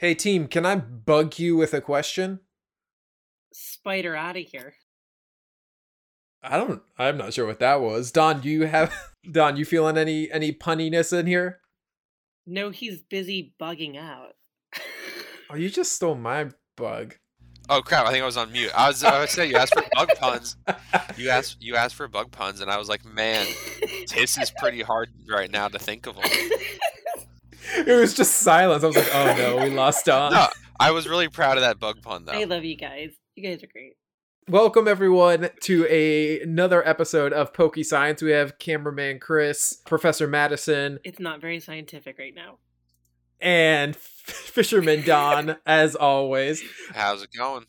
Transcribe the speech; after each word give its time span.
Hey 0.00 0.14
team, 0.14 0.48
can 0.48 0.64
I 0.64 0.76
bug 0.76 1.38
you 1.38 1.58
with 1.58 1.74
a 1.74 1.82
question? 1.82 2.40
Spider 3.52 4.16
out 4.16 4.34
of 4.34 4.44
here. 4.44 4.76
I 6.42 6.56
don't 6.56 6.80
I'm 6.96 7.18
not 7.18 7.34
sure 7.34 7.44
what 7.44 7.58
that 7.58 7.82
was. 7.82 8.10
Don, 8.10 8.40
do 8.40 8.48
you 8.48 8.62
have 8.62 8.94
Don, 9.30 9.58
you 9.58 9.66
feeling 9.66 9.98
any 9.98 10.32
any 10.32 10.54
punniness 10.54 11.12
in 11.12 11.26
here? 11.26 11.60
No, 12.46 12.70
he's 12.70 13.02
busy 13.02 13.54
bugging 13.60 13.98
out. 13.98 14.36
Oh, 15.52 15.56
you 15.56 15.68
just 15.68 15.90
stole 15.90 16.14
my 16.14 16.50
bug. 16.76 17.16
Oh 17.68 17.82
crap! 17.82 18.06
I 18.06 18.12
think 18.12 18.22
I 18.22 18.26
was 18.26 18.36
on 18.36 18.52
mute. 18.52 18.70
I 18.72 18.86
was. 18.86 19.02
I 19.02 19.20
was 19.20 19.32
saying 19.32 19.50
you 19.50 19.56
asked 19.56 19.74
for 19.74 19.82
bug 19.96 20.10
puns. 20.16 20.56
You 21.16 21.28
asked. 21.30 21.56
You 21.58 21.74
asked 21.74 21.96
for 21.96 22.06
bug 22.06 22.30
puns, 22.30 22.60
and 22.60 22.70
I 22.70 22.78
was 22.78 22.88
like, 22.88 23.04
man, 23.04 23.48
this 24.14 24.38
is 24.38 24.52
pretty 24.60 24.80
hard 24.80 25.08
right 25.28 25.50
now 25.50 25.66
to 25.66 25.76
think 25.76 26.06
of 26.06 26.14
them. 26.14 26.30
It 27.74 27.98
was 28.00 28.14
just 28.14 28.38
silence. 28.38 28.84
I 28.84 28.88
was 28.88 28.96
like, 28.96 29.14
oh 29.14 29.34
no, 29.36 29.64
we 29.64 29.70
lost 29.70 30.04
Don. 30.06 30.32
No, 30.32 30.46
I 30.78 30.90
was 30.90 31.08
really 31.08 31.28
proud 31.28 31.56
of 31.56 31.62
that 31.62 31.78
bug 31.78 32.02
pun 32.02 32.24
though. 32.24 32.32
I 32.32 32.44
love 32.44 32.64
you 32.64 32.76
guys. 32.76 33.10
You 33.36 33.42
guys 33.42 33.62
are 33.62 33.66
great. 33.68 33.94
Welcome 34.48 34.88
everyone 34.88 35.50
to 35.62 35.86
a, 35.88 36.40
another 36.40 36.86
episode 36.86 37.32
of 37.32 37.52
Pokey 37.52 37.84
Science. 37.84 38.20
We 38.20 38.32
have 38.32 38.58
cameraman 38.58 39.20
Chris, 39.20 39.80
Professor 39.86 40.26
Madison, 40.26 40.98
It's 41.04 41.20
not 41.20 41.40
very 41.40 41.60
scientific 41.60 42.18
right 42.18 42.34
now. 42.34 42.58
and 43.40 43.94
Fisherman 43.96 45.02
Don, 45.04 45.56
as 45.66 45.94
always. 45.94 46.62
How's 46.94 47.22
it 47.22 47.30
going? 47.36 47.66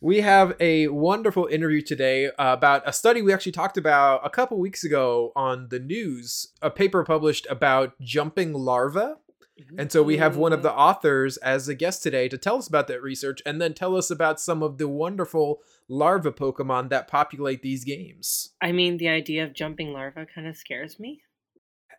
We 0.00 0.20
have 0.20 0.54
a 0.60 0.88
wonderful 0.88 1.46
interview 1.46 1.80
today 1.80 2.30
about 2.38 2.82
a 2.86 2.92
study 2.92 3.20
we 3.22 3.32
actually 3.32 3.52
talked 3.52 3.76
about 3.78 4.20
a 4.24 4.30
couple 4.30 4.58
weeks 4.60 4.84
ago 4.84 5.32
on 5.34 5.68
the 5.70 5.80
news, 5.80 6.52
a 6.62 6.70
paper 6.70 7.02
published 7.04 7.46
about 7.50 7.98
jumping 8.00 8.52
larvae. 8.52 9.14
Mm-hmm. 9.60 9.80
And 9.80 9.90
so 9.92 10.02
we 10.02 10.18
have 10.18 10.36
one 10.36 10.52
of 10.52 10.62
the 10.62 10.72
authors 10.72 11.36
as 11.38 11.68
a 11.68 11.74
guest 11.74 12.02
today 12.02 12.28
to 12.28 12.38
tell 12.38 12.56
us 12.56 12.68
about 12.68 12.86
that 12.88 13.02
research 13.02 13.40
and 13.44 13.60
then 13.60 13.74
tell 13.74 13.96
us 13.96 14.10
about 14.10 14.40
some 14.40 14.62
of 14.62 14.78
the 14.78 14.88
wonderful 14.88 15.60
larva 15.88 16.30
Pokemon 16.32 16.90
that 16.90 17.08
populate 17.08 17.62
these 17.62 17.84
games. 17.84 18.50
I 18.62 18.72
mean, 18.72 18.98
the 18.98 19.08
idea 19.08 19.44
of 19.44 19.54
jumping 19.54 19.92
larva 19.92 20.26
kind 20.32 20.46
of 20.46 20.56
scares 20.56 21.00
me. 21.00 21.22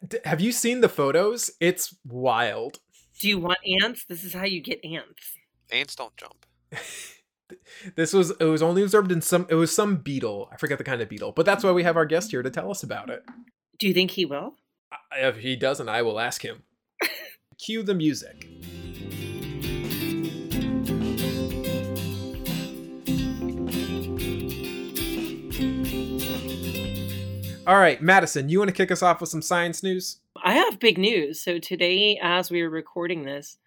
D- 0.08 0.20
have 0.23 0.39
you 0.39 0.52
seen 0.52 0.81
the 0.81 0.89
photos? 0.89 1.52
It's 1.59 1.95
wild. 2.06 2.80
Do 3.20 3.28
you 3.28 3.39
want 3.39 3.59
ants? 3.81 4.05
This 4.08 4.23
is 4.23 4.33
how 4.33 4.45
you 4.45 4.61
get 4.61 4.80
ants. 4.86 5.33
Ants 5.72 5.95
don't 5.95 6.16
jump. 6.17 6.45
This 7.95 8.14
was 8.14 8.30
it 8.39 8.44
was 8.45 8.61
only 8.61 8.83
observed 8.83 9.11
in 9.11 9.22
some 9.22 9.48
it 9.50 9.55
was 9.55 9.73
some 9.76 9.98
beetle. 9.98 10.50
I 10.52 10.58
forget 10.58 10.78
the 10.78 10.83
kind 10.83 11.02
of 11.02 11.09
beetle, 11.09 11.31
but 11.31 11.48
that's 11.48 11.64
why 11.64 11.72
we 11.72 11.81
have 11.81 11.98
our 11.98 12.05
guest 12.05 12.30
here 12.30 12.44
to 12.44 12.50
tell 12.52 12.70
us 12.70 12.83
about 12.83 13.09
it. 13.09 13.23
Do 13.80 13.88
you 13.88 13.94
think 13.95 14.11
he 14.11 14.23
will? 14.26 14.53
I- 15.11 15.22
If 15.28 15.38
he 15.38 15.55
doesn't, 15.55 15.89
I 15.89 16.03
will 16.03 16.20
ask 16.20 16.44
him. 16.44 16.61
Cue 17.59 17.83
the 17.83 17.93
music. 17.93 18.47
All 27.67 27.77
right, 27.77 28.02
Madison, 28.02 28.47
you 28.47 28.59
want 28.59 28.69
to 28.69 28.73
kick 28.73 28.91
us 28.91 29.03
off 29.03 29.19
with 29.19 29.30
some 29.30 29.41
science 29.41 29.83
news? 29.83 30.21
I 30.41 30.53
have 30.53 30.80
big 30.80 30.97
news. 30.97 31.41
So 31.41 31.59
today, 31.59 32.17
as 32.23 32.49
we 32.49 32.61
are 32.61 32.69
recording 32.69 33.25
this, 33.25 33.57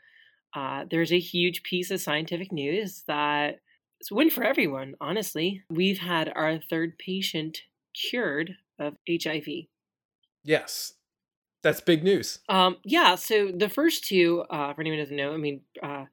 uh, 0.56 0.86
there's 0.90 1.12
a 1.12 1.20
huge 1.20 1.62
piece 1.62 1.90
of 1.90 2.00
scientific 2.00 2.50
news 2.50 3.04
that 3.06 3.60
it's 4.00 4.10
a 4.10 4.14
win 4.14 4.30
for 4.30 4.42
everyone. 4.42 4.94
Honestly, 5.02 5.62
we've 5.68 5.98
had 5.98 6.32
our 6.34 6.58
third 6.58 6.98
patient 6.98 7.58
cured 7.94 8.56
of 8.78 8.96
HIV. 9.08 9.66
Yes, 10.42 10.94
that's 11.62 11.80
big 11.80 12.02
news. 12.02 12.40
Um, 12.48 12.76
yeah. 12.84 13.14
So 13.14 13.50
the 13.54 13.68
first 13.68 14.04
two, 14.04 14.44
uh, 14.50 14.74
for 14.74 14.80
anyone 14.80 14.98
who 14.98 15.04
doesn't 15.04 15.16
know, 15.16 15.32
I 15.32 15.36
mean, 15.36 15.60
uh, 15.82 16.06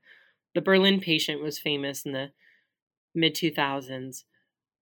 the 0.53 0.61
Berlin 0.61 0.99
patient 0.99 1.41
was 1.41 1.59
famous 1.59 2.05
in 2.05 2.13
the 2.13 2.31
mid 3.15 3.35
2000s. 3.35 4.23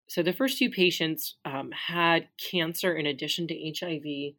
So 0.07 0.21
the 0.21 0.33
first 0.33 0.57
two 0.57 0.69
patients 0.69 1.35
um, 1.45 1.71
had 1.71 2.27
cancer 2.51 2.93
in 2.93 3.05
addition 3.05 3.47
to 3.47 3.73
HIV, 3.79 4.35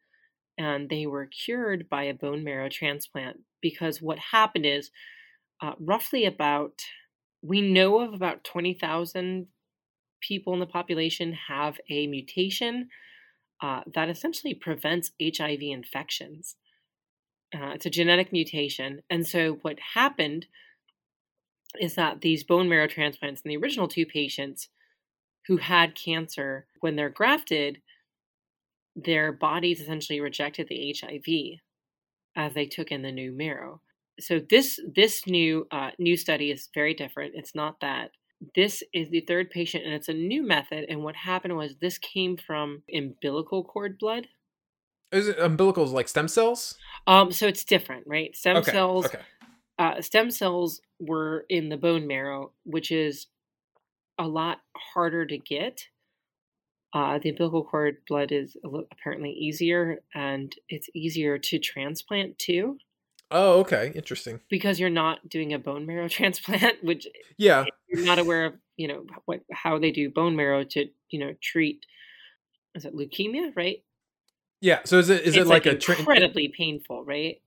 and 0.59 0.89
they 0.89 1.07
were 1.07 1.27
cured 1.27 1.89
by 1.89 2.05
a 2.05 2.15
bone 2.15 2.45
marrow 2.45 2.69
transplant 2.69 3.41
because 3.61 4.01
what 4.01 4.19
happened 4.19 4.67
is 4.67 4.91
uh, 5.61 5.73
roughly 5.81 6.25
about, 6.25 6.83
we 7.43 7.61
know 7.61 8.01
of 8.01 8.15
about 8.15 8.45
20,000 8.45 9.47
people 10.21 10.55
in 10.55 10.61
the 10.61 10.67
population 10.67 11.37
have 11.49 11.79
a 11.91 12.07
mutation 12.07 12.89
uh, 13.63 13.81
that 13.95 14.09
essentially 14.09 14.55
prevents 14.55 15.13
HIV 15.23 15.63
infections. 15.63 16.57
Uh, 17.55 17.71
it's 17.75 17.87
a 17.87 17.91
genetic 17.91 18.33
mutation. 18.33 19.03
And 19.09 19.27
so 19.27 19.59
what 19.63 19.79
happened 19.95 20.47
is 21.81 21.95
that 21.95 22.21
these 22.21 22.45
bone 22.45 22.69
marrow 22.69 22.87
transplants 22.87 23.43
in 23.43 23.49
the 23.49 23.57
original 23.57 23.89
two 23.89 24.07
patients 24.07 24.69
who 25.47 25.59
had 25.59 25.95
cancer, 25.95 26.67
when 26.81 26.97
they're 26.97 27.09
grafted, 27.09 27.79
their 28.95 29.33
bodies 29.33 29.81
essentially 29.81 30.21
rejected 30.21 30.69
the 30.69 30.95
HIV 30.99 31.61
as 32.35 32.55
they 32.55 32.67
took 32.67 32.91
in 32.91 33.03
the 33.03 33.13
new 33.13 33.33
marrow. 33.33 33.81
So 34.19 34.41
this 34.51 34.81
this 34.95 35.27
new 35.27 35.67
uh, 35.71 35.91
new 35.99 36.17
study 36.17 36.51
is 36.51 36.71
very 36.75 36.95
different. 36.95 37.35
It's 37.35 37.55
not 37.55 37.81
that. 37.81 38.11
This 38.55 38.83
is 38.93 39.09
the 39.11 39.21
third 39.21 39.51
patient, 39.51 39.85
and 39.85 39.95
it's 39.95 40.09
a 40.09 40.15
new 40.15 40.43
method. 40.43 40.87
And 40.89 41.03
what 41.03 41.17
happened 41.17 41.57
was 41.57 41.77
this 41.77 41.99
came 41.99 42.37
from 42.37 42.83
umbilical 42.93 43.65
cord 43.65 43.99
blood. 43.99 44.29
Is 45.13 45.29
it 45.29 45.39
umbilicals 45.39 45.93
like 45.93 46.09
stem 46.09 46.29
cells? 46.29 46.77
Um, 47.07 47.33
so 47.33 47.47
it's 47.47 47.65
different, 47.65 48.07
right? 48.07 48.35
Stem 48.37 48.57
okay. 48.59 48.73
cells. 48.73 49.07
Okay. 49.07 49.21
Uh, 49.79 50.01
stem 50.01 50.31
cells 50.31 50.81
were 50.99 51.45
in 51.49 51.69
the 51.69 51.77
bone 51.77 52.07
marrow, 52.07 52.53
which 52.65 52.91
is 52.91 53.27
a 54.19 54.27
lot 54.27 54.59
harder 54.77 55.25
to 55.27 55.39
get. 55.39 55.83
Uh, 56.95 57.19
the 57.19 57.31
umbilical 57.31 57.65
cord 57.65 57.99
blood 58.09 58.33
is 58.33 58.57
apparently 58.93 59.31
easier, 59.31 60.03
and 60.15 60.55
it's 60.69 60.89
easier 60.95 61.39
to 61.39 61.59
transplant 61.59 62.39
too 62.39 62.79
Oh, 63.31 63.61
okay. 63.61 63.93
Interesting. 63.95 64.41
because 64.49 64.79
you're 64.79 64.91
not 64.91 65.29
doing 65.29 65.53
a 65.53 65.59
bone 65.59 65.85
marrow 65.87 66.09
transplant, 66.17 66.83
which 66.85 67.07
Yeah. 67.37 67.65
you're 67.89 68.05
not 68.05 68.19
aware 68.19 68.45
of. 68.47 68.55
You 68.77 68.89
know 68.89 69.07
what 69.25 69.41
how 69.51 69.79
they 69.79 69.91
do 69.91 70.11
bone 70.11 70.37
marrow 70.37 70.63
to 70.63 70.87
you 71.11 71.19
know 71.19 71.35
treat. 71.43 71.87
Is 72.75 72.85
it 72.85 72.95
leukemia? 72.95 73.57
Right. 73.57 73.83
Yeah. 74.61 74.81
So 74.85 74.99
is 74.99 75.09
it 75.09 75.23
is 75.23 75.29
it's 75.29 75.47
it 75.47 75.47
like, 75.47 75.65
a 75.67 75.77
tra- 75.79 75.97
incredibly 75.99 76.49
painful, 76.49 77.05
right? 77.05 77.41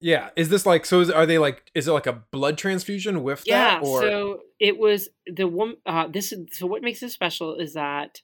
Yeah. 0.00 0.30
Is 0.36 0.50
this 0.50 0.64
like 0.64 0.86
so? 0.86 1.00
Is, 1.00 1.10
are 1.10 1.26
they 1.26 1.38
like? 1.38 1.70
Is 1.74 1.88
it 1.88 1.92
like 1.92 2.06
a 2.06 2.12
blood 2.30 2.56
transfusion 2.58 3.24
with 3.24 3.42
Yeah. 3.44 3.80
that? 3.80 3.82
Or 3.84 4.00
So 4.00 4.38
it 4.60 4.78
was 4.78 5.08
the 5.26 5.48
one. 5.48 5.74
Uh, 5.84 6.06
this 6.06 6.30
is 6.32 6.46
so. 6.52 6.66
What 6.68 6.82
makes 6.82 7.02
it 7.02 7.10
special 7.10 7.56
is 7.56 7.74
that 7.74 8.20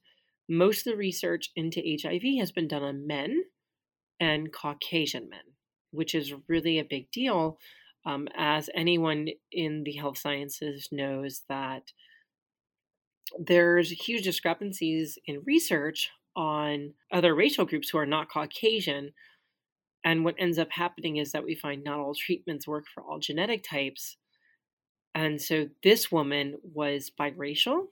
most 0.49 0.87
of 0.87 0.93
the 0.93 0.97
research 0.97 1.51
into 1.57 1.81
HIV 1.81 2.39
has 2.39 2.53
been 2.53 2.69
done 2.69 2.85
on 2.85 3.05
men 3.09 3.43
and 4.21 4.53
Caucasian 4.53 5.29
men, 5.29 5.41
which 5.94 6.15
is 6.15 6.34
really 6.49 6.78
a 6.78 6.84
big 6.84 7.10
deal. 7.10 7.59
Um, 8.06 8.28
as 8.37 8.69
anyone 8.75 9.28
in 9.50 9.82
the 9.84 9.93
health 9.94 10.19
sciences 10.19 10.88
knows 10.93 11.43
that 11.49 11.93
there's 13.38 13.91
huge 13.91 14.25
discrepancies 14.25 15.19
in 15.27 15.43
research 15.47 16.10
on 16.37 16.93
other 17.12 17.34
racial 17.34 17.65
groups 17.65 17.91
who 17.91 17.99
are 17.99 18.06
not 18.06 18.31
Caucasian. 18.31 19.12
And 20.05 20.25
what 20.25 20.34
ends 20.38 20.59
up 20.59 20.71
happening 20.72 21.16
is 21.16 21.32
that 21.32 21.44
we 21.44 21.55
find 21.55 21.82
not 21.82 21.99
all 21.99 22.15
treatments 22.15 22.69
work 22.69 22.84
for 22.93 23.03
all 23.03 23.19
genetic 23.19 23.65
types. 23.69 24.16
And 25.15 25.41
so 25.41 25.69
this 25.82 26.11
woman 26.11 26.56
was 26.62 27.11
biracial 27.19 27.87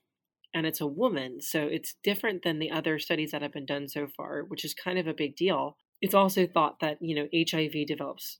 and 0.52 0.66
it's 0.66 0.80
a 0.80 0.86
woman. 0.86 1.40
So 1.40 1.62
it's 1.62 1.94
different 2.02 2.42
than 2.42 2.58
the 2.58 2.70
other 2.70 2.98
studies 2.98 3.30
that 3.30 3.42
have 3.42 3.52
been 3.52 3.66
done 3.66 3.88
so 3.88 4.06
far, 4.06 4.42
which 4.42 4.64
is 4.64 4.74
kind 4.74 4.98
of 4.98 5.06
a 5.06 5.14
big 5.14 5.36
deal. 5.36 5.78
It's 6.02 6.14
also 6.14 6.46
thought 6.46 6.80
that, 6.80 6.98
you 7.00 7.14
know, 7.14 7.28
HIV 7.34 7.86
develops 7.86 8.38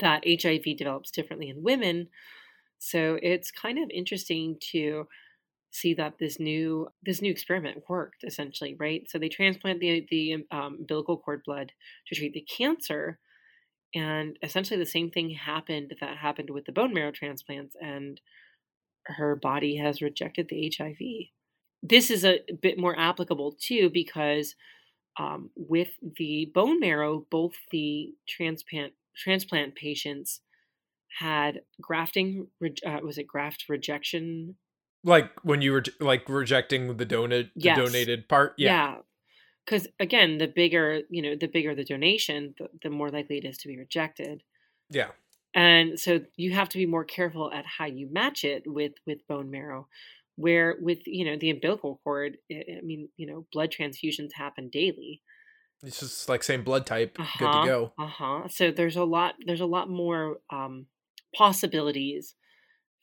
that 0.00 0.24
HIV 0.26 0.76
develops 0.76 1.10
differently 1.10 1.48
in 1.48 1.62
women. 1.62 2.08
So 2.78 3.18
it's 3.22 3.50
kind 3.50 3.78
of 3.78 3.90
interesting 3.90 4.56
to 4.72 5.06
see 5.70 5.94
that 5.94 6.14
this 6.18 6.40
new 6.40 6.88
this 7.02 7.20
new 7.20 7.30
experiment 7.30 7.84
worked 7.88 8.24
essentially, 8.24 8.74
right? 8.78 9.08
So 9.08 9.18
they 9.18 9.28
transplant 9.28 9.80
the 9.80 10.06
the 10.10 10.34
um, 10.50 10.78
umbilical 10.80 11.18
cord 11.18 11.42
blood 11.44 11.72
to 12.08 12.14
treat 12.14 12.32
the 12.32 12.46
cancer, 12.56 13.18
and 13.94 14.38
essentially 14.42 14.78
the 14.78 14.86
same 14.86 15.10
thing 15.10 15.30
happened 15.30 15.94
that 16.00 16.16
happened 16.16 16.50
with 16.50 16.64
the 16.64 16.72
bone 16.72 16.92
marrow 16.92 17.12
transplants, 17.12 17.76
and 17.80 18.20
her 19.04 19.36
body 19.36 19.76
has 19.76 20.02
rejected 20.02 20.48
the 20.48 20.72
HIV. 20.76 21.30
This 21.82 22.10
is 22.10 22.24
a 22.24 22.40
bit 22.60 22.78
more 22.78 22.98
applicable 22.98 23.56
too 23.60 23.90
because 23.92 24.54
um, 25.18 25.50
with 25.56 25.88
the 26.18 26.50
bone 26.54 26.78
marrow, 26.80 27.26
both 27.30 27.54
the 27.70 28.14
transplant 28.28 28.92
transplant 29.16 29.74
patients 29.74 30.40
had 31.18 31.62
grafting. 31.80 32.48
re- 32.60 32.74
Uh, 32.84 33.00
was 33.02 33.18
it 33.18 33.26
graft 33.26 33.68
rejection? 33.68 34.56
like 35.04 35.30
when 35.44 35.62
you 35.62 35.70
were 35.72 35.84
like 36.00 36.28
rejecting 36.28 36.96
the 36.96 37.04
donate 37.04 37.50
the 37.54 37.60
Yes. 37.62 37.78
donated 37.78 38.28
part? 38.28 38.54
Yeah. 38.58 38.96
Because 39.64 39.86
again, 40.00 40.38
the 40.38 40.48
bigger 40.48 41.02
you 41.10 41.22
know, 41.22 41.36
the 41.36 41.46
bigger 41.46 41.74
the 41.74 41.84
donation, 41.84 42.54
the, 42.58 42.68
the 42.82 42.90
more 42.90 43.10
likely 43.10 43.38
it 43.38 43.44
is 43.44 43.56
to 43.58 43.68
be 43.68 43.78
rejected. 43.78 44.42
Yeah. 44.90 45.10
and 45.54 45.98
so 45.98 46.20
you 46.36 46.52
have 46.52 46.68
to 46.70 46.78
be 46.78 46.86
more 46.86 47.04
careful 47.04 47.50
at 47.52 47.64
how 47.78 47.86
you 47.86 48.08
match 48.12 48.44
it 48.44 48.64
with 48.66 48.92
with 49.06 49.26
bone 49.28 49.50
marrow 49.50 49.88
where 50.36 50.76
with 50.80 50.98
you 51.06 51.24
know 51.24 51.36
the 51.36 51.50
umbilical 51.50 52.00
cord 52.04 52.36
i 52.50 52.62
I 52.78 52.80
mean 52.82 53.08
you 53.16 53.26
know 53.26 53.46
blood 53.52 53.70
transfusions 53.70 54.32
happen 54.34 54.68
daily. 54.70 55.22
It's 55.82 56.00
just 56.00 56.28
like 56.28 56.42
same 56.42 56.64
blood 56.64 56.86
type, 56.86 57.16
good 57.16 57.22
uh-huh 57.22 57.60
to 57.60 57.66
go. 57.66 57.92
uh-huh. 57.98 58.48
So 58.48 58.70
there's 58.70 58.96
a 58.96 59.04
lot 59.04 59.34
there's 59.44 59.60
a 59.60 59.66
lot 59.66 59.88
more 59.90 60.38
um 60.50 60.86
possibilities 61.34 62.34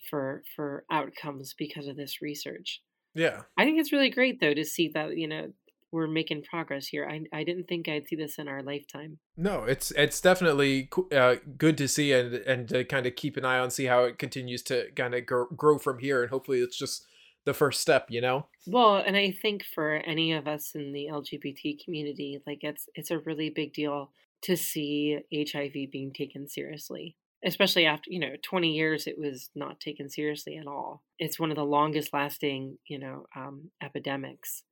for 0.10 0.44
for 0.56 0.86
outcomes 0.92 1.54
because 1.58 1.88
of 1.88 1.96
this 1.96 2.22
research. 2.22 2.82
Yeah. 3.16 3.42
i 3.60 3.64
think 3.64 3.80
it's 3.80 3.92
really 3.92 4.10
great 4.10 4.40
though 4.40 4.56
to 4.56 4.66
see 4.66 4.90
that 4.96 5.16
you 5.16 5.28
know 5.28 5.54
we're 5.92 6.08
making 6.08 6.42
progress 6.42 6.88
here. 6.88 7.08
I 7.08 7.22
i 7.32 7.44
didn't 7.44 7.68
think 7.68 7.88
i'd 7.88 8.08
see 8.08 8.16
this 8.16 8.40
in 8.40 8.48
our 8.48 8.64
lifetime. 8.64 9.20
No, 9.38 9.64
it's 9.64 9.92
it's 9.92 10.20
definitely 10.20 10.90
uh, 11.16 11.36
good 11.58 11.78
to 11.78 11.88
see 11.88 12.12
and 12.12 12.34
and 12.34 12.68
to 12.70 12.84
kind 12.84 13.06
of 13.06 13.16
keep 13.16 13.38
an 13.38 13.46
eye 13.46 13.60
on, 13.60 13.70
see 13.70 13.86
how 13.86 14.04
it 14.06 14.18
continues 14.18 14.64
to 14.64 14.90
kind 14.96 15.14
of 15.14 15.26
grow, 15.26 15.46
grow 15.46 15.78
from 15.78 16.00
here, 16.00 16.24
and 16.24 16.32
hopefully 16.32 16.60
it's 16.60 16.78
just 16.78 17.06
the 17.46 17.54
first 17.54 17.82
step, 17.82 18.08
you 18.10 18.22
know. 18.22 18.48
Well, 18.68 18.98
and 18.98 19.18
I 19.18 19.32
think 19.32 19.64
for 19.64 19.96
any 19.96 20.32
of 20.34 20.48
us 20.48 20.72
in 20.76 20.94
the 20.94 21.08
LGBT 21.12 21.84
community, 21.84 22.42
like 22.48 22.60
it's 22.62 22.88
it's 22.96 23.12
a 23.12 23.20
really 23.20 23.50
big 23.50 23.74
deal 23.74 24.12
to 24.44 24.56
see 24.58 25.20
HIV 25.34 25.92
being 25.92 26.14
taken 26.14 26.48
seriously. 26.48 27.16
Especially 27.46 27.86
after, 27.86 28.10
you 28.10 28.20
know, 28.20 28.36
20 28.42 28.72
years 28.72 29.06
it 29.06 29.18
was 29.18 29.50
not 29.54 29.82
taken 29.82 30.10
seriously 30.10 30.58
at 30.58 30.68
all. 30.68 31.04
It's 31.20 31.40
one 31.40 31.50
of 31.50 31.58
the 31.58 31.66
longest 31.66 32.14
lasting, 32.14 32.78
you 32.88 33.00
know, 33.00 33.26
um, 33.36 33.70
epidemics. 33.84 34.64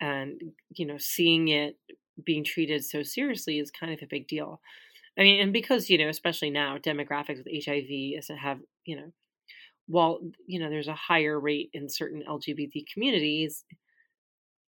And, 0.00 0.40
you 0.70 0.86
know, 0.86 0.96
seeing 0.98 1.48
it 1.48 1.76
being 2.24 2.44
treated 2.44 2.84
so 2.84 3.04
seriously 3.04 3.60
is 3.60 3.70
kind 3.70 3.92
of 3.92 4.00
a 4.02 4.08
big 4.08 4.26
deal. 4.26 4.60
I 5.16 5.22
mean, 5.22 5.40
and 5.40 5.52
because, 5.52 5.88
you 5.88 5.98
know, 5.98 6.08
especially 6.08 6.50
now, 6.50 6.78
demographics 6.78 7.38
with 7.38 7.64
HIV 7.64 8.18
is 8.18 8.26
to 8.26 8.34
have, 8.34 8.58
you 8.84 8.96
know, 8.96 9.12
while 9.86 10.20
you 10.46 10.58
know 10.58 10.70
there's 10.70 10.88
a 10.88 10.94
higher 10.94 11.38
rate 11.38 11.70
in 11.72 11.88
certain 11.88 12.22
lgbt 12.28 12.84
communities 12.92 13.64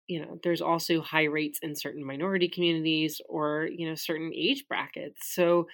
you 0.06 0.20
know 0.24 0.38
there's 0.42 0.60
also 0.62 1.00
high 1.00 1.24
rates 1.24 1.58
in 1.62 1.74
certain 1.74 2.04
minority 2.04 2.48
communities 2.48 3.20
or 3.28 3.68
you 3.72 3.88
know 3.88 3.94
certain 3.94 4.32
age 4.34 4.64
brackets 4.68 5.32
so 5.34 5.66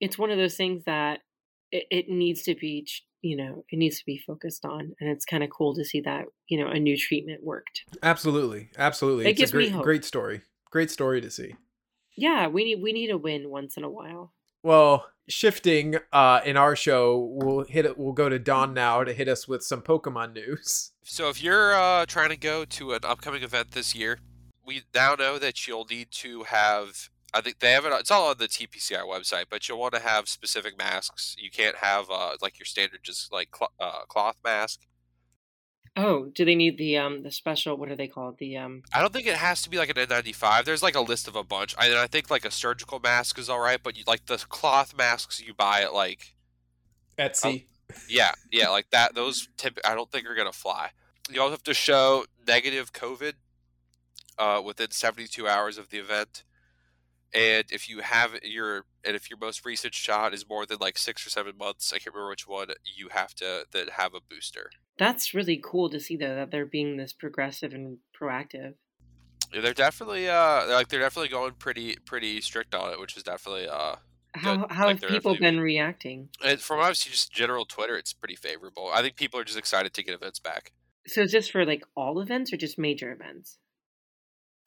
it's 0.00 0.18
one 0.18 0.30
of 0.30 0.38
those 0.38 0.56
things 0.56 0.84
that 0.84 1.20
it, 1.72 1.86
it 1.90 2.10
needs 2.10 2.42
to 2.44 2.54
be 2.56 2.86
you 3.22 3.36
know 3.36 3.64
it 3.70 3.78
needs 3.78 3.98
to 3.98 4.06
be 4.06 4.18
focused 4.18 4.64
on 4.64 4.94
and 5.00 5.10
it's 5.10 5.26
kind 5.26 5.44
of 5.44 5.50
cool 5.50 5.74
to 5.74 5.84
see 5.84 6.00
that 6.02 6.26
you 6.48 6.58
know 6.58 6.68
a 6.70 6.80
new 6.80 6.96
treatment 6.96 7.44
worked 7.44 7.86
Absolutely, 8.02 8.70
absolutely. 8.76 9.28
It 9.28 9.34
it's 9.40 9.40
gives 9.40 9.54
a 9.54 9.54
me 9.54 9.68
hope. 9.70 9.92
great 9.92 10.04
story. 10.04 10.42
Great 10.70 10.90
story 10.90 11.20
to 11.20 11.30
see. 11.30 11.56
yeah 12.16 12.46
we 12.46 12.64
need 12.64 12.82
we 12.82 12.92
need 12.92 13.10
a 13.10 13.18
win 13.18 13.50
once 13.50 13.76
in 13.76 13.84
a 13.84 13.90
while 13.90 14.32
Well, 14.62 15.06
shifting 15.28 15.96
uh 16.12 16.40
in 16.44 16.56
our 16.56 16.76
show, 16.76 17.30
we'll 17.32 17.64
hit 17.64 17.86
it. 17.86 17.98
We'll 17.98 18.12
go 18.12 18.28
to 18.28 18.38
Don 18.38 18.74
now 18.74 19.04
to 19.04 19.12
hit 19.12 19.28
us 19.28 19.46
with 19.48 19.62
some 19.62 19.82
Pokemon 19.82 20.34
news. 20.34 20.92
So 21.04 21.28
if 21.28 21.42
you're 21.42 21.74
uh, 21.74 22.06
trying 22.06 22.30
to 22.30 22.36
go 22.36 22.64
to 22.64 22.92
an 22.92 23.00
upcoming 23.02 23.42
event 23.42 23.72
this 23.72 23.94
year, 23.94 24.20
we 24.64 24.82
now 24.94 25.14
know 25.14 25.38
that 25.38 25.66
you'll 25.66 25.86
need 25.90 26.10
to 26.12 26.44
have. 26.44 27.10
I 27.34 27.40
think 27.40 27.58
they 27.58 27.72
have 27.72 27.84
it. 27.86 27.92
It's 27.94 28.10
all 28.10 28.28
on 28.28 28.36
the 28.38 28.46
TPCR 28.46 29.04
website, 29.04 29.46
but 29.50 29.68
you'll 29.68 29.80
want 29.80 29.94
to 29.94 30.00
have 30.00 30.28
specific 30.28 30.76
masks. 30.78 31.34
You 31.38 31.50
can't 31.50 31.76
have 31.76 32.10
uh, 32.10 32.36
like 32.42 32.58
your 32.58 32.66
standard 32.66 33.00
just 33.02 33.32
like 33.32 33.48
cl- 33.56 33.72
uh, 33.80 34.04
cloth 34.06 34.36
mask. 34.44 34.80
Oh 35.96 36.26
do 36.34 36.44
they 36.44 36.54
need 36.54 36.78
the 36.78 36.96
um 36.96 37.22
the 37.22 37.30
special 37.30 37.76
what 37.76 37.90
are 37.90 37.96
they 37.96 38.08
called 38.08 38.38
the 38.38 38.56
um 38.56 38.82
I 38.92 39.00
don't 39.00 39.12
think 39.12 39.26
it 39.26 39.36
has 39.36 39.62
to 39.62 39.70
be 39.70 39.78
like 39.78 39.90
an 39.90 39.96
N95. 39.96 40.64
There's 40.64 40.82
like 40.82 40.94
a 40.94 41.00
list 41.00 41.28
of 41.28 41.36
a 41.36 41.44
bunch. 41.44 41.74
I, 41.78 42.02
I 42.02 42.06
think 42.06 42.30
like 42.30 42.44
a 42.44 42.50
surgical 42.50 43.00
mask 43.00 43.38
is 43.38 43.48
all 43.48 43.60
right, 43.60 43.80
but 43.82 43.96
you, 43.96 44.04
like 44.06 44.26
the 44.26 44.38
cloth 44.38 44.96
masks 44.96 45.40
you 45.40 45.54
buy 45.54 45.82
at 45.82 45.92
like 45.92 46.34
Etsy. 47.18 47.66
Yeah, 48.08 48.32
yeah, 48.50 48.68
like 48.70 48.90
that. 48.90 49.14
Those 49.14 49.48
tip 49.56 49.78
I 49.84 49.94
don't 49.94 50.10
think 50.10 50.26
are 50.26 50.34
gonna 50.34 50.52
fly. 50.52 50.90
You 51.30 51.40
also 51.40 51.52
have 51.52 51.62
to 51.64 51.74
show 51.74 52.24
negative 52.46 52.92
COVID 52.92 53.34
uh, 54.38 54.60
within 54.64 54.90
72 54.90 55.46
hours 55.46 55.78
of 55.78 55.90
the 55.90 55.98
event, 55.98 56.42
and 57.34 57.64
if 57.70 57.88
you 57.88 58.00
have 58.00 58.38
your 58.42 58.84
and 59.04 59.16
if 59.16 59.30
your 59.30 59.38
most 59.38 59.64
recent 59.64 59.94
shot 59.94 60.34
is 60.34 60.48
more 60.48 60.66
than 60.66 60.78
like 60.80 60.98
six 60.98 61.26
or 61.26 61.30
seven 61.30 61.56
months, 61.58 61.92
I 61.92 61.98
can't 61.98 62.14
remember 62.14 62.30
which 62.30 62.46
one, 62.46 62.68
you 62.96 63.08
have 63.10 63.34
to 63.36 63.64
that 63.72 63.90
have 63.90 64.14
a 64.14 64.20
booster. 64.20 64.70
that's 64.98 65.34
really 65.34 65.60
cool 65.62 65.88
to 65.90 65.98
see 66.00 66.16
though 66.16 66.34
that 66.36 66.50
they're 66.50 66.66
being 66.66 66.96
this 66.96 67.12
progressive 67.12 67.72
and 67.72 67.98
proactive 68.20 68.74
Yeah, 69.52 69.60
They're 69.62 69.74
definitely 69.74 70.28
uh 70.28 70.66
like 70.68 70.88
they're 70.88 71.00
definitely 71.00 71.28
going 71.28 71.52
pretty 71.58 71.96
pretty 72.04 72.40
strict 72.40 72.74
on 72.74 72.92
it, 72.92 73.00
which 73.00 73.16
is 73.16 73.22
definitely 73.22 73.68
uh 73.68 73.96
how 74.34 74.56
Good. 74.56 74.70
how 74.70 74.86
Like, 74.86 75.00
have 75.02 75.10
people 75.10 75.36
been 75.36 75.60
reacting 75.60 76.28
and 76.44 76.60
from 76.60 76.78
obviously 76.80 77.10
just 77.10 77.32
general 77.32 77.64
Twitter, 77.66 77.96
it's 77.96 78.12
pretty 78.14 78.36
favorable. 78.36 78.90
I 78.92 79.02
think 79.02 79.16
people 79.16 79.38
are 79.40 79.44
just 79.44 79.58
excited 79.58 79.92
to 79.94 80.02
get 80.02 80.14
events 80.14 80.38
back. 80.38 80.72
So 81.06 81.22
is 81.22 81.32
this 81.32 81.48
for 81.48 81.66
like 81.66 81.82
all 81.96 82.20
events 82.20 82.52
or 82.52 82.56
just 82.56 82.78
major 82.78 83.12
events? 83.12 83.58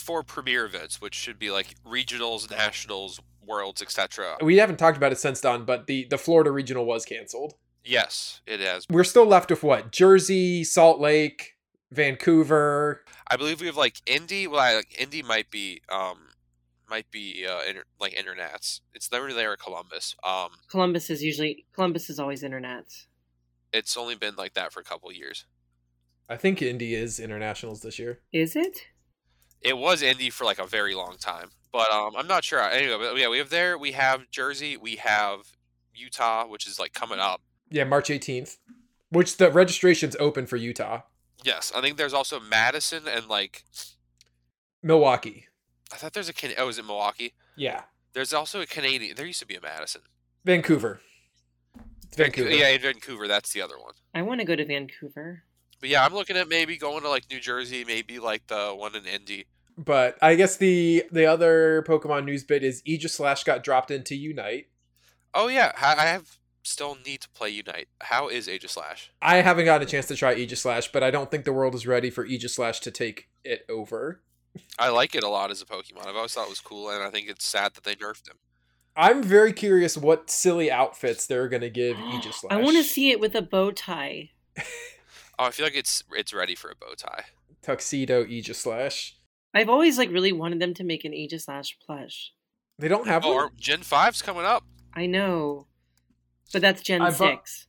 For 0.05 0.21
premier 0.23 0.65
events, 0.65 1.01
which 1.01 1.15
should 1.15 1.39
be 1.39 1.49
like 1.49 1.75
regionals, 1.83 2.49
nationals, 2.51 3.19
worlds, 3.43 3.81
etc. 3.81 4.37
We 4.41 4.57
haven't 4.57 4.77
talked 4.77 4.97
about 4.97 5.11
it 5.11 5.17
since 5.17 5.41
Don, 5.41 5.65
but 5.65 5.87
the 5.87 6.05
the 6.09 6.17
Florida 6.17 6.51
regional 6.51 6.85
was 6.85 7.05
canceled. 7.05 7.55
Yes, 7.83 8.41
it 8.45 8.59
has. 8.59 8.85
We're 8.89 9.03
still 9.03 9.25
left 9.25 9.49
with 9.49 9.63
what? 9.63 9.91
Jersey, 9.91 10.63
Salt 10.63 10.99
Lake, 10.99 11.55
Vancouver. 11.91 13.03
I 13.27 13.35
believe 13.37 13.61
we 13.61 13.67
have 13.67 13.77
like 13.77 14.01
Indy. 14.05 14.47
Well, 14.47 14.59
I, 14.59 14.75
like 14.75 14.99
Indy 14.99 15.23
might 15.23 15.49
be 15.51 15.81
um 15.89 16.29
might 16.89 17.09
be 17.09 17.45
uh 17.47 17.61
inter, 17.67 17.83
like 17.99 18.13
internats. 18.13 18.81
It's 18.93 19.11
never 19.11 19.33
there 19.33 19.53
at 19.53 19.59
Columbus. 19.59 20.15
Um, 20.23 20.49
Columbus 20.69 21.09
is 21.09 21.23
usually 21.23 21.65
Columbus 21.73 22.09
is 22.09 22.19
always 22.19 22.43
internets. 22.43 23.07
it's 23.73 23.97
only 23.97 24.15
been 24.15 24.35
like 24.35 24.53
that 24.53 24.71
for 24.71 24.79
a 24.79 24.83
couple 24.83 25.11
years. 25.11 25.45
I 26.29 26.37
think 26.37 26.61
Indy 26.61 26.95
is 26.95 27.19
internationals 27.19 27.81
this 27.81 27.99
year. 27.99 28.19
Is 28.31 28.55
it? 28.55 28.87
It 29.61 29.77
was 29.77 30.01
Indy 30.01 30.29
for 30.29 30.45
like 30.45 30.59
a 30.59 30.65
very 30.65 30.93
long 30.93 31.17
time, 31.19 31.49
but 31.71 31.91
um, 31.91 32.15
I'm 32.15 32.27
not 32.27 32.43
sure. 32.43 32.61
Anyway, 32.61 32.97
but 32.99 33.17
yeah, 33.17 33.29
we 33.29 33.37
have 33.39 33.49
there. 33.49 33.77
We 33.77 33.93
have 33.93 34.29
Jersey. 34.29 34.77
We 34.77 34.97
have 34.97 35.39
Utah, 35.93 36.45
which 36.47 36.67
is 36.67 36.79
like 36.79 36.93
coming 36.93 37.19
up. 37.19 37.41
Yeah, 37.69 37.83
March 37.85 38.09
18th, 38.09 38.57
which 39.09 39.37
the 39.37 39.51
registration's 39.51 40.15
open 40.19 40.45
for 40.45 40.55
Utah. 40.57 41.01
Yes, 41.43 41.71
I 41.75 41.81
think 41.81 41.97
there's 41.97 42.13
also 42.13 42.39
Madison 42.39 43.07
and 43.07 43.27
like 43.27 43.63
Milwaukee. 44.83 45.47
I 45.91 45.97
thought 45.97 46.13
there's 46.13 46.29
a 46.29 46.33
Can- 46.33 46.53
oh, 46.57 46.69
is 46.69 46.77
it 46.77 46.85
Milwaukee? 46.85 47.33
Yeah. 47.55 47.81
There's 48.13 48.33
also 48.33 48.61
a 48.61 48.65
Canadian. 48.65 49.15
There 49.15 49.25
used 49.25 49.39
to 49.41 49.45
be 49.47 49.55
a 49.55 49.61
Madison. 49.61 50.01
Vancouver. 50.45 51.01
It's 52.07 52.17
Vancouver. 52.17 52.49
Yeah, 52.49 52.69
in 52.69 52.81
Vancouver. 52.81 53.27
That's 53.27 53.51
the 53.53 53.61
other 53.61 53.77
one. 53.79 53.93
I 54.13 54.21
want 54.21 54.39
to 54.39 54.45
go 54.45 54.55
to 54.55 54.65
Vancouver. 54.65 55.43
But 55.79 55.89
yeah, 55.89 56.05
I'm 56.05 56.13
looking 56.13 56.37
at 56.37 56.47
maybe 56.47 56.77
going 56.77 57.03
to 57.03 57.09
like 57.09 57.25
New 57.29 57.39
Jersey, 57.39 57.83
maybe 57.85 58.19
like 58.19 58.47
the 58.47 58.73
one 58.75 58.95
in 58.95 59.05
Indy. 59.05 59.45
But 59.77 60.17
I 60.21 60.35
guess 60.35 60.57
the 60.57 61.03
the 61.11 61.25
other 61.25 61.83
Pokemon 61.87 62.25
news 62.25 62.43
bit 62.43 62.63
is 62.63 62.81
Aegislash 62.83 63.43
got 63.43 63.63
dropped 63.63 63.91
into 63.91 64.15
Unite. 64.15 64.67
Oh 65.33 65.47
yeah, 65.47 65.73
I 65.81 65.95
I 65.95 66.05
have 66.05 66.37
still 66.63 66.97
need 67.05 67.21
to 67.21 67.29
play 67.29 67.49
Unite. 67.49 67.87
How 68.01 68.29
is 68.29 68.47
Aegislash? 68.47 69.09
I 69.21 69.37
haven't 69.37 69.65
gotten 69.65 69.87
a 69.87 69.89
chance 69.89 70.07
to 70.07 70.15
try 70.15 70.35
Aegislash, 70.35 70.91
but 70.91 71.03
I 71.03 71.11
don't 71.11 71.29
think 71.29 71.45
the 71.45 71.53
world 71.53 71.75
is 71.75 71.85
ready 71.85 72.09
for 72.09 72.25
Aegislash 72.25 72.79
to 72.81 72.91
take 72.91 73.29
it 73.43 73.65
over. 73.69 74.21
I 74.79 74.89
like 74.89 75.15
it 75.15 75.23
a 75.23 75.29
lot 75.29 75.51
as 75.51 75.61
a 75.61 75.65
Pokemon. 75.65 76.07
I've 76.07 76.15
always 76.15 76.33
thought 76.33 76.47
it 76.47 76.49
was 76.49 76.61
cool, 76.61 76.89
and 76.89 77.03
I 77.03 77.09
think 77.09 77.27
it's 77.27 77.45
sad 77.45 77.73
that 77.73 77.83
they 77.83 77.95
nerfed 77.95 78.29
him. 78.29 78.37
I'm 78.95 79.21
very 79.21 79.51
curious 79.51 79.97
what 79.97 80.29
silly 80.29 80.71
outfits 80.71 81.27
they're 81.27 81.49
gonna 81.49 81.69
give 81.69 81.97
Aegislash. 81.97 82.51
I 82.51 82.57
want 82.57 82.77
to 82.77 82.83
see 82.83 83.11
it 83.11 83.19
with 83.19 83.35
a 83.35 83.41
bow 83.41 83.71
tie. 83.71 84.31
Oh, 85.37 85.45
I 85.45 85.51
feel 85.51 85.65
like 85.65 85.75
it's 85.75 86.03
it's 86.11 86.33
ready 86.33 86.55
for 86.55 86.69
a 86.71 86.75
bow 86.75 86.93
tie. 86.97 87.25
tuxedo 87.61 88.23
Aegislash. 88.25 89.13
I've 89.53 89.69
always 89.69 89.97
like 89.97 90.09
really 90.11 90.31
wanted 90.31 90.59
them 90.59 90.73
to 90.75 90.83
make 90.83 91.05
an 91.05 91.11
Aegislash 91.13 91.73
plush. 91.85 92.31
They 92.77 92.87
don't 92.87 93.07
have 93.07 93.25
Oh, 93.25 93.35
one. 93.35 93.49
Gen 93.57 93.79
5's 93.81 94.21
coming 94.21 94.43
up. 94.45 94.63
I 94.93 95.05
know, 95.05 95.67
but 96.53 96.61
that's 96.61 96.81
Gen 96.81 97.01
I 97.01 97.09
bought- 97.09 97.17
six. 97.17 97.67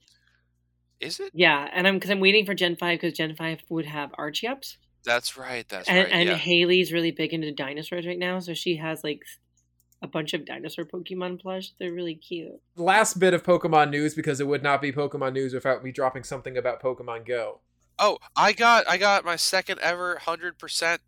Is 0.99 1.21
it? 1.21 1.31
Yeah, 1.35 1.69
and 1.75 1.87
I'm 1.87 1.95
because 1.97 2.11
I'm 2.11 2.21
waiting 2.21 2.47
for 2.47 2.55
Gen 2.55 2.75
five 2.77 2.99
because 3.01 3.17
Gen 3.17 3.35
five 3.37 3.61
would 3.69 3.85
have 3.87 4.11
Archeops. 4.13 4.77
That's 5.05 5.37
right. 5.37 5.69
That's 5.69 5.89
and 5.89 5.99
right. 5.99 6.13
and 6.13 6.29
yeah. 6.31 6.35
Haley's 6.37 6.93
really 6.93 7.11
big 7.11 7.33
into 7.35 7.53
dinosaurs 7.53 8.07
right 8.07 8.19
now, 8.19 8.39
so 8.41 8.55
she 8.55 8.77
has 8.77 9.05
like 9.05 9.21
a 10.07 10.09
bunch 10.09 10.35
of 10.35 10.45
dinosaur 10.45 10.85
Pokemon 10.85 11.41
plush. 11.41 11.73
They're 11.79 11.93
really 11.93 12.15
cute. 12.15 12.61
Last 12.77 13.19
bit 13.19 13.35
of 13.35 13.43
Pokemon 13.43 13.91
news 13.91 14.15
because 14.15 14.41
it 14.41 14.47
would 14.47 14.63
not 14.63 14.81
be 14.81 14.93
Pokemon 14.93 15.33
news 15.33 15.53
without 15.53 15.83
me 15.83 15.91
dropping 15.93 16.23
something 16.23 16.57
about 16.57 16.81
Pokemon 16.81 17.27
Go. 17.27 17.61
Oh, 17.99 18.19
I 18.37 18.53
got 18.53 18.89
I 18.89 18.99
got 18.99 19.25
my 19.25 19.37
second 19.37 19.81
ever 19.81 20.19
hundred 20.19 20.59
percent 20.59 21.01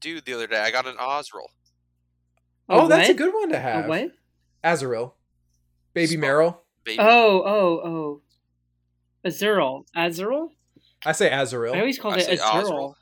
dude 0.00 0.24
the 0.24 0.34
other 0.34 0.46
day. 0.46 0.58
I 0.60 0.70
got 0.70 0.86
an 0.86 0.96
Osril. 0.96 1.46
Oh, 2.68 2.86
that's 2.86 3.08
a 3.08 3.14
good 3.14 3.32
one 3.32 3.48
to 3.50 3.56
A 3.56 3.60
have. 3.60 3.86
what? 3.86 4.10
Azurill. 4.62 5.12
Baby 5.94 6.16
Smart. 6.16 6.34
Marill. 6.34 6.56
Baby. 6.84 6.98
Oh, 7.00 7.42
oh, 7.44 7.80
oh. 7.84 8.20
Azurill. 9.26 9.84
Azurill? 9.96 10.50
I 11.06 11.12
say 11.12 11.30
Azurill. 11.30 11.74
I 11.74 11.78
always 11.80 11.98
called 11.98 12.14
I 12.14 12.18
it 12.18 12.24
say 12.24 12.36
Azurill. 12.36 12.94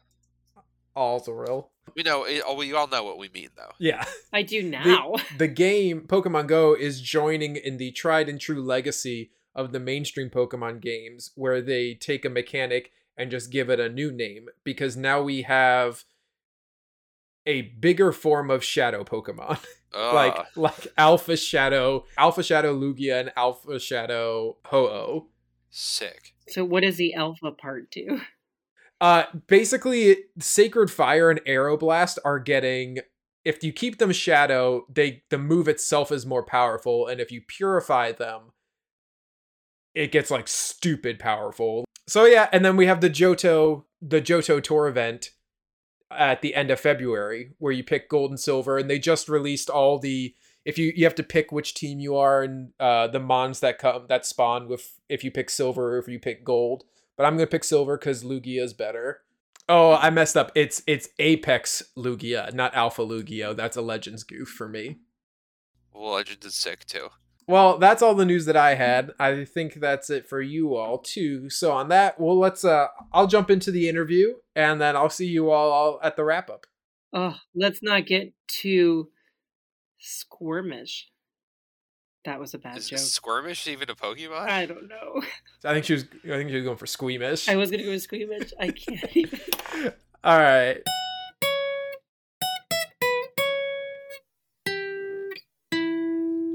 Azurill. 0.96 1.68
Azurill. 1.96 2.02
We 2.02 2.02
know. 2.02 2.24
It, 2.24 2.42
oh, 2.46 2.54
we 2.54 2.72
all 2.74 2.88
know 2.88 3.04
what 3.04 3.18
we 3.18 3.28
mean, 3.28 3.50
though. 3.56 3.72
Yeah. 3.78 4.04
I 4.32 4.42
do 4.42 4.62
now. 4.62 5.14
The 5.38 5.48
game 5.48 6.02
Pokemon 6.02 6.46
Go 6.46 6.74
is 6.74 7.00
joining 7.00 7.56
in 7.56 7.76
the 7.78 7.90
tried 7.92 8.28
and 8.28 8.40
true 8.40 8.62
legacy 8.62 9.30
of 9.54 9.72
the 9.72 9.80
mainstream 9.80 10.30
Pokemon 10.30 10.80
games 10.80 11.32
where 11.34 11.62
they 11.62 11.94
take 11.94 12.24
a 12.24 12.30
mechanic 12.30 12.92
and 13.16 13.30
just 13.30 13.50
give 13.50 13.70
it 13.70 13.80
a 13.80 13.88
new 13.88 14.12
name 14.12 14.48
because 14.64 14.96
now 14.96 15.22
we 15.22 15.42
have 15.42 16.04
a 17.46 17.62
bigger 17.62 18.12
form 18.12 18.50
of 18.50 18.62
shadow 18.62 19.04
Pokemon. 19.04 19.58
like 19.94 20.36
like 20.56 20.88
Alpha 20.98 21.36
Shadow, 21.36 22.04
Alpha 22.18 22.42
Shadow 22.42 22.78
Lugia 22.78 23.20
and 23.20 23.32
Alpha 23.36 23.78
Shadow 23.78 24.58
Ho-Oh. 24.66 25.28
sick. 25.70 26.34
so 26.48 26.64
what 26.64 26.82
does 26.82 26.96
the 26.96 27.14
alpha 27.14 27.50
part 27.50 27.90
do? 27.90 28.20
Uh 29.00 29.24
basically 29.46 30.16
Sacred 30.38 30.90
Fire 30.90 31.30
and 31.30 31.40
Aeroblast 31.44 32.18
are 32.24 32.38
getting 32.38 33.00
if 33.44 33.62
you 33.62 33.72
keep 33.72 33.98
them 33.98 34.10
shadow, 34.10 34.84
they 34.92 35.22
the 35.30 35.38
move 35.38 35.68
itself 35.68 36.10
is 36.10 36.26
more 36.26 36.44
powerful 36.44 37.06
and 37.06 37.20
if 37.20 37.30
you 37.30 37.40
purify 37.46 38.12
them 38.12 38.52
it 39.94 40.12
gets 40.12 40.30
like 40.30 40.46
stupid 40.46 41.18
powerful. 41.18 41.86
So 42.06 42.26
yeah, 42.26 42.48
and 42.52 42.64
then 42.64 42.76
we 42.76 42.86
have 42.86 43.00
the 43.00 43.10
Johto 43.10 43.84
the 44.02 44.20
Johto 44.20 44.62
tour 44.62 44.86
event 44.88 45.30
at 46.10 46.42
the 46.42 46.54
end 46.54 46.70
of 46.70 46.78
February 46.78 47.52
where 47.58 47.72
you 47.72 47.82
pick 47.82 48.08
gold 48.08 48.30
and 48.30 48.38
silver 48.38 48.78
and 48.78 48.88
they 48.88 48.98
just 48.98 49.28
released 49.28 49.68
all 49.68 49.98
the 49.98 50.34
if 50.64 50.78
you 50.78 50.92
you 50.94 51.04
have 51.04 51.14
to 51.16 51.22
pick 51.22 51.50
which 51.50 51.74
team 51.74 51.98
you 51.98 52.16
are 52.16 52.42
and 52.42 52.72
uh 52.78 53.08
the 53.08 53.18
mons 53.18 53.60
that 53.60 53.78
come 53.78 54.06
that 54.08 54.24
spawn 54.24 54.68
with 54.68 55.00
if 55.08 55.24
you 55.24 55.30
pick 55.30 55.50
silver 55.50 55.96
or 55.96 55.98
if 55.98 56.08
you 56.08 56.18
pick 56.18 56.44
gold. 56.44 56.84
But 57.16 57.24
I'm 57.24 57.36
gonna 57.36 57.46
pick 57.46 57.64
silver 57.64 57.96
because 57.96 58.24
Lugia 58.24 58.62
is 58.62 58.74
better. 58.74 59.22
Oh, 59.68 59.94
I 59.94 60.10
messed 60.10 60.36
up. 60.36 60.52
It's 60.54 60.82
it's 60.86 61.08
Apex 61.18 61.82
Lugia, 61.96 62.52
not 62.52 62.74
Alpha 62.74 63.02
Lugia. 63.02 63.56
That's 63.56 63.76
a 63.76 63.82
Legends 63.82 64.22
goof 64.22 64.48
for 64.48 64.68
me. 64.68 64.98
Well, 65.92 66.12
Legend 66.12 66.44
is 66.44 66.54
sick 66.54 66.86
too. 66.86 67.08
Well, 67.48 67.78
that's 67.78 68.02
all 68.02 68.14
the 68.14 68.24
news 68.24 68.44
that 68.46 68.56
I 68.56 68.74
had. 68.74 69.12
I 69.20 69.44
think 69.44 69.74
that's 69.74 70.10
it 70.10 70.28
for 70.28 70.40
you 70.40 70.74
all 70.74 70.98
too. 70.98 71.48
So 71.48 71.72
on 71.72 71.88
that, 71.88 72.20
well, 72.20 72.38
let's. 72.38 72.64
Uh, 72.64 72.88
I'll 73.12 73.28
jump 73.28 73.50
into 73.50 73.70
the 73.70 73.88
interview, 73.88 74.34
and 74.54 74.80
then 74.80 74.96
I'll 74.96 75.10
see 75.10 75.26
you 75.26 75.50
all 75.50 76.00
at 76.02 76.16
the 76.16 76.24
wrap 76.24 76.50
up. 76.50 76.66
Oh, 77.12 77.36
let's 77.54 77.82
not 77.82 78.06
get 78.06 78.32
too 78.48 79.10
squirmish. 80.00 81.04
That 82.26 82.40
was 82.40 82.54
a 82.54 82.58
bad 82.58 82.76
Is 82.76 82.88
joke. 82.88 82.98
Squirmish 82.98 83.68
even 83.68 83.88
a 83.88 83.94
Pokemon? 83.94 84.48
I 84.48 84.66
don't 84.66 84.88
know. 84.88 85.22
I 85.64 85.74
think 85.74 85.84
she 85.84 85.92
was. 85.92 86.06
I 86.24 86.30
think 86.30 86.50
she 86.50 86.56
was 86.56 86.64
going 86.64 86.76
for 86.76 86.86
squeamish. 86.86 87.48
I 87.48 87.54
was 87.54 87.70
gonna 87.70 87.84
go 87.84 87.90
with 87.90 88.02
squeamish. 88.02 88.52
I 88.58 88.70
can't 88.72 89.16
even. 89.16 89.40
all 90.24 90.36
right. 90.36 90.82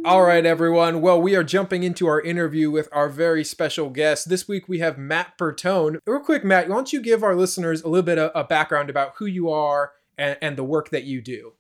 All 0.04 0.24
right, 0.24 0.46
everyone. 0.46 1.00
Well, 1.00 1.22
we 1.22 1.38
are 1.38 1.44
jumping 1.44 1.84
into 1.84 2.06
our 2.06 2.20
interview 2.20 2.70
with 2.70 2.90
our 2.92 3.08
very 3.08 3.46
special 3.46 3.90
guest. 3.90 4.28
This 4.28 4.50
week 4.50 4.68
we 4.68 4.80
have 4.80 4.98
Matt 4.98 5.38
Bertone. 5.38 6.00
Real 6.06 6.20
quick, 6.20 6.44
Matt, 6.44 6.68
why 6.68 6.76
don't 6.76 6.92
you 6.92 7.02
give 7.02 7.24
our 7.24 7.36
listeners 7.36 7.82
a 7.82 7.88
little 7.88 8.06
bit 8.06 8.18
of 8.18 8.32
a 8.36 8.44
background 8.44 8.90
about 8.90 9.14
who 9.20 9.26
you 9.26 9.50
are 9.50 9.94
and, 10.18 10.38
and 10.42 10.58
the 10.58 10.66
work 10.66 10.90
that 10.90 11.06
you 11.06 11.22
do? 11.22 11.54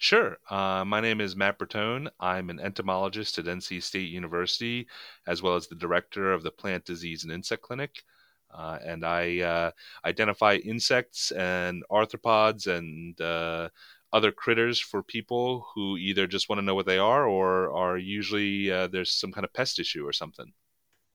Sure. 0.00 0.38
Uh, 0.48 0.82
my 0.86 0.98
name 1.02 1.20
is 1.20 1.36
Matt 1.36 1.58
Bertone. 1.58 2.08
I'm 2.18 2.48
an 2.48 2.58
entomologist 2.58 3.38
at 3.38 3.44
NC 3.44 3.82
State 3.82 4.08
University, 4.08 4.86
as 5.26 5.42
well 5.42 5.56
as 5.56 5.66
the 5.66 5.74
director 5.74 6.32
of 6.32 6.42
the 6.42 6.50
Plant 6.50 6.86
Disease 6.86 7.22
and 7.22 7.30
Insect 7.30 7.60
Clinic. 7.60 8.02
Uh, 8.50 8.78
and 8.82 9.04
I 9.04 9.40
uh, 9.40 9.70
identify 10.02 10.54
insects 10.54 11.32
and 11.32 11.84
arthropods 11.92 12.66
and 12.66 13.20
uh, 13.20 13.68
other 14.10 14.32
critters 14.32 14.80
for 14.80 15.02
people 15.02 15.66
who 15.74 15.98
either 15.98 16.26
just 16.26 16.48
want 16.48 16.60
to 16.60 16.64
know 16.64 16.74
what 16.74 16.86
they 16.86 16.98
are 16.98 17.26
or 17.26 17.70
are 17.70 17.98
usually 17.98 18.72
uh, 18.72 18.86
there's 18.86 19.12
some 19.12 19.32
kind 19.32 19.44
of 19.44 19.52
pest 19.52 19.78
issue 19.78 20.06
or 20.06 20.14
something. 20.14 20.54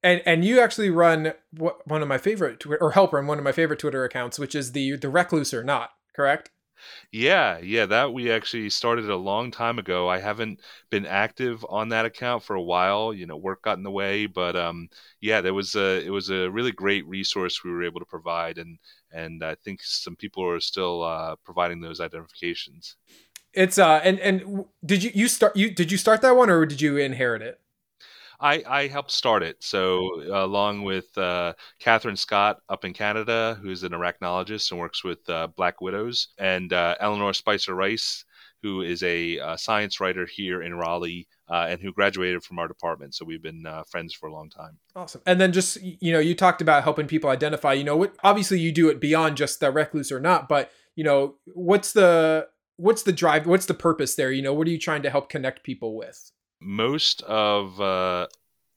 And 0.04 0.22
and 0.28 0.46
you 0.46 0.60
actually 0.60 0.92
run 0.92 1.34
one 1.58 2.04
of 2.04 2.08
my 2.08 2.20
favorite 2.20 2.64
or 2.80 2.92
help 2.92 3.14
run 3.14 3.26
one 3.26 3.40
of 3.40 3.44
my 3.44 3.52
favorite 3.52 3.80
Twitter 3.80 4.04
accounts, 4.04 4.38
which 4.38 4.54
is 4.54 4.74
the 4.74 4.96
the 4.96 5.10
Recluse 5.10 5.56
or 5.56 5.64
not, 5.64 5.90
correct? 6.16 6.52
Yeah, 7.12 7.60
yeah, 7.60 7.86
that 7.88 8.14
we 8.14 8.32
actually 8.32 8.70
started 8.70 9.10
a 9.10 9.16
long 9.16 9.52
time 9.52 9.80
ago. 9.80 10.08
I 10.10 10.20
haven't 10.20 10.62
been 10.90 11.06
active 11.06 11.66
on 11.70 11.90
that 11.90 12.06
account 12.06 12.44
for 12.44 12.56
a 12.56 12.62
while. 12.62 13.14
You 13.14 13.26
know, 13.26 13.38
work 13.38 13.64
got 13.64 13.78
in 13.78 13.84
the 13.84 13.92
way, 13.92 14.26
but 14.26 14.56
um, 14.56 14.90
yeah, 15.22 15.42
there 15.42 15.54
was 15.54 15.76
a 15.76 16.06
it 16.06 16.10
was 16.10 16.30
a 16.30 16.50
really 16.50 16.72
great 16.72 17.06
resource 17.08 17.64
we 17.64 17.72
were 17.72 17.84
able 17.84 18.00
to 18.00 18.06
provide, 18.06 18.58
and 18.58 18.78
and 19.12 19.44
I 19.44 19.56
think 19.56 19.82
some 19.84 20.16
people 20.16 20.44
are 20.48 20.60
still 20.60 21.04
uh, 21.04 21.36
providing 21.44 21.82
those 21.82 22.00
identifications. 22.02 22.96
It's 23.54 23.78
uh 23.78 24.02
and 24.04 24.20
and 24.20 24.66
did 24.86 25.02
you 25.02 25.12
you 25.14 25.28
start 25.30 25.56
you 25.56 25.72
did 25.72 25.92
you 25.92 25.98
start 25.98 26.22
that 26.22 26.36
one 26.36 26.50
or 26.50 26.66
did 26.66 26.82
you 26.82 26.98
inherit 26.98 27.42
it? 27.42 27.60
I, 28.46 28.64
I 28.68 28.88
helped 28.88 29.10
start 29.10 29.42
it. 29.42 29.64
So, 29.64 30.22
along 30.32 30.84
with 30.84 31.18
uh, 31.18 31.54
Catherine 31.80 32.16
Scott 32.16 32.60
up 32.70 32.86
in 32.86 32.94
Canada, 32.94 33.58
who's 33.60 33.82
an 33.82 33.92
arachnologist 33.92 34.70
and 34.70 34.80
works 34.80 35.04
with 35.04 35.28
uh, 35.28 35.48
Black 35.48 35.82
Widows, 35.82 36.28
and 36.38 36.72
uh, 36.72 36.94
Eleanor 37.00 37.34
Spicer 37.34 37.74
Rice, 37.74 38.24
who 38.62 38.82
is 38.82 39.02
a 39.02 39.40
uh, 39.40 39.58
science 39.58 40.00
writer 40.00 40.28
here 40.28 40.62
in 40.62 40.76
Raleigh 40.76 41.28
uh, 41.50 41.66
and 41.70 41.82
who 41.82 41.92
graduated 41.92 42.44
from 42.44 42.60
our 42.60 42.68
department. 42.68 43.16
So, 43.16 43.26
we've 43.26 43.42
been 43.42 43.66
uh, 43.66 43.82
friends 43.90 44.14
for 44.14 44.30
a 44.30 44.34
long 44.34 44.52
time. 44.52 44.78
Awesome. 44.96 45.22
And 45.26 45.42
then 45.42 45.52
just 45.52 45.82
you 45.82 46.14
know, 46.14 46.20
you 46.20 46.36
talked 46.36 46.62
about 46.62 46.84
helping 46.84 47.08
people 47.08 47.32
identify. 47.32 47.74
You 47.74 47.84
know, 47.84 47.98
what 47.98 48.16
obviously 48.24 48.60
you 48.60 48.72
do 48.72 48.90
it 48.90 49.02
beyond 49.02 49.38
just 49.38 49.60
the 49.60 49.72
recluse 49.72 50.12
or 50.12 50.20
not, 50.20 50.48
but 50.48 50.70
you 50.96 51.04
know, 51.04 51.38
what's 51.46 51.94
the 51.94 52.48
what's 52.78 53.02
the 53.02 53.12
drive? 53.12 53.48
What's 53.48 53.66
the 53.66 53.74
purpose 53.74 54.14
there? 54.14 54.32
You 54.32 54.44
know, 54.44 54.54
what 54.54 54.68
are 54.68 54.72
you 54.72 54.78
trying 54.78 55.02
to 55.02 55.10
help 55.10 55.30
connect 55.30 55.64
people 55.64 55.96
with? 55.98 56.32
Most 56.60 57.22
of 57.24 57.80
uh, 57.82 58.28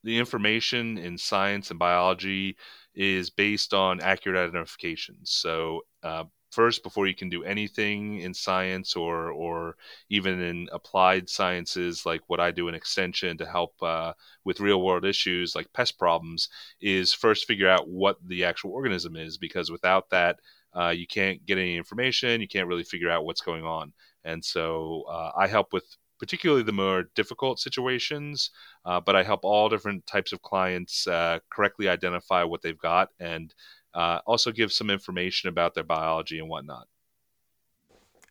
the 0.04 0.18
information 0.18 0.98
in 0.98 1.18
science 1.18 1.70
and 1.70 1.78
biology 1.78 2.56
is 2.94 3.30
based 3.30 3.74
on 3.74 4.00
accurate 4.00 4.48
identifications. 4.48 5.30
So, 5.30 5.82
uh, 6.02 6.24
first, 6.50 6.82
before 6.82 7.06
you 7.06 7.14
can 7.14 7.28
do 7.28 7.44
anything 7.44 8.20
in 8.20 8.34
science 8.34 8.96
or 8.96 9.30
or 9.30 9.76
even 10.08 10.40
in 10.40 10.68
applied 10.72 11.28
sciences, 11.28 12.04
like 12.06 12.22
what 12.28 12.40
I 12.40 12.50
do 12.50 12.68
in 12.68 12.74
extension 12.74 13.38
to 13.38 13.46
help 13.46 13.74
uh, 13.82 14.12
with 14.44 14.60
real 14.60 14.82
world 14.82 15.04
issues 15.04 15.54
like 15.54 15.72
pest 15.72 15.98
problems, 15.98 16.48
is 16.80 17.12
first 17.12 17.46
figure 17.46 17.68
out 17.68 17.88
what 17.88 18.16
the 18.26 18.44
actual 18.44 18.72
organism 18.72 19.16
is, 19.16 19.38
because 19.38 19.70
without 19.70 20.10
that, 20.10 20.40
uh, 20.74 20.90
you 20.90 21.06
can't 21.06 21.44
get 21.46 21.58
any 21.58 21.76
information. 21.76 22.40
You 22.40 22.48
can't 22.48 22.68
really 22.68 22.84
figure 22.84 23.10
out 23.10 23.24
what's 23.24 23.40
going 23.40 23.64
on. 23.64 23.92
And 24.24 24.44
so, 24.44 25.04
uh, 25.08 25.32
I 25.36 25.46
help 25.46 25.72
with 25.72 25.84
particularly 26.18 26.62
the 26.62 26.72
more 26.72 27.04
difficult 27.14 27.58
situations. 27.60 28.50
Uh, 28.84 29.00
but 29.00 29.16
I 29.16 29.22
help 29.22 29.40
all 29.44 29.68
different 29.68 30.06
types 30.06 30.32
of 30.32 30.42
clients 30.42 31.06
uh, 31.06 31.38
correctly 31.50 31.88
identify 31.88 32.44
what 32.44 32.62
they've 32.62 32.78
got 32.78 33.10
and 33.20 33.54
uh, 33.94 34.20
also 34.26 34.52
give 34.52 34.72
some 34.72 34.90
information 34.90 35.48
about 35.48 35.74
their 35.74 35.84
biology 35.84 36.38
and 36.38 36.48
whatnot. 36.48 36.86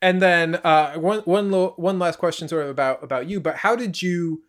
And 0.02 0.22
then 0.22 0.56
uh, 0.56 0.94
one 0.94 1.20
one 1.22 1.50
lo- 1.50 1.74
one 1.78 1.98
last 1.98 2.20
question, 2.20 2.48
sort 2.48 2.64
of 2.64 2.70
about 2.70 3.04
about 3.04 3.28
you. 3.28 3.40
But 3.40 3.58
how 3.58 3.76
did 3.76 4.02
you 4.02 4.44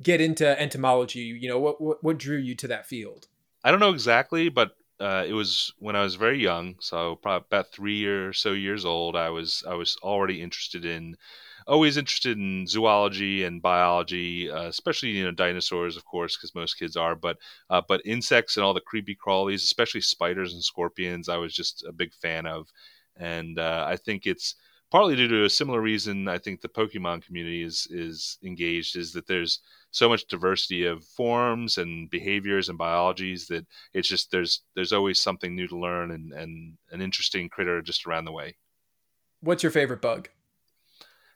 get 0.00 0.20
into 0.20 0.60
entomology? 0.60 1.20
You 1.20 1.48
know, 1.48 1.58
what 1.58 1.80
what, 1.80 2.04
what 2.04 2.18
drew 2.18 2.36
you 2.36 2.54
to 2.56 2.68
that 2.68 2.86
field? 2.86 3.26
I 3.64 3.70
don't 3.70 3.80
know 3.80 3.90
exactly, 3.90 4.48
but 4.48 4.76
uh, 5.00 5.24
it 5.26 5.32
was 5.32 5.72
when 5.78 5.96
I 5.96 6.02
was 6.02 6.14
very 6.14 6.40
young, 6.40 6.76
so 6.78 7.16
probably 7.16 7.46
about 7.48 7.72
three 7.72 8.04
or 8.06 8.32
so 8.32 8.52
years 8.52 8.84
old. 8.84 9.16
I 9.16 9.30
was 9.30 9.64
I 9.68 9.74
was 9.74 9.96
already 10.02 10.40
interested 10.40 10.84
in 10.84 11.16
always 11.66 11.96
interested 11.96 12.38
in 12.38 12.66
zoology 12.66 13.44
and 13.44 13.62
biology, 13.62 14.50
uh, 14.50 14.64
especially 14.64 15.10
you 15.10 15.24
know 15.24 15.30
dinosaurs, 15.30 15.96
of 15.96 16.04
course, 16.04 16.36
because 16.36 16.54
most 16.54 16.78
kids 16.78 16.96
are. 16.96 17.14
But 17.14 17.38
uh, 17.70 17.82
but 17.86 18.02
insects 18.04 18.56
and 18.56 18.64
all 18.64 18.74
the 18.74 18.80
creepy 18.80 19.16
crawlies, 19.16 19.64
especially 19.64 20.00
spiders 20.00 20.54
and 20.54 20.62
scorpions, 20.62 21.28
I 21.28 21.36
was 21.36 21.54
just 21.54 21.84
a 21.86 21.92
big 21.92 22.12
fan 22.14 22.46
of, 22.46 22.68
and 23.16 23.58
uh, 23.58 23.84
I 23.88 23.96
think 23.96 24.26
it's 24.26 24.54
partly 24.90 25.16
due 25.16 25.28
to 25.28 25.44
a 25.44 25.50
similar 25.50 25.80
reason. 25.80 26.28
I 26.28 26.38
think 26.38 26.60
the 26.60 26.68
Pokemon 26.68 27.24
community 27.24 27.62
is 27.62 27.88
is 27.90 28.38
engaged 28.44 28.96
is 28.96 29.12
that 29.12 29.26
there's 29.26 29.60
so 29.90 30.08
much 30.08 30.26
diversity 30.26 30.84
of 30.84 31.04
forms 31.04 31.78
and 31.78 32.08
behaviors 32.10 32.68
and 32.68 32.78
biologies 32.78 33.46
that 33.48 33.66
it's 33.94 34.08
just 34.08 34.30
there's 34.30 34.62
there's 34.74 34.92
always 34.92 35.20
something 35.20 35.56
new 35.56 35.66
to 35.68 35.78
learn 35.78 36.10
and 36.10 36.32
and 36.32 36.76
an 36.90 37.00
interesting 37.00 37.48
critter 37.48 37.82
just 37.82 38.06
around 38.06 38.26
the 38.26 38.32
way. 38.32 38.56
What's 39.40 39.62
your 39.62 39.72
favorite 39.72 40.02
bug? 40.02 40.28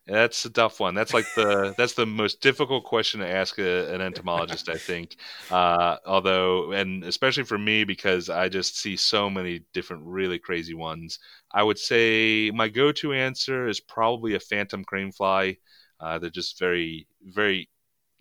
That's 0.06 0.44
a 0.44 0.50
tough 0.50 0.78
one. 0.78 0.94
That's 0.94 1.12
like 1.12 1.26
the 1.34 1.74
that's 1.76 1.94
the 1.94 2.06
most 2.06 2.40
difficult 2.40 2.84
question 2.84 3.20
to 3.20 3.28
ask 3.28 3.58
a, 3.58 3.92
an 3.92 4.00
entomologist, 4.00 4.68
I 4.68 4.76
think. 4.76 5.16
Uh, 5.50 5.96
although, 6.06 6.70
and 6.70 7.02
especially 7.02 7.42
for 7.42 7.58
me 7.58 7.82
because 7.82 8.30
I 8.30 8.48
just 8.48 8.78
see 8.78 8.96
so 8.96 9.28
many 9.28 9.62
different 9.72 10.04
really 10.04 10.38
crazy 10.38 10.74
ones. 10.74 11.18
I 11.52 11.64
would 11.64 11.78
say 11.78 12.52
my 12.54 12.68
go-to 12.68 13.12
answer 13.12 13.66
is 13.66 13.80
probably 13.80 14.34
a 14.34 14.40
phantom 14.40 14.84
cranefly. 14.84 15.58
Uh, 15.98 16.18
they're 16.20 16.30
just 16.30 16.58
very 16.58 17.08
very 17.22 17.68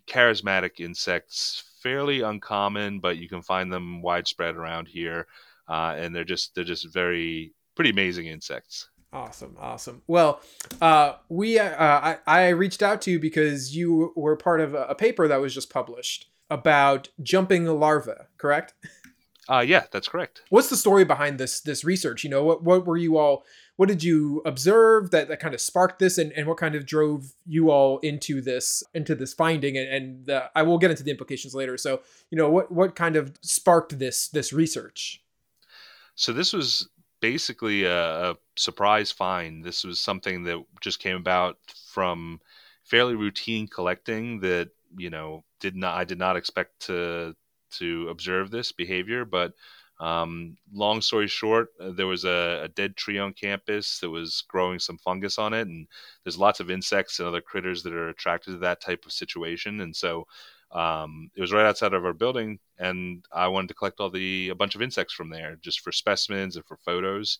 charismatic 0.08 0.80
insects, 0.80 1.62
fairly 1.82 2.22
uncommon, 2.22 2.98
but 2.98 3.16
you 3.16 3.28
can 3.28 3.42
find 3.42 3.72
them 3.72 4.02
widespread 4.02 4.56
around 4.56 4.88
here, 4.88 5.28
uh, 5.68 5.94
and 5.96 6.14
they're 6.14 6.24
just 6.24 6.54
they're 6.56 6.64
just 6.64 6.92
very 6.92 7.52
pretty 7.76 7.90
amazing 7.90 8.26
insects. 8.26 8.88
Awesome, 9.16 9.56
awesome. 9.58 10.02
Well, 10.06 10.42
uh, 10.82 11.14
we 11.30 11.58
uh, 11.58 11.74
I, 11.78 12.18
I 12.26 12.48
reached 12.48 12.82
out 12.82 13.00
to 13.02 13.10
you 13.10 13.18
because 13.18 13.74
you 13.74 14.12
were 14.14 14.36
part 14.36 14.60
of 14.60 14.74
a, 14.74 14.84
a 14.90 14.94
paper 14.94 15.26
that 15.26 15.40
was 15.40 15.54
just 15.54 15.70
published 15.72 16.26
about 16.50 17.08
jumping 17.22 17.64
larvae, 17.64 18.12
correct? 18.38 18.74
Uh, 19.48 19.60
yeah, 19.60 19.84
that's 19.92 20.08
correct. 20.08 20.42
What's 20.48 20.70
the 20.70 20.76
story 20.76 21.04
behind 21.04 21.38
this 21.38 21.60
this 21.60 21.84
research? 21.84 22.24
You 22.24 22.30
know, 22.30 22.42
what 22.42 22.64
what 22.64 22.84
were 22.84 22.96
you 22.96 23.16
all 23.16 23.44
what 23.76 23.88
did 23.88 24.02
you 24.02 24.42
observe 24.44 25.12
that, 25.12 25.28
that 25.28 25.38
kind 25.38 25.54
of 25.54 25.60
sparked 25.60 26.00
this 26.00 26.18
and, 26.18 26.32
and 26.32 26.48
what 26.48 26.56
kind 26.56 26.74
of 26.74 26.84
drove 26.84 27.32
you 27.46 27.70
all 27.70 27.98
into 27.98 28.40
this 28.40 28.82
into 28.92 29.14
this 29.14 29.32
finding 29.32 29.76
and, 29.76 29.88
and 29.88 30.26
the, 30.26 30.50
i 30.56 30.62
will 30.62 30.78
get 30.78 30.90
into 30.90 31.04
the 31.04 31.10
implications 31.10 31.54
later 31.54 31.76
so 31.76 32.00
you 32.30 32.38
know 32.38 32.50
what 32.50 32.72
what 32.72 32.96
kind 32.96 33.14
of 33.14 33.36
sparked 33.42 33.98
this 33.98 34.28
this 34.28 34.52
research 34.52 35.22
so 36.16 36.32
this 36.32 36.52
was 36.52 36.88
basically 37.20 37.84
a, 37.84 38.30
a 38.30 38.36
surprise 38.56 39.10
find 39.10 39.64
this 39.64 39.84
was 39.84 39.98
something 39.98 40.44
that 40.44 40.62
just 40.80 41.00
came 41.00 41.16
about 41.16 41.58
from 41.92 42.40
fairly 42.84 43.14
routine 43.14 43.66
collecting 43.66 44.40
that 44.40 44.70
you 44.96 45.10
know 45.10 45.44
did 45.60 45.76
not 45.76 45.96
i 45.96 46.04
did 46.04 46.18
not 46.18 46.36
expect 46.36 46.78
to 46.80 47.34
to 47.70 48.08
observe 48.08 48.50
this 48.50 48.72
behavior 48.72 49.24
but 49.24 49.52
um, 49.98 50.56
long 50.74 51.00
story 51.00 51.26
short, 51.26 51.68
uh, 51.80 51.90
there 51.90 52.06
was 52.06 52.24
a, 52.24 52.60
a, 52.64 52.68
dead 52.68 52.96
tree 52.96 53.18
on 53.18 53.32
campus 53.32 53.98
that 54.00 54.10
was 54.10 54.44
growing 54.46 54.78
some 54.78 54.98
fungus 54.98 55.38
on 55.38 55.54
it, 55.54 55.68
and 55.68 55.86
there's 56.22 56.36
lots 56.36 56.60
of 56.60 56.70
insects 56.70 57.18
and 57.18 57.26
other 57.26 57.40
critters 57.40 57.82
that 57.82 57.94
are 57.94 58.10
attracted 58.10 58.50
to 58.50 58.58
that 58.58 58.82
type 58.82 59.06
of 59.06 59.12
situation. 59.12 59.80
And 59.80 59.96
so 59.96 60.26
um, 60.72 61.30
it 61.36 61.40
was 61.40 61.52
right 61.52 61.66
outside 61.66 61.94
of 61.94 62.04
our 62.04 62.12
building, 62.12 62.58
and 62.78 63.24
I 63.32 63.48
wanted 63.48 63.68
to 63.68 63.74
collect 63.74 64.00
all 64.00 64.10
the 64.10 64.50
a 64.50 64.54
bunch 64.54 64.74
of 64.74 64.82
insects 64.82 65.14
from 65.14 65.30
there, 65.30 65.56
just 65.62 65.80
for 65.80 65.92
specimens 65.92 66.56
and 66.56 66.64
for 66.64 66.76
photos. 66.76 67.38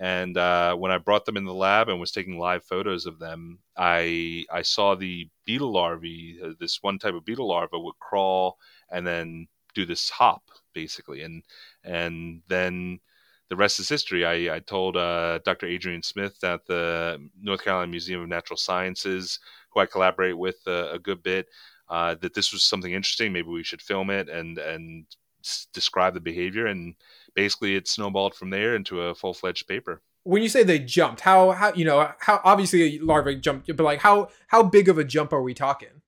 And 0.00 0.36
uh, 0.36 0.74
when 0.74 0.90
I 0.90 0.98
brought 0.98 1.24
them 1.24 1.36
in 1.36 1.44
the 1.44 1.54
lab 1.54 1.88
and 1.88 2.00
was 2.00 2.10
taking 2.10 2.38
live 2.38 2.64
photos 2.64 3.06
of 3.06 3.18
them, 3.20 3.60
I 3.76 4.44
I 4.52 4.62
saw 4.62 4.94
the 4.94 5.28
beetle 5.44 5.72
larvae. 5.72 6.40
Uh, 6.42 6.50
this 6.58 6.82
one 6.82 6.98
type 6.98 7.14
of 7.14 7.24
beetle 7.24 7.48
larva 7.48 7.78
would 7.78 7.98
crawl 8.00 8.58
and 8.90 9.06
then 9.06 9.46
do 9.74 9.86
this 9.86 10.10
hop 10.10 10.42
basically, 10.74 11.22
and 11.22 11.42
and 11.84 12.42
then 12.48 13.00
the 13.48 13.56
rest 13.56 13.78
is 13.78 13.88
history. 13.88 14.24
I, 14.24 14.56
I 14.56 14.58
told 14.60 14.96
uh, 14.96 15.38
Dr. 15.44 15.66
Adrian 15.66 16.02
Smith 16.02 16.42
at 16.42 16.66
the 16.66 17.20
North 17.40 17.62
Carolina 17.62 17.90
Museum 17.90 18.22
of 18.22 18.28
Natural 18.28 18.56
Sciences, 18.56 19.38
who 19.70 19.80
I 19.80 19.86
collaborate 19.86 20.36
with 20.36 20.56
uh, 20.66 20.88
a 20.90 20.98
good 20.98 21.22
bit, 21.22 21.46
uh, 21.88 22.14
that 22.20 22.34
this 22.34 22.52
was 22.52 22.62
something 22.62 22.92
interesting. 22.92 23.32
Maybe 23.32 23.48
we 23.48 23.62
should 23.62 23.82
film 23.82 24.10
it 24.10 24.28
and 24.28 24.58
and 24.58 25.06
s- 25.42 25.66
describe 25.72 26.14
the 26.14 26.20
behavior. 26.20 26.66
And 26.66 26.94
basically, 27.34 27.76
it 27.76 27.88
snowballed 27.88 28.34
from 28.34 28.50
there 28.50 28.74
into 28.74 29.00
a 29.02 29.14
full 29.14 29.34
fledged 29.34 29.66
paper. 29.66 30.02
When 30.24 30.42
you 30.42 30.48
say 30.48 30.62
they 30.62 30.78
jumped, 30.78 31.20
how 31.20 31.50
how 31.50 31.72
you 31.74 31.84
know 31.84 32.10
how 32.18 32.40
obviously 32.44 32.98
larvae 32.98 33.36
jumped, 33.36 33.74
but 33.76 33.84
like 33.84 34.00
how 34.00 34.28
how 34.48 34.62
big 34.62 34.88
of 34.88 34.98
a 34.98 35.04
jump 35.04 35.32
are 35.32 35.42
we 35.42 35.54
talking? 35.54 36.02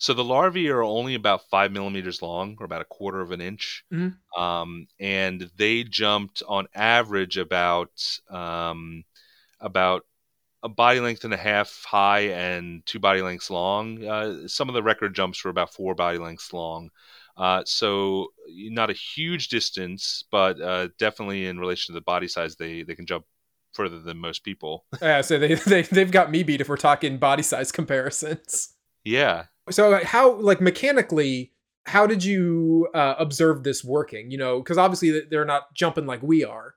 So 0.00 0.14
the 0.14 0.22
larvae 0.22 0.68
are 0.68 0.82
only 0.82 1.14
about 1.14 1.48
five 1.48 1.72
millimeters 1.72 2.22
long, 2.22 2.56
or 2.60 2.64
about 2.64 2.82
a 2.82 2.84
quarter 2.84 3.20
of 3.20 3.32
an 3.32 3.40
inch, 3.40 3.84
mm-hmm. 3.92 4.40
um, 4.40 4.86
and 5.00 5.50
they 5.56 5.82
jumped 5.82 6.40
on 6.46 6.68
average 6.72 7.36
about 7.36 7.90
um, 8.30 9.04
about 9.60 10.04
a 10.62 10.68
body 10.68 11.00
length 11.00 11.24
and 11.24 11.34
a 11.34 11.38
half 11.38 11.84
high 11.84 12.30
and 12.30 12.84
two 12.86 12.98
body 12.98 13.22
lengths 13.22 13.50
long. 13.50 14.04
Uh, 14.04 14.48
some 14.48 14.68
of 14.68 14.74
the 14.74 14.82
record 14.82 15.14
jumps 15.14 15.44
were 15.44 15.50
about 15.50 15.72
four 15.72 15.94
body 15.94 16.18
lengths 16.18 16.52
long. 16.52 16.90
Uh, 17.36 17.62
so 17.64 18.28
not 18.48 18.90
a 18.90 18.94
huge 18.94 19.48
distance, 19.48 20.24
but 20.30 20.60
uh, 20.60 20.88
definitely 20.98 21.46
in 21.46 21.58
relation 21.58 21.92
to 21.92 21.96
the 21.96 22.04
body 22.04 22.26
size, 22.26 22.56
they 22.56 22.82
they 22.82 22.96
can 22.96 23.06
jump 23.06 23.24
further 23.72 24.00
than 24.00 24.18
most 24.18 24.42
people. 24.42 24.84
yeah, 25.02 25.20
so 25.20 25.38
they, 25.38 25.54
they 25.54 25.82
they've 25.82 26.10
got 26.10 26.30
me 26.30 26.42
beat 26.42 26.60
if 26.60 26.68
we're 26.68 26.76
talking 26.76 27.18
body 27.18 27.44
size 27.44 27.70
comparisons. 27.70 28.74
Yeah, 29.04 29.44
so 29.70 30.02
how 30.04 30.34
like 30.34 30.60
mechanically 30.60 31.52
how 31.86 32.06
did 32.06 32.22
you 32.22 32.88
uh, 32.94 33.14
observe 33.18 33.64
this 33.64 33.82
working 33.82 34.30
you 34.30 34.38
know 34.38 34.58
because 34.58 34.78
obviously 34.78 35.22
they're 35.30 35.44
not 35.44 35.74
jumping 35.74 36.06
like 36.06 36.22
we 36.22 36.44
are 36.44 36.74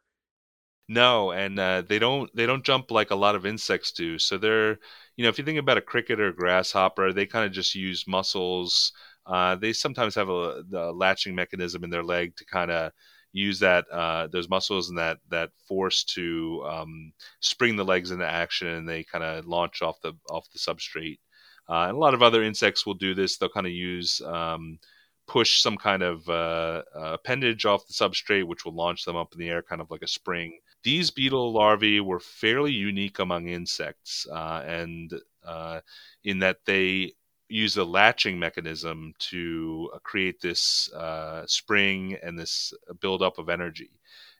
no 0.91 1.31
and 1.31 1.59
uh, 1.59 1.81
they 1.87 1.99
don't 1.99 2.29
they 2.35 2.45
don't 2.45 2.65
jump 2.65 2.91
like 2.91 3.11
a 3.11 3.15
lot 3.15 3.35
of 3.35 3.45
insects 3.45 3.91
do 3.91 4.19
so 4.19 4.37
they're 4.37 4.77
you 5.15 5.23
know 5.23 5.29
if 5.29 5.37
you 5.37 5.45
think 5.45 5.59
about 5.59 5.77
a 5.77 5.81
cricket 5.81 6.19
or 6.19 6.27
a 6.27 6.35
grasshopper 6.35 7.13
they 7.13 7.25
kind 7.25 7.45
of 7.45 7.51
just 7.51 7.75
use 7.75 8.07
muscles 8.07 8.91
uh, 9.27 9.55
they 9.55 9.71
sometimes 9.71 10.15
have 10.15 10.29
a, 10.29 10.63
a, 10.73 10.91
latching 10.91 11.35
mechanism 11.35 11.83
in 11.83 11.89
their 11.89 12.03
leg 12.03 12.35
to 12.35 12.45
kind 12.45 12.71
of 12.71 12.91
use 13.31 13.59
that 13.59 13.85
uh, 13.91 14.27
those 14.27 14.49
muscles 14.49 14.89
and 14.89 14.97
that 14.97 15.17
that 15.29 15.49
force 15.67 16.03
to 16.03 16.63
um, 16.67 17.13
spring 17.39 17.75
the 17.75 17.85
legs 17.85 18.11
into 18.11 18.25
action 18.25 18.67
and 18.67 18.89
they 18.89 19.03
kind 19.03 19.23
of 19.23 19.45
launch 19.45 19.81
off 19.81 20.01
the 20.01 20.13
off 20.29 20.47
the 20.51 20.59
substrate 20.59 21.19
uh, 21.69 21.85
and 21.87 21.95
a 21.95 21.99
lot 21.99 22.13
of 22.13 22.21
other 22.21 22.43
insects 22.43 22.85
will 22.85 22.93
do 22.95 23.13
this. 23.13 23.37
They'll 23.37 23.47
kind 23.49 23.65
of 23.65 23.71
use 23.71 24.21
um, 24.25 24.77
push 25.27 25.61
some 25.61 25.77
kind 25.77 26.03
of 26.03 26.27
uh, 26.27 26.83
uh, 26.93 27.17
appendage 27.17 27.65
off 27.65 27.87
the 27.87 27.93
substrate, 27.93 28.45
which 28.45 28.65
will 28.65 28.75
launch 28.75 29.05
them 29.05 29.15
up 29.15 29.29
in 29.33 29.39
the 29.39 29.49
air, 29.49 29.61
kind 29.61 29.79
of 29.79 29.89
like 29.89 30.01
a 30.01 30.07
spring. 30.07 30.59
These 30.83 31.11
beetle 31.11 31.53
larvae 31.53 31.99
were 31.99 32.19
fairly 32.19 32.71
unique 32.71 33.19
among 33.19 33.47
insects, 33.47 34.27
uh, 34.31 34.63
and 34.65 35.13
uh, 35.45 35.81
in 36.23 36.39
that 36.39 36.65
they 36.65 37.13
use 37.49 37.77
a 37.77 37.83
latching 37.83 38.39
mechanism 38.39 39.13
to 39.19 39.91
uh, 39.93 39.99
create 39.99 40.41
this 40.41 40.89
spring 41.45 42.17
and 42.23 42.39
this 42.39 42.73
buildup 42.99 43.37
of 43.37 43.49
energy. 43.49 43.91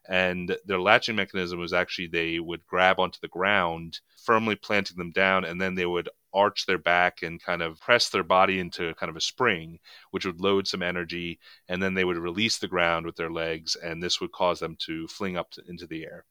And 0.08 0.58
their 0.66 0.80
latching 0.80 1.16
mechanism 1.16 1.60
was 1.60 1.74
actually 1.74 2.08
they 2.08 2.40
would 2.40 2.66
grab 2.66 3.00
onto 3.00 3.20
the 3.22 3.28
ground 3.28 4.00
firmly 4.18 4.56
planting 4.56 4.98
them 4.98 5.12
down 5.12 5.46
and 5.46 5.62
then 5.62 5.76
they 5.76 5.86
would 5.86 6.10
arch 6.34 6.66
their 6.66 6.78
back 6.78 7.22
and 7.24 7.42
kind 7.42 7.62
of 7.62 7.80
press 7.80 8.10
their 8.10 8.24
body 8.24 8.60
into 8.60 8.94
kind 8.96 9.10
of 9.10 9.16
a 9.16 9.22
spring, 9.22 9.80
which 10.12 10.26
would 10.26 10.42
load 10.42 10.68
some 10.68 10.82
energy, 10.82 11.40
and 11.68 11.82
then 11.82 11.94
they 11.94 12.04
would 12.04 12.18
release 12.18 12.58
the 12.58 12.68
ground 12.68 13.06
with 13.06 13.16
their 13.16 13.32
legs, 13.32 13.76
and 13.76 14.02
this 14.02 14.20
would 14.22 14.32
cause 14.32 14.60
them 14.60 14.76
to 14.80 15.08
fling 15.08 15.38
up 15.38 15.52
to, 15.52 15.62
into 15.68 15.88
the 15.88 16.04
air. 16.04 16.26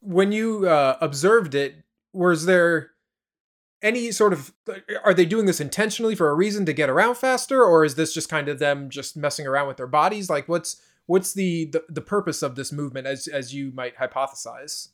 When 0.00 0.32
you 0.32 0.66
uh, 0.66 0.96
observed 1.00 1.54
it, 1.54 1.84
was 2.12 2.46
there 2.46 2.92
any 3.82 4.12
sort 4.12 4.32
of 4.32 4.52
are 5.04 5.14
they 5.14 5.24
doing 5.24 5.46
this 5.46 5.60
intentionally 5.60 6.14
for 6.14 6.28
a 6.28 6.34
reason 6.34 6.66
to 6.66 6.72
get 6.72 6.90
around 6.90 7.16
faster 7.16 7.64
or 7.64 7.84
is 7.84 7.94
this 7.94 8.12
just 8.12 8.28
kind 8.28 8.48
of 8.48 8.58
them 8.58 8.90
just 8.90 9.16
messing 9.16 9.46
around 9.46 9.68
with 9.68 9.78
their 9.78 9.86
bodies 9.86 10.28
like 10.28 10.48
what's 10.48 10.80
what's 11.06 11.32
the 11.32 11.66
the, 11.66 11.82
the 11.88 12.00
purpose 12.00 12.42
of 12.42 12.56
this 12.56 12.72
movement 12.72 13.06
as 13.06 13.26
as 13.26 13.54
you 13.54 13.72
might 13.72 13.96
hypothesize 13.96 14.88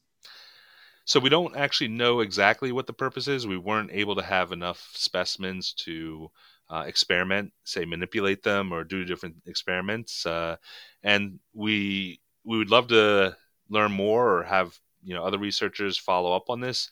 so 1.07 1.21
we 1.21 1.31
don't 1.31 1.57
actually 1.57 1.89
know 1.89 2.21
exactly 2.21 2.73
what 2.73 2.89
the 2.89 2.93
purpose 2.93 3.29
is. 3.29 3.47
We 3.47 3.57
weren't 3.57 3.93
able 3.93 4.17
to 4.17 4.25
have 4.25 4.51
enough 4.53 4.91
specimens 4.93 5.73
to 5.85 6.31
uh, 6.69 6.85
experiment, 6.87 7.53
say 7.65 7.85
manipulate 7.85 8.43
them 8.43 8.73
or 8.73 8.83
do 8.85 9.05
different 9.05 9.37
experiments. 9.47 10.27
Uh, 10.27 10.57
and 11.05 11.39
we 11.55 12.21
we 12.45 12.59
would 12.59 12.71
love 12.71 12.89
to 12.89 13.37
learn 13.71 13.93
more 13.93 14.39
or 14.39 14.43
have 14.43 14.79
you 15.05 15.15
know 15.15 15.25
other 15.25 15.39
researchers 15.39 15.97
follow 15.97 16.35
up 16.35 16.51
on 16.51 16.61
this. 16.61 16.91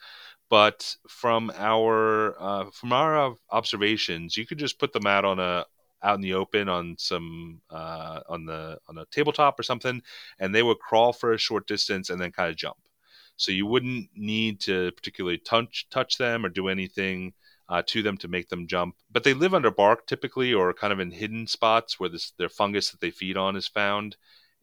But 0.48 0.96
from 1.08 1.50
our 1.56 2.40
uh, 2.40 2.70
from 2.70 2.92
our 2.92 3.34
observations, 3.50 4.36
you 4.36 4.46
could 4.46 4.58
just 4.58 4.78
put 4.78 4.92
them 4.92 5.06
out 5.06 5.24
on 5.24 5.40
a 5.40 5.66
out 6.04 6.14
in 6.16 6.20
the 6.20 6.34
open 6.34 6.68
on 6.68 6.96
some 6.98 7.60
uh, 7.70 8.20
on 8.28 8.46
the 8.46 8.78
on 8.88 8.98
a 8.98 9.06
tabletop 9.06 9.58
or 9.58 9.64
something, 9.64 10.02
and 10.38 10.54
they 10.54 10.62
would 10.62 10.78
crawl 10.78 11.12
for 11.12 11.32
a 11.32 11.38
short 11.38 11.66
distance 11.66 12.10
and 12.10 12.20
then 12.20 12.30
kind 12.30 12.50
of 12.50 12.56
jump. 12.56 12.76
So 13.36 13.52
you 13.52 13.66
wouldn't 13.66 14.10
need 14.14 14.60
to 14.60 14.92
particularly 14.92 15.38
touch 15.38 15.86
touch 15.90 16.18
them 16.18 16.44
or 16.44 16.48
do 16.48 16.68
anything 16.68 17.32
uh, 17.68 17.82
to 17.86 18.02
them 18.02 18.16
to 18.18 18.28
make 18.28 18.48
them 18.48 18.66
jump. 18.66 18.96
But 19.10 19.24
they 19.24 19.34
live 19.34 19.54
under 19.54 19.70
bark 19.70 20.06
typically, 20.06 20.54
or 20.54 20.72
kind 20.72 20.92
of 20.92 21.00
in 21.00 21.10
hidden 21.10 21.46
spots 21.46 21.98
where 21.98 22.08
this 22.10 22.32
their 22.38 22.48
fungus 22.48 22.90
that 22.90 23.00
they 23.00 23.10
feed 23.10 23.36
on 23.36 23.56
is 23.56 23.68
found. 23.68 24.16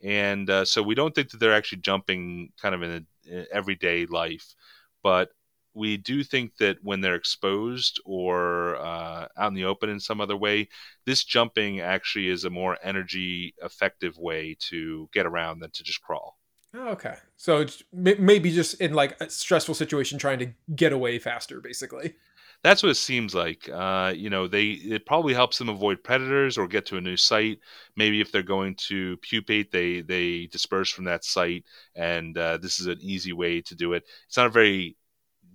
And 0.03 0.49
uh, 0.49 0.65
so 0.65 0.81
we 0.81 0.95
don't 0.95 1.13
think 1.13 1.29
that 1.29 1.39
they're 1.39 1.53
actually 1.53 1.81
jumping 1.81 2.51
kind 2.59 2.73
of 2.73 2.81
in, 2.81 2.91
a, 2.91 3.33
in 3.39 3.45
everyday 3.51 4.07
life, 4.07 4.55
but 5.03 5.29
we 5.73 5.97
do 5.97 6.23
think 6.23 6.57
that 6.57 6.77
when 6.81 7.01
they're 7.01 7.15
exposed 7.15 8.01
or 8.03 8.75
uh, 8.77 9.27
out 9.37 9.47
in 9.47 9.53
the 9.53 9.65
open 9.65 9.89
in 9.89 9.99
some 9.99 10.19
other 10.19 10.35
way, 10.35 10.67
this 11.05 11.23
jumping 11.23 11.79
actually 11.79 12.27
is 12.27 12.43
a 12.43 12.49
more 12.49 12.77
energy 12.83 13.53
effective 13.63 14.17
way 14.17 14.57
to 14.59 15.09
get 15.13 15.25
around 15.25 15.59
than 15.59 15.71
to 15.71 15.83
just 15.83 16.01
crawl. 16.01 16.37
Oh, 16.73 16.89
okay. 16.89 17.15
So 17.35 17.57
it's 17.57 17.83
maybe 17.91 18.51
just 18.51 18.79
in 18.79 18.93
like 18.93 19.19
a 19.19 19.29
stressful 19.29 19.75
situation 19.75 20.17
trying 20.17 20.39
to 20.39 20.53
get 20.73 20.93
away 20.93 21.19
faster, 21.19 21.59
basically. 21.59 22.15
That's 22.63 22.83
what 22.83 22.89
it 22.89 22.95
seems 22.95 23.33
like. 23.33 23.67
Uh, 23.69 24.13
you 24.15 24.29
know, 24.29 24.47
they 24.47 24.69
it 24.71 25.05
probably 25.05 25.33
helps 25.33 25.57
them 25.57 25.69
avoid 25.69 26.03
predators 26.03 26.57
or 26.57 26.67
get 26.67 26.85
to 26.87 26.97
a 26.97 27.01
new 27.01 27.17
site. 27.17 27.59
Maybe 27.95 28.21
if 28.21 28.31
they're 28.31 28.43
going 28.43 28.75
to 28.87 29.17
pupate, 29.17 29.71
they 29.71 30.01
they 30.01 30.45
disperse 30.47 30.89
from 30.91 31.05
that 31.05 31.25
site, 31.25 31.65
and 31.95 32.37
uh, 32.37 32.57
this 32.57 32.79
is 32.79 32.85
an 32.87 32.99
easy 33.01 33.33
way 33.33 33.61
to 33.61 33.75
do 33.75 33.93
it. 33.93 34.03
It's 34.27 34.37
not 34.37 34.45
a 34.47 34.49
very 34.49 34.95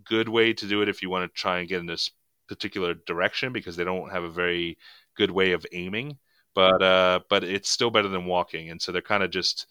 good 0.05 0.29
way 0.29 0.52
to 0.55 0.66
do 0.68 0.83
it 0.83 0.88
if 0.88 1.02
you 1.02 1.11
want 1.11 1.31
to 1.33 1.40
try 1.40 1.59
and 1.61 1.68
get 1.68 1.81
in 1.81 1.87
this 1.87 2.11
particular 2.48 2.94
direction 2.94 3.52
because 3.52 3.76
they 3.76 3.85
don't 3.85 4.11
have 4.12 4.24
a 4.24 4.31
very 4.31 4.79
good 5.16 5.31
way 5.31 5.52
of 5.52 5.66
aiming. 5.72 6.18
But 6.55 6.83
uh, 6.83 7.20
but 7.31 7.44
it's 7.44 7.70
still 7.70 7.90
better 7.90 8.09
than 8.09 8.26
walking, 8.26 8.70
and 8.70 8.83
so 8.83 8.92
they're 8.92 9.02
kind 9.02 9.22
of 9.22 9.31
just 9.31 9.66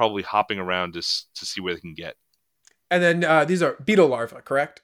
probably 0.00 0.22
hopping 0.22 0.58
around 0.58 0.94
to 0.94 1.02
to 1.02 1.44
see 1.44 1.60
where 1.60 1.74
they 1.74 1.80
can 1.80 1.92
get. 1.92 2.16
And 2.90 3.02
then 3.02 3.22
uh, 3.22 3.44
these 3.44 3.62
are 3.62 3.76
beetle 3.84 4.08
larvae, 4.08 4.36
correct? 4.42 4.80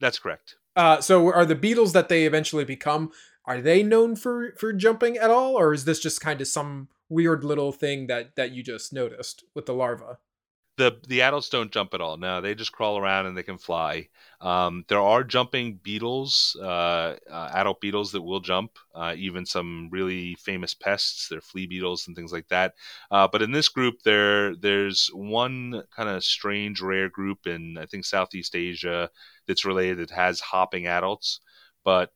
That's 0.00 0.18
correct. 0.18 0.56
Uh, 0.74 1.02
so 1.02 1.30
are 1.30 1.44
the 1.44 1.54
beetles 1.54 1.92
that 1.92 2.08
they 2.08 2.24
eventually 2.24 2.64
become 2.64 3.12
are 3.44 3.60
they 3.60 3.82
known 3.82 4.16
for 4.16 4.54
for 4.56 4.72
jumping 4.72 5.18
at 5.18 5.28
all, 5.28 5.54
or 5.54 5.74
is 5.74 5.84
this 5.84 6.00
just 6.00 6.22
kind 6.22 6.40
of 6.40 6.48
some 6.48 6.88
weird 7.10 7.44
little 7.44 7.72
thing 7.72 8.06
that 8.06 8.36
that 8.36 8.52
you 8.52 8.62
just 8.62 8.90
noticed 8.90 9.44
with 9.54 9.66
the 9.66 9.74
larva? 9.74 10.16
The 10.76 10.98
the 11.06 11.22
adults 11.22 11.48
don't 11.48 11.70
jump 11.70 11.94
at 11.94 12.00
all. 12.00 12.16
No, 12.16 12.40
they 12.40 12.54
just 12.54 12.72
crawl 12.72 12.98
around 12.98 13.26
and 13.26 13.36
they 13.36 13.42
can 13.42 13.58
fly. 13.58 14.08
Um, 14.40 14.84
there 14.88 15.00
are 15.00 15.22
jumping 15.22 15.76
beetles, 15.82 16.56
uh, 16.60 17.16
uh, 17.30 17.50
adult 17.54 17.80
beetles 17.80 18.12
that 18.12 18.22
will 18.22 18.40
jump. 18.40 18.78
Uh, 18.94 19.14
even 19.16 19.46
some 19.46 19.88
really 19.92 20.34
famous 20.36 20.74
pests, 20.74 21.28
they're 21.28 21.40
flea 21.40 21.66
beetles 21.66 22.06
and 22.06 22.16
things 22.16 22.32
like 22.32 22.48
that. 22.48 22.74
Uh, 23.10 23.28
but 23.30 23.42
in 23.42 23.52
this 23.52 23.68
group, 23.68 24.02
there 24.02 24.56
there's 24.56 25.10
one 25.14 25.84
kind 25.94 26.08
of 26.08 26.24
strange, 26.24 26.80
rare 26.80 27.08
group 27.08 27.46
in 27.46 27.78
I 27.78 27.86
think 27.86 28.04
Southeast 28.04 28.56
Asia 28.56 29.10
that's 29.46 29.64
related 29.64 29.98
that 29.98 30.10
has 30.10 30.40
hopping 30.40 30.86
adults, 30.86 31.40
but 31.84 32.12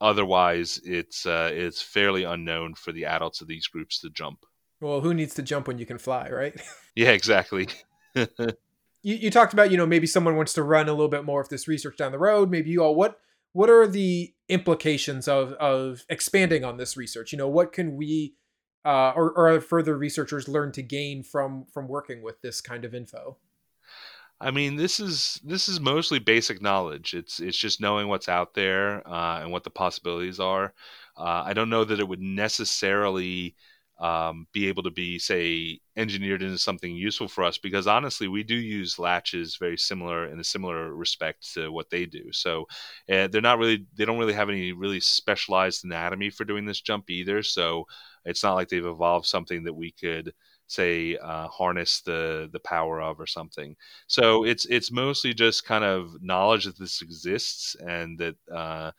otherwise 0.00 0.80
it's 0.84 1.26
uh, 1.26 1.50
it's 1.52 1.82
fairly 1.82 2.24
unknown 2.24 2.74
for 2.74 2.92
the 2.92 3.04
adults 3.04 3.42
of 3.42 3.48
these 3.48 3.66
groups 3.66 4.00
to 4.00 4.10
jump. 4.10 4.46
Well, 4.80 5.00
who 5.00 5.12
needs 5.12 5.34
to 5.34 5.42
jump 5.42 5.66
when 5.66 5.78
you 5.78 5.86
can 5.86 5.98
fly, 5.98 6.30
right? 6.30 6.58
Yeah, 6.94 7.10
exactly. 7.10 7.68
You, 8.14 9.14
you 9.14 9.30
talked 9.30 9.52
about 9.52 9.70
you 9.70 9.76
know 9.76 9.86
maybe 9.86 10.06
someone 10.06 10.36
wants 10.36 10.52
to 10.54 10.62
run 10.62 10.88
a 10.88 10.92
little 10.92 11.08
bit 11.08 11.24
more 11.24 11.40
of 11.40 11.48
this 11.48 11.68
research 11.68 11.96
down 11.96 12.12
the 12.12 12.18
road 12.18 12.50
maybe 12.50 12.70
you 12.70 12.82
all 12.82 12.94
what 12.94 13.20
what 13.52 13.70
are 13.70 13.86
the 13.86 14.34
implications 14.48 15.28
of 15.28 15.52
of 15.54 16.04
expanding 16.08 16.64
on 16.64 16.76
this 16.76 16.96
research 16.96 17.32
you 17.32 17.38
know 17.38 17.48
what 17.48 17.72
can 17.72 17.96
we 17.96 18.34
uh, 18.84 19.12
or, 19.14 19.32
or 19.32 19.60
further 19.60 19.98
researchers 19.98 20.48
learn 20.48 20.72
to 20.72 20.82
gain 20.82 21.22
from 21.22 21.66
from 21.72 21.88
working 21.88 22.22
with 22.22 22.40
this 22.42 22.60
kind 22.60 22.84
of 22.84 22.94
info 22.94 23.36
I 24.40 24.52
mean, 24.52 24.76
this 24.76 25.00
is 25.00 25.40
this 25.42 25.68
is 25.68 25.80
mostly 25.80 26.20
basic 26.20 26.62
knowledge. 26.62 27.12
It's 27.12 27.40
it's 27.40 27.58
just 27.58 27.80
knowing 27.80 28.06
what's 28.06 28.28
out 28.28 28.54
there 28.54 29.06
uh, 29.08 29.40
and 29.40 29.50
what 29.50 29.64
the 29.64 29.70
possibilities 29.70 30.38
are. 30.38 30.72
Uh, 31.16 31.42
I 31.44 31.54
don't 31.54 31.70
know 31.70 31.82
that 31.84 31.98
it 31.98 32.06
would 32.06 32.20
necessarily 32.20 33.56
um, 33.98 34.46
be 34.52 34.68
able 34.68 34.82
to 34.84 34.90
be, 34.90 35.18
say, 35.18 35.80
engineered 35.96 36.42
into 36.42 36.58
something 36.58 36.94
useful 36.94 37.26
for 37.28 37.42
us 37.44 37.58
because 37.58 37.86
honestly, 37.86 38.28
we 38.28 38.44
do 38.44 38.54
use 38.54 38.98
latches 38.98 39.56
very 39.56 39.76
similar 39.76 40.26
in 40.26 40.38
a 40.38 40.44
similar 40.44 40.94
respect 40.94 41.52
to 41.54 41.72
what 41.72 41.90
they 41.90 42.06
do. 42.06 42.32
So 42.32 42.66
uh, 43.12 43.26
they're 43.28 43.40
not 43.40 43.58
really, 43.58 43.86
they 43.96 44.04
don't 44.04 44.18
really 44.18 44.34
have 44.34 44.48
any 44.50 44.72
really 44.72 45.00
specialized 45.00 45.84
anatomy 45.84 46.30
for 46.30 46.44
doing 46.44 46.64
this 46.64 46.80
jump 46.80 47.10
either. 47.10 47.42
So 47.42 47.86
it's 48.24 48.42
not 48.42 48.54
like 48.54 48.68
they've 48.68 48.84
evolved 48.84 49.26
something 49.26 49.64
that 49.64 49.74
we 49.74 49.90
could 49.90 50.32
say 50.68 51.16
uh, 51.16 51.48
harness 51.48 52.02
the 52.02 52.48
the 52.52 52.60
power 52.60 53.00
of 53.00 53.18
or 53.18 53.26
something. 53.26 53.74
So 54.06 54.44
it's 54.44 54.66
it's 54.66 54.92
mostly 54.92 55.34
just 55.34 55.64
kind 55.64 55.82
of 55.82 56.22
knowledge 56.22 56.66
that 56.66 56.78
this 56.78 57.02
exists 57.02 57.74
and 57.76 58.18
that 58.18 58.36
uh, 58.54 58.92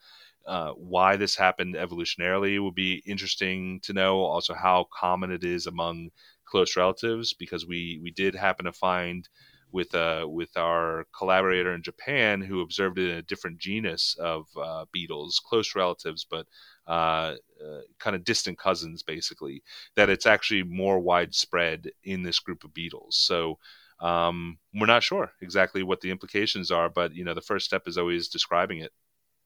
uh, 0.46 0.72
why 0.72 1.16
this 1.16 1.36
happened 1.36 1.74
evolutionarily 1.74 2.62
would 2.62 2.74
be 2.74 3.02
interesting 3.06 3.80
to 3.80 3.92
know. 3.92 4.20
Also, 4.20 4.54
how 4.54 4.86
common 4.92 5.30
it 5.30 5.44
is 5.44 5.66
among 5.66 6.10
close 6.46 6.76
relatives, 6.76 7.32
because 7.34 7.66
we 7.66 8.00
we 8.02 8.10
did 8.10 8.34
happen 8.34 8.64
to 8.64 8.72
find 8.72 9.28
with 9.72 9.94
uh, 9.94 10.26
with 10.28 10.56
our 10.56 11.06
collaborator 11.16 11.74
in 11.74 11.82
Japan 11.82 12.40
who 12.40 12.60
observed 12.60 12.98
it 12.98 13.10
in 13.10 13.18
a 13.18 13.22
different 13.22 13.58
genus 13.58 14.16
of 14.18 14.46
uh, 14.56 14.84
beetles, 14.92 15.40
close 15.44 15.74
relatives, 15.76 16.26
but 16.28 16.46
uh, 16.88 17.36
uh, 17.64 17.80
kind 17.98 18.16
of 18.16 18.24
distant 18.24 18.58
cousins, 18.58 19.02
basically. 19.02 19.62
That 19.96 20.10
it's 20.10 20.26
actually 20.26 20.64
more 20.64 20.98
widespread 20.98 21.90
in 22.04 22.22
this 22.22 22.40
group 22.40 22.64
of 22.64 22.74
beetles. 22.74 23.16
So. 23.16 23.58
Um, 24.02 24.56
we're 24.72 24.86
not 24.86 25.02
sure 25.02 25.30
exactly 25.42 25.82
what 25.82 26.00
the 26.00 26.10
implications 26.10 26.70
are, 26.70 26.88
but 26.88 27.14
you 27.14 27.22
know 27.22 27.34
the 27.34 27.42
first 27.42 27.66
step 27.66 27.82
is 27.86 27.98
always 27.98 28.28
describing 28.28 28.78
it. 28.78 28.92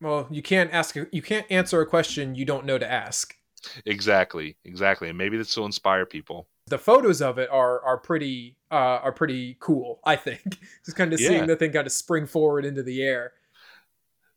Well, 0.04 0.26
you 0.30 0.42
can't 0.42 0.70
ask. 0.70 0.96
You 0.96 1.22
can't 1.22 1.46
answer 1.50 1.80
a 1.80 1.86
question 1.86 2.34
you 2.34 2.44
don't 2.44 2.66
know 2.66 2.76
to 2.76 2.90
ask. 2.90 3.34
Exactly, 3.86 4.54
exactly, 4.66 5.08
and 5.08 5.16
maybe 5.16 5.38
this 5.38 5.56
will 5.56 5.64
inspire 5.64 6.04
people. 6.04 6.46
The 6.66 6.76
photos 6.76 7.22
of 7.22 7.38
it 7.38 7.48
are 7.50 7.82
are 7.82 7.96
pretty 7.96 8.58
uh, 8.70 9.00
are 9.02 9.12
pretty 9.12 9.56
cool. 9.60 10.00
I 10.04 10.16
think 10.16 10.42
just 10.84 10.98
kind 10.98 11.14
of 11.14 11.20
yeah. 11.22 11.28
seeing 11.28 11.46
the 11.46 11.56
thing 11.56 11.72
kind 11.72 11.86
of 11.86 11.92
spring 11.92 12.26
forward 12.26 12.66
into 12.66 12.82
the 12.82 13.02
air. 13.02 13.32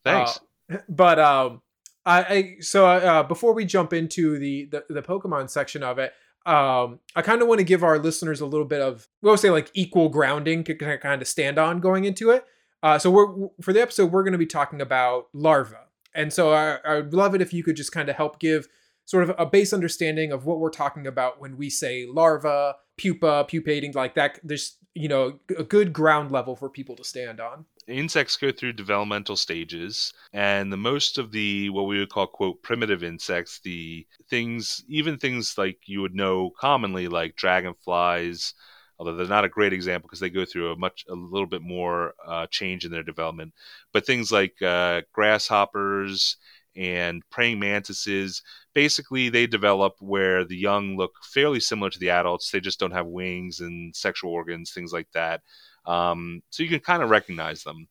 Thanks. 0.05 0.39
Uh, 0.71 0.77
but 0.89 1.19
um, 1.19 1.61
I, 2.05 2.23
I 2.23 2.55
so 2.61 2.87
uh, 2.87 3.23
before 3.23 3.53
we 3.53 3.65
jump 3.65 3.91
into 3.91 4.39
the, 4.39 4.69
the 4.71 4.85
the 4.87 5.01
Pokemon 5.01 5.49
section 5.49 5.83
of 5.83 5.99
it, 5.99 6.13
um, 6.45 7.01
I 7.13 7.21
kind 7.23 7.41
of 7.41 7.49
want 7.49 7.59
to 7.59 7.65
give 7.65 7.83
our 7.83 7.99
listeners 7.99 8.39
a 8.39 8.45
little 8.45 8.65
bit 8.65 8.79
of 8.79 9.05
we'll 9.21 9.35
say 9.35 9.49
like 9.49 9.69
equal 9.73 10.07
grounding 10.07 10.63
to 10.63 10.75
kind 10.75 11.21
of 11.21 11.27
stand 11.27 11.59
on 11.59 11.81
going 11.81 12.05
into 12.05 12.29
it. 12.29 12.45
Uh, 12.83 12.99
so 12.99 13.09
we're 13.09 13.47
for 13.61 13.73
the 13.73 13.81
episode 13.81 14.11
we're 14.11 14.23
going 14.23 14.33
to 14.33 14.37
be 14.37 14.45
talking 14.45 14.81
about 14.81 15.27
larva, 15.33 15.85
and 16.13 16.31
so 16.31 16.53
I, 16.53 16.77
I'd 16.85 17.13
love 17.13 17.33
it 17.35 17.41
if 17.41 17.53
you 17.53 17.63
could 17.63 17.75
just 17.75 17.91
kind 17.91 18.09
of 18.09 18.15
help 18.15 18.39
give 18.39 18.67
sort 19.05 19.23
of 19.23 19.35
a 19.39 19.45
base 19.45 19.73
understanding 19.73 20.31
of 20.31 20.45
what 20.45 20.59
we're 20.59 20.69
talking 20.69 21.07
about 21.07 21.39
when 21.39 21.57
we 21.57 21.69
say 21.69 22.05
larva, 22.05 22.75
pupa, 22.97 23.45
pupating, 23.49 23.93
like 23.93 24.15
that. 24.15 24.39
There's 24.43 24.77
you 24.93 25.07
know 25.07 25.39
a 25.57 25.63
good 25.63 25.93
ground 25.93 26.31
level 26.31 26.55
for 26.55 26.69
people 26.69 26.95
to 26.97 27.03
stand 27.03 27.39
on. 27.39 27.65
Insects 27.87 28.35
go 28.35 28.51
through 28.51 28.73
developmental 28.73 29.37
stages, 29.37 30.13
and 30.33 30.71
the 30.71 30.77
most 30.77 31.17
of 31.17 31.31
the 31.31 31.69
what 31.69 31.87
we 31.87 31.97
would 31.97 32.09
call 32.09 32.27
quote 32.27 32.61
primitive 32.61 33.03
insects, 33.03 33.59
the 33.63 34.05
things, 34.29 34.83
even 34.87 35.17
things 35.17 35.57
like 35.57 35.79
you 35.85 36.01
would 36.01 36.13
know 36.13 36.51
commonly, 36.59 37.07
like 37.07 37.35
dragonflies, 37.37 38.53
although 38.99 39.15
they're 39.15 39.27
not 39.27 39.45
a 39.45 39.49
great 39.49 39.73
example 39.73 40.07
because 40.07 40.19
they 40.19 40.29
go 40.29 40.45
through 40.45 40.71
a 40.71 40.75
much 40.75 41.05
a 41.09 41.13
little 41.13 41.47
bit 41.47 41.61
more 41.61 42.13
uh, 42.25 42.47
change 42.49 42.85
in 42.85 42.91
their 42.91 43.03
development. 43.03 43.53
But 43.93 44.05
things 44.05 44.31
like 44.31 44.61
uh, 44.61 45.01
grasshoppers 45.13 46.37
and 46.75 47.23
praying 47.29 47.59
mantises, 47.59 48.41
basically 48.73 49.29
they 49.29 49.47
develop 49.47 49.95
where 49.99 50.45
the 50.45 50.57
young 50.57 50.95
look 50.97 51.13
fairly 51.23 51.59
similar 51.59 51.89
to 51.89 51.99
the 51.99 52.09
adults. 52.09 52.51
They 52.51 52.59
just 52.59 52.79
don't 52.79 52.91
have 52.91 53.07
wings 53.07 53.59
and 53.59 53.95
sexual 53.95 54.31
organs, 54.31 54.71
things 54.71 54.93
like 54.93 55.11
that. 55.13 55.41
Um, 55.85 56.41
so 56.49 56.63
you 56.63 56.69
can 56.69 56.79
kind 56.79 57.01
of 57.01 57.09
recognize 57.09 57.63
them. 57.63 57.87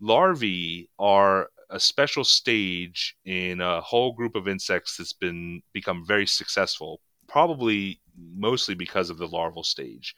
Larvae 0.00 0.90
are 0.98 1.48
a 1.70 1.80
special 1.80 2.24
stage 2.24 3.16
in 3.24 3.60
a 3.60 3.80
whole 3.80 4.12
group 4.12 4.36
of 4.36 4.46
insects 4.48 4.96
that's 4.96 5.14
been 5.14 5.62
become 5.72 6.04
very 6.06 6.26
successful 6.26 7.00
probably 7.26 8.00
mostly 8.16 8.74
because 8.74 9.10
of 9.10 9.18
the 9.18 9.28
larval 9.28 9.64
stage. 9.64 10.14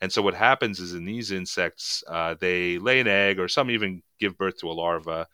And 0.00 0.12
so 0.12 0.22
what 0.22 0.34
happens 0.34 0.80
is 0.80 0.94
in 0.94 1.04
these 1.04 1.30
insects, 1.30 2.02
uh, 2.08 2.34
they 2.40 2.78
lay 2.78 3.00
an 3.00 3.08
egg, 3.08 3.38
or 3.38 3.48
some 3.48 3.70
even 3.70 4.02
give 4.18 4.38
birth 4.38 4.58
to 4.58 4.68
a 4.68 4.72
larva. 4.72 5.26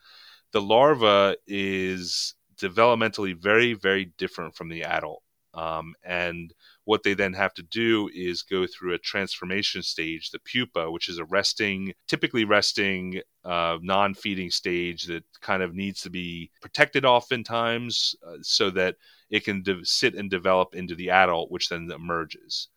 The 0.51 0.61
larva 0.61 1.37
is 1.45 2.35
developmentally 2.59 3.35
very, 3.35 3.73
very 3.73 4.11
different 4.17 4.55
from 4.55 4.69
the 4.69 4.83
adult. 4.83 5.21
Um, 5.53 5.95
and 6.03 6.53
what 6.87 7.03
they 7.03 7.13
then 7.13 7.33
have 7.33 7.53
to 7.53 7.63
do 7.63 8.09
is 8.15 8.43
go 8.43 8.65
through 8.65 8.93
a 8.93 8.97
transformation 8.97 9.83
stage, 9.83 10.31
the 10.31 10.39
pupa, 10.39 10.89
which 10.89 11.09
is 11.09 11.17
a 11.17 11.25
resting, 11.25 11.93
typically 12.07 12.45
resting, 12.45 13.19
uh, 13.43 13.77
non 13.81 14.13
feeding 14.13 14.49
stage 14.49 15.03
that 15.03 15.25
kind 15.41 15.61
of 15.61 15.75
needs 15.75 16.01
to 16.01 16.09
be 16.09 16.49
protected 16.61 17.03
oftentimes 17.03 18.15
uh, 18.25 18.37
so 18.41 18.69
that 18.69 18.95
it 19.29 19.43
can 19.43 19.61
de- 19.63 19.83
sit 19.83 20.15
and 20.15 20.29
develop 20.29 20.75
into 20.75 20.95
the 20.95 21.09
adult, 21.09 21.51
which 21.51 21.67
then 21.67 21.91
emerges. 21.91 22.69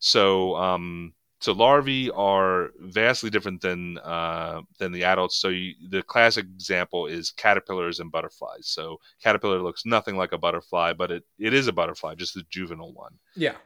So, 0.00 0.56
um, 0.56 1.14
so 1.40 1.52
larvae 1.52 2.10
are 2.10 2.70
vastly 2.78 3.30
different 3.30 3.60
than 3.60 3.98
uh, 3.98 4.62
than 4.78 4.92
the 4.92 5.04
adults. 5.04 5.36
So 5.36 5.48
you, 5.48 5.74
the 5.90 6.02
classic 6.02 6.46
example 6.46 7.06
is 7.06 7.30
caterpillars 7.30 8.00
and 8.00 8.10
butterflies. 8.10 8.68
So 8.68 8.98
caterpillar 9.22 9.60
looks 9.60 9.84
nothing 9.84 10.16
like 10.16 10.32
a 10.32 10.38
butterfly, 10.38 10.94
but 10.94 11.10
it, 11.10 11.24
it 11.38 11.52
is 11.52 11.68
a 11.68 11.72
butterfly, 11.72 12.14
just 12.14 12.36
a 12.36 12.44
juvenile 12.50 12.92
one. 12.92 13.18
Yeah. 13.34 13.56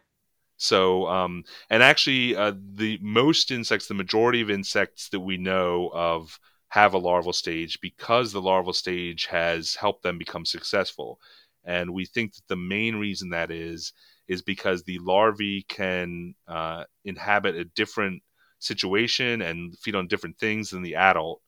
So, 0.56 1.06
um, 1.06 1.44
and 1.70 1.82
actually, 1.82 2.36
uh, 2.36 2.52
the 2.74 2.98
most 3.00 3.50
insects, 3.50 3.86
the 3.86 3.94
majority 3.94 4.42
of 4.42 4.50
insects 4.50 5.08
that 5.08 5.20
we 5.20 5.38
know 5.38 5.90
of, 5.94 6.38
have 6.70 6.94
a 6.94 6.98
larval 6.98 7.32
stage 7.32 7.80
because 7.80 8.32
the 8.32 8.40
larval 8.40 8.72
stage 8.72 9.26
has 9.26 9.74
helped 9.74 10.02
them 10.02 10.18
become 10.18 10.46
successful. 10.46 11.20
And 11.64 11.92
we 11.92 12.06
think 12.06 12.34
that 12.34 12.46
the 12.48 12.56
main 12.56 12.96
reason 12.96 13.30
that 13.30 13.50
is 13.50 13.92
is 14.30 14.40
because 14.42 14.82
the 14.82 14.98
larvae 15.00 15.64
can 15.68 16.34
uh, 16.48 16.84
inhabit 17.04 17.54
a 17.56 17.64
different 17.64 18.22
situation 18.60 19.42
and 19.42 19.76
feed 19.78 19.94
on 19.94 20.06
different 20.06 20.38
things 20.38 20.70
than 20.70 20.82
the 20.82 20.94
adult 20.94 21.42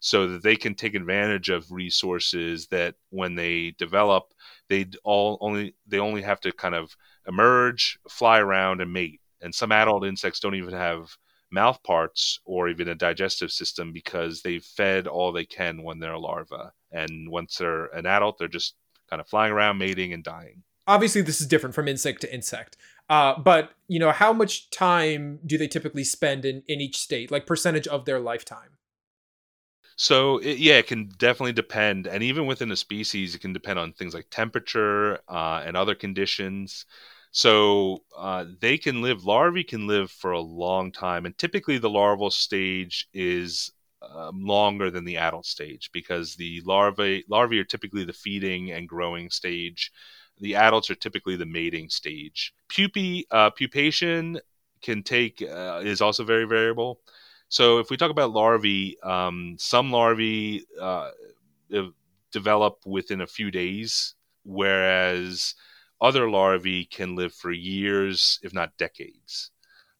so 0.00 0.26
that 0.28 0.42
they 0.42 0.56
can 0.56 0.74
take 0.74 0.94
advantage 0.94 1.48
of 1.48 1.70
resources 1.70 2.66
that 2.66 2.94
when 3.10 3.34
they 3.34 3.74
develop 3.78 4.24
they 4.68 4.84
all 5.04 5.38
only 5.40 5.74
they 5.86 5.98
only 5.98 6.22
have 6.22 6.40
to 6.40 6.52
kind 6.52 6.74
of 6.74 6.94
emerge 7.26 7.98
fly 8.10 8.38
around 8.38 8.80
and 8.82 8.92
mate 8.92 9.20
and 9.40 9.54
some 9.54 9.72
adult 9.72 10.04
insects 10.04 10.40
don't 10.40 10.56
even 10.56 10.74
have 10.74 11.16
mouth 11.50 11.80
parts 11.84 12.40
or 12.44 12.68
even 12.68 12.88
a 12.88 12.94
digestive 12.94 13.52
system 13.52 13.92
because 13.92 14.42
they've 14.42 14.64
fed 14.64 15.06
all 15.06 15.30
they 15.30 15.44
can 15.44 15.82
when 15.82 16.00
they're 16.00 16.12
a 16.12 16.18
larva 16.18 16.72
and 16.90 17.30
once 17.30 17.56
they're 17.58 17.86
an 17.86 18.06
adult 18.06 18.36
they're 18.38 18.48
just 18.48 18.74
kind 19.08 19.20
of 19.20 19.28
flying 19.28 19.52
around, 19.52 19.78
mating, 19.78 20.12
and 20.12 20.24
dying. 20.24 20.62
Obviously, 20.86 21.22
this 21.22 21.40
is 21.40 21.46
different 21.46 21.74
from 21.74 21.88
insect 21.88 22.20
to 22.22 22.34
insect. 22.34 22.76
Uh, 23.08 23.38
but 23.38 23.72
you 23.88 23.98
know, 23.98 24.12
how 24.12 24.32
much 24.32 24.70
time 24.70 25.38
do 25.44 25.58
they 25.58 25.68
typically 25.68 26.04
spend 26.04 26.44
in 26.44 26.62
in 26.68 26.80
each 26.80 26.98
state, 26.98 27.30
like 27.30 27.46
percentage 27.46 27.86
of 27.88 28.04
their 28.04 28.20
lifetime? 28.20 28.70
So 29.96 30.38
it, 30.38 30.58
yeah, 30.58 30.74
it 30.74 30.86
can 30.86 31.08
definitely 31.18 31.52
depend, 31.52 32.06
and 32.06 32.22
even 32.22 32.46
within 32.46 32.72
a 32.72 32.76
species, 32.76 33.34
it 33.34 33.40
can 33.40 33.52
depend 33.52 33.78
on 33.78 33.92
things 33.92 34.14
like 34.14 34.26
temperature 34.30 35.20
uh, 35.28 35.62
and 35.64 35.76
other 35.76 35.94
conditions. 35.94 36.86
So 37.30 38.04
uh, 38.16 38.46
they 38.60 38.78
can 38.78 39.02
live. 39.02 39.24
Larvae 39.24 39.64
can 39.64 39.86
live 39.86 40.10
for 40.10 40.32
a 40.32 40.40
long 40.40 40.92
time, 40.92 41.26
and 41.26 41.36
typically 41.36 41.78
the 41.78 41.90
larval 41.90 42.30
stage 42.30 43.08
is 43.12 43.72
um, 44.02 44.44
longer 44.44 44.90
than 44.90 45.04
the 45.04 45.16
adult 45.16 45.46
stage 45.46 45.90
because 45.92 46.36
the 46.36 46.60
larvae 46.64 47.24
larvae 47.28 47.58
are 47.58 47.64
typically 47.64 48.04
the 48.04 48.12
feeding 48.12 48.72
and 48.72 48.88
growing 48.88 49.30
stage. 49.30 49.92
The 50.40 50.56
adults 50.56 50.90
are 50.90 50.94
typically 50.94 51.36
the 51.36 51.46
mating 51.46 51.88
stage. 51.90 52.54
Pupae 52.68 53.24
uh, 53.30 53.50
pupation 53.50 54.40
can 54.82 55.02
take 55.02 55.42
uh, 55.42 55.80
is 55.84 56.00
also 56.00 56.24
very 56.24 56.44
variable. 56.44 57.00
So 57.48 57.78
if 57.78 57.90
we 57.90 57.96
talk 57.96 58.10
about 58.10 58.32
larvae, 58.32 58.98
um, 59.02 59.56
some 59.58 59.90
larvae 59.92 60.64
uh, 60.80 61.10
develop 62.32 62.78
within 62.84 63.20
a 63.20 63.26
few 63.26 63.50
days, 63.50 64.14
whereas 64.44 65.54
other 66.00 66.28
larvae 66.28 66.84
can 66.84 67.14
live 67.14 67.32
for 67.32 67.52
years, 67.52 68.38
if 68.42 68.52
not 68.52 68.76
decades. 68.76 69.50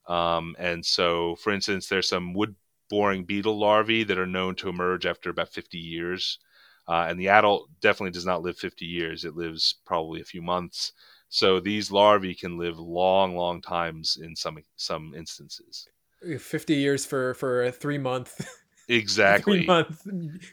Um, 0.07 0.55
and 0.59 0.85
so, 0.85 1.35
for 1.35 1.51
instance, 1.51 1.87
there's 1.87 2.09
some 2.09 2.33
wood 2.33 2.55
boring 2.89 3.23
beetle 3.23 3.57
larvae 3.57 4.03
that 4.03 4.19
are 4.19 4.27
known 4.27 4.55
to 4.55 4.69
emerge 4.69 5.05
after 5.05 5.29
about 5.29 5.49
50 5.49 5.77
years. 5.77 6.39
Uh, 6.87 7.07
and 7.09 7.19
the 7.19 7.29
adult 7.29 7.69
definitely 7.81 8.11
does 8.11 8.25
not 8.25 8.43
live 8.43 8.57
50 8.57 8.85
years, 8.85 9.25
it 9.25 9.35
lives 9.35 9.75
probably 9.85 10.21
a 10.21 10.25
few 10.25 10.41
months. 10.41 10.91
So 11.29 11.59
these 11.59 11.91
larvae 11.91 12.35
can 12.35 12.57
live 12.57 12.77
long, 12.77 13.35
long 13.35 13.61
times 13.61 14.17
in 14.21 14.35
some 14.35 14.57
some 14.75 15.13
instances. 15.15 15.87
50 16.39 16.75
years 16.75 17.05
for 17.05 17.33
for 17.33 17.63
a 17.63 17.71
three 17.71 17.97
month. 17.97 18.47
Exactly. 18.87 19.57
Three 19.59 19.65
month 19.65 20.07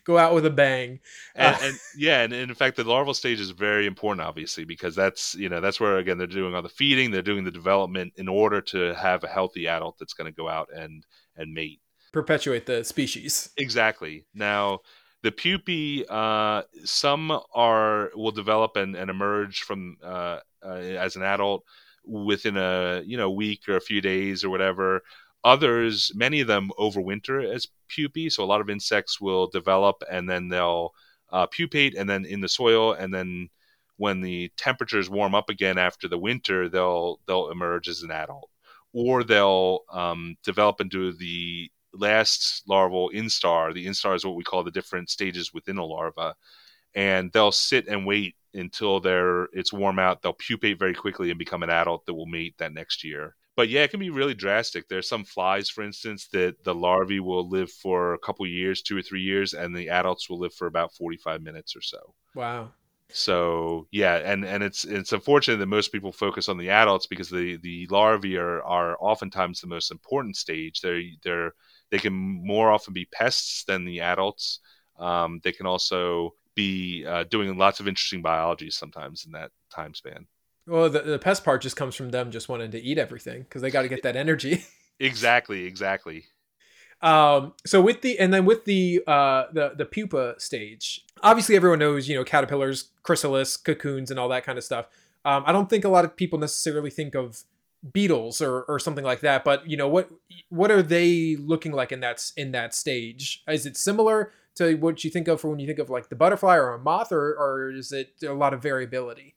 go 0.05 0.17
out 0.17 0.35
with 0.35 0.47
a 0.47 0.51
bang. 0.51 1.01
And, 1.35 1.55
uh, 1.55 1.59
and 1.63 1.77
yeah 1.99 2.23
and, 2.23 2.33
and, 2.33 2.51
in 2.51 2.55
fact 2.55 2.77
the 2.77 2.85
larval 2.85 3.13
stage 3.13 3.39
is 3.39 3.51
very 3.51 3.87
important 3.87 4.27
obviously 4.27 4.65
because 4.65 4.95
that's 4.95 5.35
you 5.35 5.51
know 5.51 5.61
that's 5.61 5.79
where 5.79 5.99
again 5.99 6.17
they're 6.17 6.27
doing 6.27 6.55
all 6.55 6.63
the 6.63 6.71
feeding 6.71 7.11
they're 7.11 7.21
doing 7.21 7.45
the 7.45 7.51
development 7.51 8.15
in 8.17 8.29
order 8.29 8.63
to 8.63 8.95
have 8.95 9.23
a 9.23 9.29
healthy 9.29 9.69
adult 9.69 9.99
that's 9.99 10.15
going 10.15 10.33
to 10.33 10.35
go 10.35 10.49
out 10.49 10.71
and 10.75 11.05
and 11.37 11.53
mate. 11.53 11.81
Perpetuate 12.13 12.65
the 12.65 12.85
species. 12.85 13.51
Exactly. 13.59 14.25
Now 14.33 14.81
the 15.23 15.33
pupae 15.33 16.05
uh, 16.09 16.63
some 16.85 17.31
are 17.55 18.11
will 18.15 18.33
develop 18.33 18.77
and, 18.77 18.97
and 18.97 19.11
emerge 19.11 19.61
from 19.63 19.97
uh, 20.03 20.39
uh, 20.65 20.75
as 20.75 21.17
an 21.17 21.23
adult 21.23 21.65
within 22.05 22.57
a 22.57 23.03
you 23.05 23.17
know 23.17 23.31
week 23.31 23.69
or 23.69 23.77
a 23.77 23.81
few 23.81 24.01
days 24.01 24.45
or 24.45 24.51
whatever 24.51 25.03
Others, 25.45 26.13
many 26.15 26.41
of 26.41 26.47
them 26.47 26.71
overwinter 26.79 27.45
as 27.53 27.67
pupae. 27.89 28.31
So 28.31 28.45
a 28.45 28.47
lot 28.47 28.61
of 28.61 28.71
insects 28.71 29.21
will 29.21 29.49
develop 29.49 30.03
and 30.09 30.29
then 30.31 30.49
they'll 30.49 30.95
uh, 31.33 31.47
pupate 31.47 31.97
and 31.97 32.09
then 32.09 32.25
in 32.25 32.41
the 32.41 32.49
soil 32.49 32.93
and 32.93 33.13
then 33.13 33.49
when 33.97 34.21
the 34.21 34.51
temperatures 34.57 35.11
warm 35.11 35.35
up 35.35 35.49
again 35.51 35.79
after 35.79 36.09
the 36.09 36.19
winter, 36.19 36.69
they'll 36.69 37.21
they'll 37.27 37.51
emerge 37.51 37.89
as 37.89 38.03
an 38.03 38.11
adult, 38.11 38.51
or 38.93 39.23
they'll 39.23 39.81
um, 39.93 40.37
develop 40.43 40.81
into 40.81 41.13
the 41.13 41.71
last 41.95 42.63
larval 42.69 43.11
instar. 43.15 43.75
The 43.75 43.87
instar 43.87 44.15
is 44.15 44.25
what 44.25 44.37
we 44.37 44.45
call 44.45 44.65
the 44.65 44.71
different 44.71 45.11
stages 45.11 45.53
within 45.53 45.79
a 45.79 45.85
larva, 45.85 46.35
and 46.95 47.33
they'll 47.33 47.53
sit 47.53 47.89
and 47.89 48.07
wait 48.07 48.35
until 48.55 49.01
they're 49.01 49.45
it's 49.53 49.73
warm 49.73 49.99
out. 49.99 50.23
They'll 50.23 50.33
pupate 50.33 50.79
very 50.79 50.95
quickly 50.95 51.31
and 51.31 51.39
become 51.39 51.63
an 51.63 51.71
adult 51.71 52.07
that 52.07 52.15
will 52.15 52.27
mate 52.27 52.57
that 52.59 52.75
next 52.75 53.05
year 53.05 53.35
but 53.55 53.69
yeah, 53.69 53.83
it 53.83 53.91
can 53.91 54.01
be 54.01 54.11
really 54.11 54.35
drastic. 54.35 54.89
There's 54.89 55.09
some 55.09 55.25
flies, 55.25 55.69
for 55.69 55.83
instance, 55.83 56.27
that 56.29 56.65
the 56.65 56.75
larvae 56.75 57.21
will 57.21 57.49
live 57.49 57.71
for 57.71 58.15
a 58.15 58.19
couple 58.19 58.47
years, 58.47 58.81
two 58.81 58.97
or 58.97 59.03
three 59.03 59.21
years, 59.21 59.53
and 59.53 59.77
the 59.77 59.91
adults 59.91 60.31
will 60.31 60.39
live 60.39 60.55
for 60.55 60.67
about 60.67 60.95
45 60.95 61.43
minutes 61.43 61.77
or 61.77 61.83
so. 61.83 62.15
Wow. 62.35 62.71
So 63.11 63.89
yeah, 63.91 64.17
and 64.17 64.43
and 64.47 64.63
it's 64.63 64.85
it's 64.85 65.13
unfortunate 65.13 65.59
that 65.59 65.67
most 65.67 65.93
people 65.93 66.13
focus 66.13 66.49
on 66.49 66.57
the 66.57 66.71
adults 66.71 67.07
because 67.07 67.29
the 67.29 67.59
the 67.59 67.87
larvae 67.91 68.39
are 68.39 68.63
are 68.63 68.97
oftentimes 69.01 69.61
the 69.61 69.67
most 69.67 69.91
important 69.91 70.37
stage. 70.37 70.81
They're 70.81 71.03
they're 71.23 71.53
they 71.93 71.99
can 71.99 72.13
more 72.13 72.73
often 72.73 72.95
be 72.95 73.05
pests 73.05 73.65
than 73.65 73.85
the 73.85 74.01
adults. 74.01 74.59
Um, 74.99 75.41
they 75.45 75.53
can 75.53 75.67
also 75.67 76.35
be 76.55 77.05
uh, 77.07 77.25
doing 77.25 77.57
lots 77.57 77.81
of 77.81 77.87
interesting 77.87 78.23
biology 78.23 78.71
sometimes 78.71 79.25
in 79.27 79.33
that 79.33 79.51
time 79.71 79.95
span. 79.95 80.27
Well, 80.67 80.89
the, 80.89 81.03
the 81.03 81.19
pest 81.19 81.45
part 81.45 81.61
just 81.61 81.77
comes 81.77 81.95
from 81.95 82.11
them 82.11 82.31
just 82.31 82.49
wanting 82.49 82.71
to 82.71 82.81
eat 82.81 82.99
everything 82.99 83.43
because 83.43 83.63
they 83.63 83.71
got 83.71 83.83
to 83.83 83.89
get 83.89 84.03
that 84.05 84.17
energy. 84.17 84.65
exactly, 85.01 85.67
exactly. 85.67 86.25
Um, 87.03 87.53
so 87.67 87.83
with 87.83 88.01
the 88.01 88.19
and 88.19 88.33
then 88.33 88.45
with 88.45 88.65
the 88.65 89.03
uh 89.09 89.47
the 89.53 89.73
the 89.77 89.85
pupa 89.85 90.37
stage, 90.39 91.05
obviously 91.21 91.57
everyone 91.57 91.81
knows 91.81 92.09
you 92.09 92.15
know 92.15 92.25
caterpillars, 92.25 92.91
chrysalis, 93.03 93.57
cocoons, 93.57 94.11
and 94.11 94.21
all 94.21 94.29
that 94.29 94.45
kind 94.45 94.57
of 94.57 94.65
stuff. 94.65 94.87
Um, 95.25 95.43
I 95.47 95.53
don't 95.53 95.69
think 95.69 95.85
a 95.85 95.89
lot 95.89 96.05
of 96.05 96.17
people 96.17 96.39
necessarily 96.39 96.91
think 96.91 97.15
of 97.15 97.43
beetles 97.93 98.41
or 98.41 98.63
or 98.65 98.79
something 98.79 99.05
like 99.05 99.21
that. 99.21 99.45
But 99.45 99.69
you 99.69 99.77
know 99.77 99.89
what 99.89 100.11
what 100.49 100.71
are 100.71 100.83
they 100.83 101.37
looking 101.37 101.73
like 101.73 101.93
in 101.93 102.01
that 102.01 102.23
in 102.37 102.53
that 102.53 102.75
stage? 102.75 103.43
Is 103.49 103.67
it 103.67 103.77
similar 103.77 104.33
to 104.57 104.75
what 104.77 105.03
you 105.03 105.11
think 105.11 105.29
of 105.29 105.41
for 105.41 105.49
when 105.49 105.59
you 105.59 105.67
think 105.67 105.79
of 105.79 105.91
like 105.91 106.09
the 106.09 106.17
butterfly 106.17 106.57
or 106.57 106.75
a 106.75 106.79
moth, 106.79 107.13
or 107.13 107.35
or 107.35 107.71
is 107.71 107.93
it 107.93 108.15
a 108.27 108.33
lot 108.33 108.55
of 108.55 108.63
variability? 108.63 109.35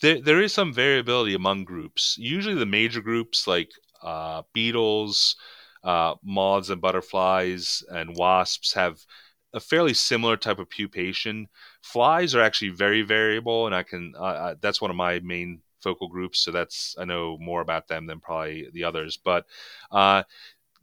there 0.00 0.20
there 0.20 0.42
is 0.42 0.52
some 0.52 0.72
variability 0.72 1.34
among 1.34 1.64
groups. 1.64 2.16
Usually, 2.18 2.54
the 2.54 2.66
major 2.66 3.00
groups 3.00 3.46
like 3.46 3.70
uh, 4.02 4.42
beetles, 4.52 5.36
uh, 5.82 6.14
moths, 6.22 6.70
and 6.70 6.80
butterflies 6.80 7.82
and 7.90 8.16
wasps 8.16 8.74
have 8.74 9.04
a 9.52 9.60
fairly 9.60 9.94
similar 9.94 10.36
type 10.36 10.58
of 10.58 10.68
pupation. 10.68 11.46
Flies 11.82 12.34
are 12.34 12.42
actually 12.42 12.70
very 12.70 13.02
variable, 13.02 13.66
and 13.66 13.74
I 13.74 13.82
can 13.82 14.14
uh, 14.18 14.54
that's 14.60 14.80
one 14.80 14.90
of 14.90 14.96
my 14.96 15.20
main 15.20 15.60
focal 15.84 16.08
groups. 16.08 16.40
So 16.40 16.50
that's 16.50 16.96
I 16.98 17.04
know 17.04 17.38
more 17.40 17.60
about 17.60 17.86
them 17.86 18.06
than 18.06 18.18
probably 18.18 18.68
the 18.72 18.84
others. 18.84 19.16
But 19.16 19.46
uh, 19.92 20.24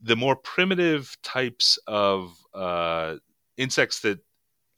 the 0.01 0.15
more 0.15 0.35
primitive 0.35 1.15
types 1.23 1.77
of 1.87 2.33
uh, 2.53 3.17
insects 3.57 3.99
that 4.01 4.19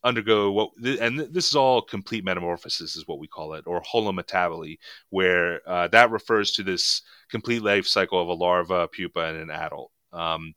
undergo 0.03 0.51
what 0.51 0.69
and 0.99 1.19
this 1.19 1.47
is 1.47 1.55
all 1.55 1.81
complete 1.81 2.25
metamorphosis 2.25 2.97
is 2.97 3.07
what 3.07 3.19
we 3.19 3.27
call 3.27 3.53
it 3.53 3.65
or 3.65 3.81
holometaboly 3.81 4.77
where 5.11 5.61
uh, 5.65 5.87
that 5.87 6.11
refers 6.11 6.51
to 6.51 6.61
this 6.61 7.03
complete 7.29 7.63
life 7.63 7.87
cycle 7.87 8.21
of 8.21 8.27
a 8.27 8.33
larva 8.33 8.87
pupa 8.89 9.21
and 9.21 9.37
an 9.37 9.49
adult 9.49 9.91
um, 10.11 10.53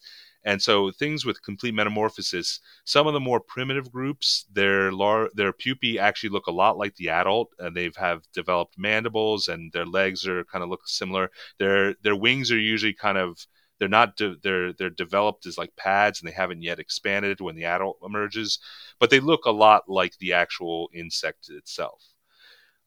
and 0.46 0.62
so 0.62 0.90
things 0.92 1.26
with 1.26 1.42
complete 1.42 1.74
metamorphosis 1.74 2.60
some 2.84 3.06
of 3.06 3.12
the 3.12 3.20
more 3.20 3.40
primitive 3.40 3.92
groups 3.92 4.46
their 4.52 4.92
lar- 4.92 5.28
their 5.34 5.52
pupae 5.52 5.98
actually 5.98 6.30
look 6.30 6.46
a 6.46 6.52
lot 6.52 6.78
like 6.78 6.94
the 6.96 7.10
adult 7.10 7.52
and 7.58 7.76
they've 7.76 7.96
have 7.96 8.22
developed 8.32 8.78
mandibles 8.78 9.48
and 9.48 9.72
their 9.72 9.84
legs 9.84 10.26
are 10.26 10.44
kind 10.44 10.62
of 10.62 10.70
look 10.70 10.86
similar. 10.86 11.30
Their 11.58 11.94
their 12.02 12.16
wings 12.16 12.50
are 12.52 12.58
usually 12.58 12.94
kind 12.94 13.18
of 13.18 13.46
they're 13.78 13.88
not 13.88 14.16
de- 14.16 14.36
they're 14.42 14.72
they're 14.72 14.90
developed 14.90 15.46
as 15.46 15.58
like 15.58 15.74
pads 15.76 16.20
and 16.20 16.28
they 16.28 16.34
haven't 16.34 16.62
yet 16.62 16.78
expanded 16.78 17.40
when 17.40 17.56
the 17.56 17.64
adult 17.64 17.98
emerges 18.04 18.58
but 18.98 19.10
they 19.10 19.20
look 19.20 19.44
a 19.44 19.50
lot 19.50 19.88
like 19.88 20.16
the 20.18 20.32
actual 20.32 20.88
insect 20.94 21.48
itself. 21.50 22.02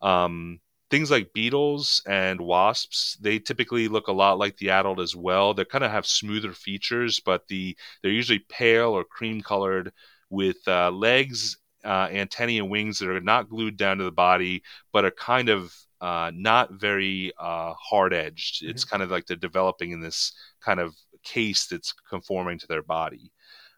Um, 0.02 0.62
things 0.90 1.12
like 1.12 1.34
beetles 1.34 2.02
and 2.08 2.42
wasps 2.42 3.18
they 3.22 3.40
typically 3.40 3.88
look 3.88 4.08
a 4.08 4.12
lot 4.12 4.38
like 4.40 4.58
the 4.58 4.70
adult 4.70 5.00
as 5.00 5.16
well 5.16 5.54
they 5.54 5.66
kind 5.66 5.84
of 5.84 5.92
have 5.92 6.06
smoother 6.06 6.54
features 6.54 7.20
but 7.20 7.48
the 7.48 7.76
they're 8.02 8.12
usually 8.12 8.44
pale 8.50 8.90
or 8.90 9.04
cream 9.04 9.42
colored 9.42 9.92
with 10.30 10.58
uh, 10.68 10.90
legs 10.92 11.58
uh, 11.86 12.08
antennae 12.12 12.60
and 12.60 12.70
wings 12.70 13.00
that 13.00 13.10
are 13.10 13.22
not 13.22 13.50
glued 13.50 13.78
down 13.78 13.98
to 13.98 14.04
the 14.04 14.12
body 14.12 14.62
but 14.92 15.06
are 15.06 15.12
kind 15.12 15.50
of 15.50 15.74
uh, 16.02 16.32
not 16.34 16.72
very 16.72 17.34
uh, 17.38 17.74
hard 17.74 18.14
edged. 18.14 18.62
Mm-hmm. 18.62 18.72
It's 18.72 18.86
kind 18.86 19.04
of 19.04 19.12
like 19.12 19.26
they're 19.26 19.38
developing 19.38 19.92
in 19.92 20.02
this 20.02 20.34
kind 20.62 20.80
of 20.80 20.96
case 21.24 21.68
that's 21.68 21.94
conforming 22.10 22.60
to 22.60 22.68
their 22.68 22.84
body. 22.84 23.32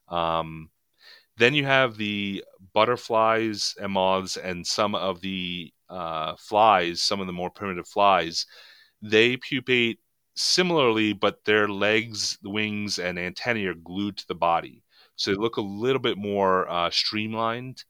Um, 0.08 0.70
then 1.38 1.54
you 1.56 1.66
have 1.66 1.98
the 1.98 2.44
butterflies 2.74 3.74
and 3.82 3.94
moths 3.94 4.38
and 4.38 4.66
some 4.66 4.94
of 4.94 5.22
the 5.22 5.74
uh, 5.92 6.36
flies, 6.38 7.02
some 7.02 7.22
of 7.22 7.28
the 7.28 7.34
more 7.34 7.52
primitive 7.52 7.88
flies. 7.88 8.46
They 9.02 9.38
pupate 9.38 10.00
similarly, 10.36 11.14
but 11.14 11.46
their 11.46 11.68
legs, 11.68 12.38
wings, 12.44 13.00
and 13.00 13.20
antennae 13.20 13.66
are 13.66 13.76
glued 13.76 14.18
to 14.18 14.28
the 14.28 14.36
body. 14.36 14.84
So 15.16 15.32
they 15.32 15.38
look 15.38 15.58
a 15.58 15.62
little 15.62 16.02
bit 16.02 16.18
more 16.18 16.70
uh, 16.70 16.90
streamlined 16.90 17.84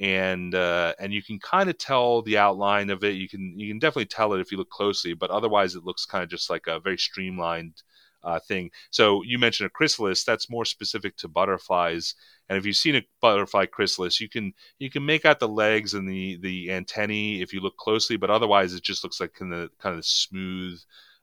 and 0.00 0.54
uh, 0.54 0.94
and 0.98 1.12
you 1.12 1.22
can 1.22 1.38
kind 1.38 1.68
of 1.68 1.76
tell 1.78 2.22
the 2.22 2.38
outline 2.38 2.90
of 2.90 3.04
it. 3.04 3.14
You 3.14 3.28
can 3.28 3.58
you 3.58 3.68
can 3.68 3.78
definitely 3.78 4.06
tell 4.06 4.32
it 4.32 4.40
if 4.40 4.50
you 4.50 4.58
look 4.58 4.70
closely, 4.70 5.12
but 5.14 5.30
otherwise 5.30 5.74
it 5.74 5.84
looks 5.84 6.06
kind 6.06 6.24
of 6.24 6.30
just 6.30 6.48
like 6.50 6.66
a 6.66 6.80
very 6.80 6.98
streamlined 6.98 7.82
uh, 8.22 8.38
thing. 8.40 8.70
So 8.90 9.22
you 9.22 9.38
mentioned 9.38 9.66
a 9.66 9.70
chrysalis. 9.70 10.24
That's 10.24 10.50
more 10.50 10.64
specific 10.64 11.16
to 11.18 11.28
butterflies. 11.28 12.14
And 12.48 12.58
if 12.58 12.66
you've 12.66 12.76
seen 12.76 12.96
a 12.96 13.06
butterfly 13.20 13.66
chrysalis, 13.66 14.20
you 14.20 14.28
can 14.28 14.52
you 14.78 14.90
can 14.90 15.04
make 15.04 15.24
out 15.24 15.38
the 15.38 15.48
legs 15.48 15.94
and 15.94 16.08
the 16.08 16.38
the 16.40 16.70
antennae 16.72 17.40
if 17.40 17.52
you 17.52 17.60
look 17.60 17.76
closely. 17.76 18.16
But 18.16 18.30
otherwise, 18.30 18.74
it 18.74 18.82
just 18.82 19.04
looks 19.04 19.20
like 19.20 19.34
kind 19.34 19.54
of 19.54 19.70
kind 19.78 19.96
of 19.96 20.04
smooth, 20.04 20.80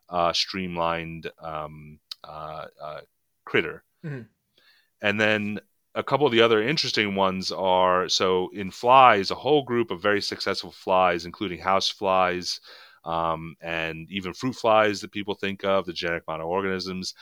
uh, 0.10 0.34
streamlined 0.34 1.30
um, 1.40 2.00
uh, 2.24 2.66
uh, 2.82 3.02
critter. 3.46 3.84
Mm-hmm. 4.06 4.22
And 5.02 5.20
then 5.20 5.60
a 5.96 6.04
couple 6.04 6.26
of 6.26 6.32
the 6.32 6.42
other 6.42 6.62
interesting 6.62 7.16
ones 7.16 7.52
are 7.52 8.08
so 8.08 8.50
in 8.54 8.72
flies, 8.72 9.32
a 9.32 9.36
whole 9.36 9.64
group 9.64 9.92
of 9.92 10.02
very 10.02 10.22
successful 10.22 10.72
flies, 10.72 11.26
including 11.26 11.60
house 11.60 11.90
flies 11.90 12.60
um, 13.08 13.56
and 13.62 14.12
even 14.12 14.34
fruit 14.34 14.56
flies 14.56 15.02
that 15.02 15.12
people 15.12 15.34
think 15.34 15.64
of, 15.64 15.86
the 15.86 15.94
genetic 15.94 16.24
model 16.28 16.50
organisms. 16.50 17.14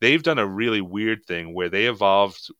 They've 0.00 0.22
done 0.22 0.38
a 0.38 0.46
really 0.46 0.82
weird 0.82 1.24
thing 1.24 1.54
where 1.54 1.70
they 1.70 1.86
evolved 1.86 2.52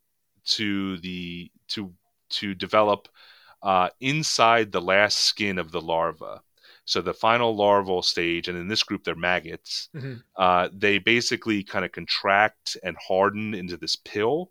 to 0.47 0.97
the 0.99 1.51
to 1.69 1.93
to 2.31 2.55
develop 2.55 3.09
uh, 3.63 3.91
inside 4.01 4.73
the 4.73 4.81
last 4.81 5.19
skin 5.19 5.59
of 5.59 5.71
the 5.71 5.81
larva. 5.81 6.41
So 6.87 7.03
the 7.03 7.15
final 7.15 7.55
larval 7.55 8.03
stage, 8.03 8.49
and 8.49 8.57
in 8.57 8.67
this 8.67 8.83
group 8.83 9.05
they're 9.05 9.15
maggots. 9.15 9.91
Mm-hmm. 9.95 10.15
Uh, 10.37 10.71
they 10.73 10.99
basically 10.99 11.63
kind 11.63 11.85
of 11.85 11.93
contract 11.93 12.79
and 12.83 12.97
harden 12.97 13.55
into 13.55 13.77
this 13.77 13.97
pill, 13.97 14.51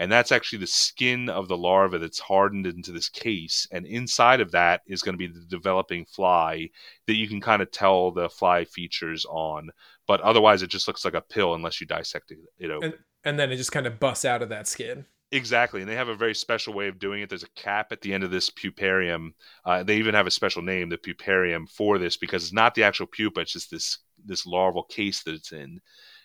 and 0.00 0.10
that's 0.10 0.32
actually 0.32 0.60
the 0.60 0.66
skin 0.66 1.28
of 1.28 1.46
the 1.46 1.58
larva 1.58 1.98
that's 1.98 2.18
hardened 2.18 2.66
into 2.66 2.90
this 2.90 3.10
case. 3.10 3.68
And 3.70 3.86
inside 3.86 4.40
of 4.40 4.50
that 4.52 4.80
is 4.86 5.02
going 5.02 5.12
to 5.12 5.18
be 5.18 5.26
the 5.26 5.44
developing 5.46 6.06
fly 6.06 6.70
that 7.06 7.16
you 7.16 7.28
can 7.28 7.38
kind 7.38 7.60
of 7.60 7.70
tell 7.70 8.10
the 8.10 8.30
fly 8.30 8.64
features 8.64 9.26
on. 9.28 9.68
But 10.06 10.22
otherwise 10.22 10.62
it 10.62 10.70
just 10.70 10.88
looks 10.88 11.04
like 11.04 11.12
a 11.12 11.20
pill 11.20 11.54
unless 11.54 11.82
you 11.82 11.86
dissect 11.86 12.32
it 12.58 12.70
open. 12.70 12.92
And, 12.92 12.98
and 13.24 13.38
then 13.38 13.52
it 13.52 13.56
just 13.56 13.72
kind 13.72 13.86
of 13.86 14.00
busts 14.00 14.24
out 14.24 14.40
of 14.40 14.48
that 14.48 14.66
skin. 14.66 15.04
Exactly, 15.32 15.82
and 15.82 15.88
they 15.88 15.94
have 15.94 16.08
a 16.08 16.16
very 16.16 16.34
special 16.34 16.72
way 16.72 16.88
of 16.88 16.98
doing 16.98 17.20
it. 17.20 17.28
There's 17.28 17.44
a 17.44 17.50
cap 17.50 17.92
at 17.92 18.00
the 18.00 18.12
end 18.12 18.24
of 18.24 18.32
this 18.32 18.48
puparium. 18.50 19.34
Uh, 19.66 19.84
they 19.84 19.98
even 19.98 20.14
have 20.14 20.26
a 20.26 20.30
special 20.30 20.62
name, 20.62 20.88
the 20.88 20.96
puparium, 20.96 21.70
for 21.70 21.98
this 21.98 22.16
because 22.16 22.42
it's 22.42 22.52
not 22.52 22.74
the 22.74 22.82
actual 22.82 23.06
pupa; 23.06 23.42
it's 23.42 23.52
just 23.52 23.70
this 23.70 23.98
this 24.24 24.44
larval 24.44 24.82
case 24.82 25.22
that 25.22 25.34
it's 25.34 25.52
in, 25.52 25.80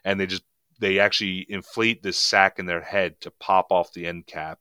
and 0.05 0.19
they 0.19 0.25
just 0.25 0.41
they 0.79 0.99
actually 0.99 1.45
inflate 1.49 2.03
this 2.03 2.17
sac 2.17 2.59
in 2.59 2.65
their 2.65 2.81
head 2.81 3.19
to 3.21 3.31
pop 3.31 3.71
off 3.71 3.93
the 3.93 4.05
end 4.05 4.27
cap 4.27 4.59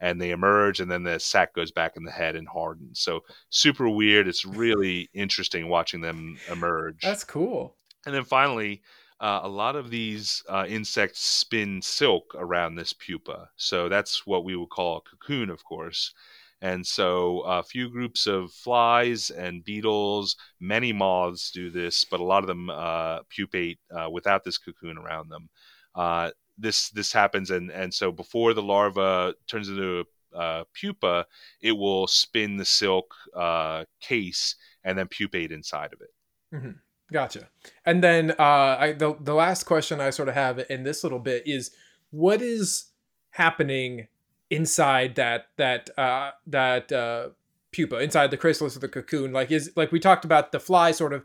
and 0.00 0.20
they 0.20 0.30
emerge 0.30 0.80
and 0.80 0.90
then 0.90 1.02
the 1.02 1.18
sac 1.18 1.54
goes 1.54 1.70
back 1.70 1.96
in 1.96 2.04
the 2.04 2.10
head 2.10 2.36
and 2.36 2.48
hardens. 2.48 3.00
So 3.00 3.20
super 3.48 3.88
weird. 3.88 4.28
It's 4.28 4.44
really 4.44 5.08
interesting 5.14 5.68
watching 5.68 6.00
them 6.00 6.38
emerge. 6.50 7.00
That's 7.02 7.24
cool. 7.24 7.76
And 8.04 8.14
then 8.14 8.24
finally 8.24 8.82
uh, 9.20 9.40
a 9.44 9.48
lot 9.48 9.76
of 9.76 9.90
these 9.90 10.42
uh, 10.48 10.66
insects 10.68 11.20
spin 11.20 11.80
silk 11.80 12.34
around 12.34 12.74
this 12.74 12.92
pupa. 12.92 13.48
So 13.56 13.88
that's 13.88 14.26
what 14.26 14.44
we 14.44 14.56
would 14.56 14.70
call 14.70 14.98
a 14.98 15.00
cocoon 15.00 15.48
of 15.48 15.64
course. 15.64 16.12
And 16.60 16.86
so 16.86 17.40
a 17.40 17.62
few 17.62 17.90
groups 17.90 18.26
of 18.26 18.50
flies 18.50 19.28
and 19.28 19.64
beetles, 19.64 20.34
many 20.60 20.94
moths 20.94 21.50
do 21.50 21.68
this, 21.68 22.06
but 22.06 22.20
a 22.20 22.24
lot 22.24 22.42
of 22.42 22.46
them 22.46 22.70
uh, 22.70 23.18
pupate 23.28 23.78
uh, 23.94 24.08
without 24.10 24.44
this 24.44 24.56
cocoon 24.56 24.96
around 24.96 25.28
them. 25.28 25.50
Uh, 25.94 26.30
this 26.58 26.90
this 26.90 27.12
happens, 27.12 27.50
and 27.50 27.70
and 27.70 27.92
so 27.92 28.12
before 28.12 28.54
the 28.54 28.62
larva 28.62 29.34
turns 29.46 29.68
into 29.68 30.00
a 30.00 30.38
uh, 30.38 30.64
pupa, 30.78 31.26
it 31.60 31.72
will 31.72 32.06
spin 32.06 32.56
the 32.56 32.64
silk 32.64 33.14
uh, 33.36 33.84
case 34.00 34.56
and 34.82 34.98
then 34.98 35.08
pupate 35.08 35.52
inside 35.52 35.92
of 35.92 36.00
it. 36.00 36.54
Mm-hmm. 36.54 36.70
Gotcha. 37.12 37.48
And 37.84 38.02
then 38.02 38.32
uh, 38.32 38.76
I, 38.80 38.92
the 38.92 39.16
the 39.20 39.34
last 39.34 39.64
question 39.64 40.00
I 40.00 40.10
sort 40.10 40.28
of 40.28 40.34
have 40.34 40.64
in 40.70 40.82
this 40.82 41.04
little 41.04 41.18
bit 41.18 41.46
is, 41.46 41.70
what 42.10 42.42
is 42.42 42.86
happening 43.30 44.08
inside 44.50 45.16
that 45.16 45.46
that 45.56 45.90
uh, 45.98 46.32
that 46.46 46.92
uh, 46.92 47.28
pupa, 47.74 47.98
inside 47.98 48.30
the 48.30 48.36
chrysalis 48.36 48.74
of 48.76 48.80
the 48.80 48.88
cocoon. 48.88 49.32
Like 49.32 49.50
is 49.50 49.72
like 49.76 49.92
we 49.92 50.00
talked 50.00 50.24
about 50.24 50.52
the 50.52 50.60
fly 50.60 50.92
sort 50.92 51.12
of 51.12 51.24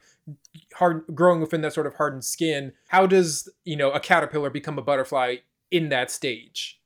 hard 0.73 1.03
growing 1.13 1.39
within 1.39 1.61
that 1.61 1.73
sort 1.73 1.87
of 1.87 1.95
hardened 1.95 2.25
skin. 2.25 2.73
How 2.87 3.05
does 3.05 3.47
you 3.63 3.75
know 3.75 3.91
a 3.91 3.99
caterpillar 3.99 4.49
become 4.49 4.77
a 4.77 4.81
butterfly 4.81 5.37
in 5.71 5.89
that 5.89 6.11
stage? 6.11 6.79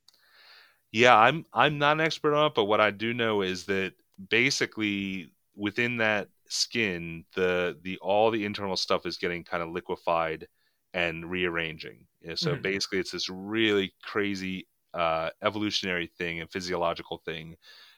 Yeah, 0.92 1.18
I'm 1.18 1.46
I'm 1.54 1.78
not 1.78 1.94
an 1.94 2.02
expert 2.02 2.36
on 2.36 2.48
it, 2.48 2.56
but 2.56 2.66
what 2.66 2.82
I 2.82 2.92
do 2.92 3.14
know 3.14 3.42
is 3.42 3.66
that 3.66 3.94
basically 4.30 5.32
within 5.56 5.98
that 5.98 6.28
skin, 6.48 7.26
the 7.36 7.78
the 7.82 7.98
all 8.00 8.30
the 8.30 8.46
internal 8.46 8.76
stuff 8.78 9.06
is 9.06 9.18
getting 9.18 9.44
kind 9.44 9.64
of 9.64 9.70
liquefied 9.70 10.48
and 10.94 11.30
rearranging. 11.30 12.06
so 12.36 12.52
mm-hmm. 12.52 12.62
basically, 12.62 13.00
it's 13.00 13.12
this 13.12 13.28
really 13.30 13.92
crazy 14.04 14.68
uh, 14.94 15.30
evolutionary 15.42 16.06
thing 16.06 16.40
and 16.40 16.52
physiological 16.52 17.18
thing 17.26 17.56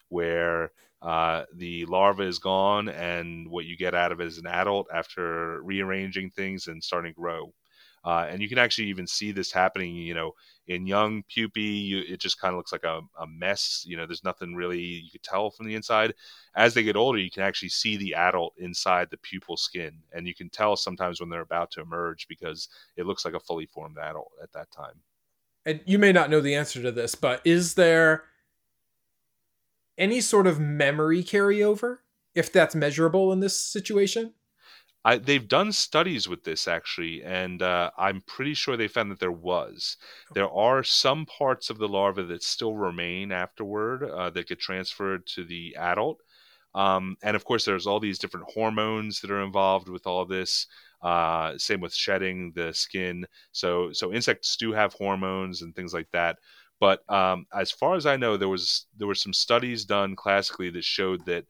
where 0.09 0.71
uh, 1.01 1.43
the 1.55 1.85
larva 1.85 2.23
is 2.23 2.39
gone 2.39 2.89
and 2.89 3.47
what 3.49 3.65
you 3.65 3.77
get 3.77 3.93
out 3.93 4.11
of 4.11 4.19
it 4.19 4.27
is 4.27 4.37
an 4.37 4.47
adult 4.47 4.87
after 4.93 5.61
rearranging 5.61 6.29
things 6.29 6.67
and 6.67 6.83
starting 6.83 7.11
to 7.11 7.19
grow. 7.19 7.53
Uh, 8.03 8.27
and 8.29 8.39
you 8.39 8.47
can 8.47 8.59
actually 8.59 8.87
even 8.87 9.07
see 9.07 9.31
this 9.31 9.51
happening, 9.51 9.95
you 9.95 10.13
know, 10.13 10.31
in 10.67 10.85
young 10.85 11.23
pupae, 11.23 11.59
you, 11.59 12.03
it 12.07 12.19
just 12.19 12.39
kind 12.39 12.53
of 12.53 12.57
looks 12.57 12.71
like 12.71 12.83
a, 12.83 13.01
a, 13.19 13.25
mess. 13.25 13.83
You 13.87 13.97
know, 13.97 14.05
there's 14.05 14.23
nothing 14.23 14.53
really 14.53 14.79
you 14.79 15.09
could 15.11 15.23
tell 15.23 15.49
from 15.49 15.65
the 15.65 15.73
inside. 15.73 16.13
As 16.55 16.75
they 16.75 16.83
get 16.83 16.95
older, 16.95 17.17
you 17.17 17.31
can 17.31 17.41
actually 17.41 17.69
see 17.69 17.97
the 17.97 18.13
adult 18.13 18.53
inside 18.57 19.09
the 19.09 19.17
pupal 19.17 19.57
skin. 19.57 20.03
And 20.13 20.27
you 20.27 20.35
can 20.35 20.49
tell 20.49 20.75
sometimes 20.75 21.19
when 21.19 21.29
they're 21.29 21.41
about 21.41 21.71
to 21.71 21.81
emerge 21.81 22.27
because 22.27 22.69
it 22.95 23.07
looks 23.07 23.25
like 23.25 23.33
a 23.33 23.39
fully 23.39 23.65
formed 23.65 23.97
adult 23.97 24.31
at 24.41 24.53
that 24.53 24.69
time 24.71 25.01
and 25.65 25.81
you 25.85 25.97
may 25.97 26.11
not 26.11 26.29
know 26.29 26.41
the 26.41 26.55
answer 26.55 26.81
to 26.81 26.91
this, 26.91 27.15
but 27.15 27.41
is 27.43 27.73
there 27.73 28.23
any 29.97 30.21
sort 30.21 30.47
of 30.47 30.59
memory 30.59 31.23
carryover, 31.23 31.99
if 32.33 32.51
that's 32.51 32.75
measurable 32.75 33.31
in 33.31 33.39
this 33.39 33.59
situation? 33.59 34.33
I, 35.05 35.19
they've 35.19 35.47
done 35.47 35.71
studies 35.71 36.27
with 36.27 36.43
this 36.43 36.67
actually, 36.67 37.23
and 37.23 37.61
uh, 37.61 37.91
I'm 37.95 38.21
pretty 38.25 38.55
sure 38.55 38.75
they 38.75 38.87
found 38.87 39.11
that 39.11 39.19
there 39.19 39.31
was. 39.31 39.97
There 40.33 40.49
are 40.49 40.83
some 40.83 41.27
parts 41.27 41.69
of 41.69 41.77
the 41.77 41.87
larva 41.87 42.23
that 42.23 42.41
still 42.41 42.75
remain 42.75 43.31
afterward 43.31 44.03
uh, 44.03 44.31
that 44.31 44.47
get 44.47 44.59
transferred 44.59 45.27
to 45.27 45.43
the 45.43 45.75
adult. 45.75 46.21
Um, 46.73 47.17
and 47.21 47.35
of 47.35 47.45
course, 47.45 47.65
there's 47.65 47.85
all 47.85 47.99
these 47.99 48.17
different 48.17 48.47
hormones 48.51 49.21
that 49.21 49.29
are 49.29 49.43
involved 49.43 49.89
with 49.89 50.07
all 50.07 50.25
this. 50.25 50.65
Uh, 51.01 51.55
same 51.57 51.81
with 51.81 51.93
shedding 51.93 52.51
the 52.55 52.73
skin. 52.73 53.27
So 53.51 53.91
so 53.93 54.11
insects 54.11 54.57
do 54.57 54.73
have 54.73 54.93
hormones 54.93 55.61
and 55.61 55.75
things 55.75 55.93
like 55.93 56.09
that. 56.13 56.39
But 56.79 57.09
um, 57.09 57.45
as 57.53 57.71
far 57.71 57.95
as 57.95 58.05
I 58.05 58.17
know, 58.17 58.37
there 58.37 58.49
was 58.49 58.87
there 58.97 59.07
were 59.07 59.15
some 59.15 59.33
studies 59.33 59.85
done 59.85 60.15
classically 60.15 60.69
that 60.71 60.83
showed 60.83 61.25
that 61.25 61.45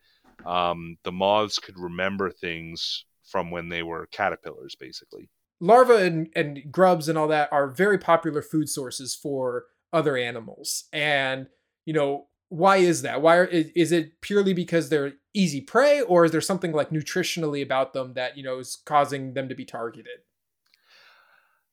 um, 0.45 0.97
the 1.03 1.11
moths 1.11 1.59
could 1.59 1.79
remember 1.79 2.29
things 2.29 3.05
from 3.23 3.51
when 3.51 3.69
they 3.69 3.83
were 3.83 4.07
caterpillars, 4.11 4.75
basically. 4.75 5.29
Larvae 5.59 6.05
and, 6.05 6.29
and 6.35 6.59
grubs 6.71 7.09
and 7.09 7.17
all 7.17 7.27
that 7.29 7.51
are 7.51 7.69
very 7.69 7.97
popular 7.97 8.41
food 8.41 8.69
sources 8.69 9.15
for 9.15 9.65
other 9.91 10.17
animals, 10.17 10.85
and 10.93 11.47
you 11.85 11.93
know 11.93 12.27
why 12.49 12.77
is 12.77 13.01
that? 13.01 13.21
Why 13.21 13.37
are, 13.37 13.45
is 13.45 13.91
it 13.91 14.21
purely 14.21 14.53
because 14.53 14.89
they're 14.89 15.13
easy 15.33 15.61
prey, 15.61 16.01
or 16.01 16.25
is 16.25 16.31
there 16.31 16.41
something 16.41 16.71
like 16.71 16.91
nutritionally 16.91 17.63
about 17.63 17.93
them 17.93 18.13
that 18.13 18.37
you 18.37 18.43
know 18.43 18.59
is 18.59 18.77
causing 18.85 19.33
them 19.33 19.49
to 19.49 19.55
be 19.55 19.65
targeted? 19.65 20.19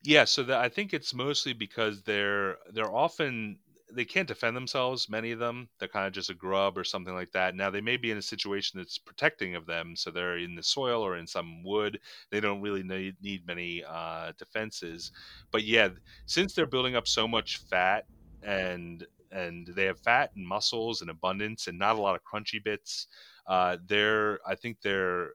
Yeah, 0.03 0.25
so 0.25 0.43
the, 0.43 0.57
I 0.59 0.69
think 0.69 0.93
it's 0.93 1.15
mostly 1.15 1.53
because 1.53 2.03
they're 2.03 2.59
they're 2.73 2.93
often 2.93 3.59
they 3.95 4.05
can't 4.05 4.27
defend 4.27 4.57
themselves. 4.57 5.09
Many 5.09 5.33
of 5.33 5.39
them 5.39 5.69
they're 5.79 5.89
kind 5.89 6.07
of 6.07 6.13
just 6.13 6.31
a 6.31 6.35
grub 6.35 6.77
or 6.79 6.85
something 6.85 7.15
like 7.15 7.31
that. 7.33 7.55
Now 7.55 7.71
they 7.71 7.81
may 7.81 7.97
be 7.97 8.11
in 8.11 8.19
a 8.19 8.23
situation 8.23 8.79
that's 8.79 8.99
protecting 8.99 9.55
of 9.55 9.67
them, 9.67 9.95
so 9.97 10.11
they're 10.11 10.39
in 10.39 10.55
the 10.57 10.63
soil 10.63 11.03
or 11.03 11.17
in 11.17 11.27
some 11.27 11.63
wood. 11.63 12.01
They 12.31 12.41
don't 12.41 12.63
really 12.63 12.83
need, 12.83 13.17
need 13.21 13.47
many 13.47 13.85
uh, 13.85 14.33
defenses. 14.39 15.13
But 15.53 15.65
yeah, 15.65 15.91
since 16.27 16.55
they're 16.55 16.67
building 16.67 16.97
up 16.97 17.07
so 17.07 17.29
much 17.29 17.59
fat 17.71 18.05
and 18.43 19.07
and 19.31 19.67
they 19.69 19.85
have 19.85 20.01
fat 20.01 20.31
and 20.35 20.47
muscles 20.47 21.01
in 21.01 21.09
abundance 21.09 21.67
and 21.67 21.79
not 21.79 21.97
a 21.97 22.01
lot 22.03 22.15
of 22.17 22.23
crunchy 22.25 22.63
bits. 22.63 23.07
Uh, 23.47 23.79
they're, 23.87 24.39
I 24.47 24.55
think 24.55 24.83
they're 24.83 25.31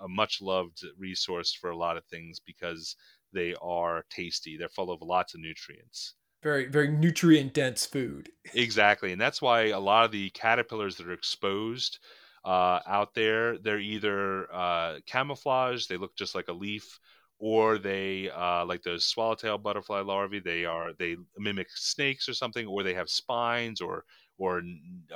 a 0.00 0.08
much 0.08 0.40
loved 0.40 0.84
resource 0.96 1.52
for 1.52 1.70
a 1.70 1.76
lot 1.76 1.96
of 1.96 2.04
things 2.04 2.38
because 2.40 2.94
they 3.32 3.54
are 3.60 4.04
tasty. 4.10 4.56
They're 4.56 4.68
full 4.68 4.90
of 4.90 5.02
lots 5.02 5.34
of 5.34 5.40
nutrients. 5.40 6.14
Very, 6.42 6.66
very 6.66 6.88
nutrient 6.88 7.54
dense 7.54 7.84
food. 7.84 8.30
exactly. 8.54 9.12
And 9.12 9.20
that's 9.20 9.42
why 9.42 9.68
a 9.68 9.80
lot 9.80 10.04
of 10.04 10.12
the 10.12 10.30
caterpillars 10.30 10.96
that 10.96 11.08
are 11.08 11.12
exposed 11.12 11.98
uh, 12.44 12.80
out 12.86 13.14
there, 13.14 13.58
they're 13.58 13.80
either 13.80 14.52
uh, 14.52 14.98
camouflage, 15.06 15.86
they 15.86 15.96
look 15.96 16.16
just 16.16 16.34
like 16.34 16.48
a 16.48 16.52
leaf, 16.52 16.98
or 17.40 17.78
they 17.78 18.30
uh, 18.30 18.64
like 18.64 18.82
those 18.82 19.04
swallowtail 19.04 19.58
butterfly 19.58 20.00
larvae 20.00 20.40
they 20.40 20.64
are 20.64 20.92
they 20.98 21.16
mimic 21.36 21.68
snakes 21.72 22.28
or 22.28 22.34
something 22.34 22.66
or 22.66 22.82
they 22.82 22.94
have 22.94 23.08
spines 23.08 23.80
or 23.80 24.04
or 24.38 24.60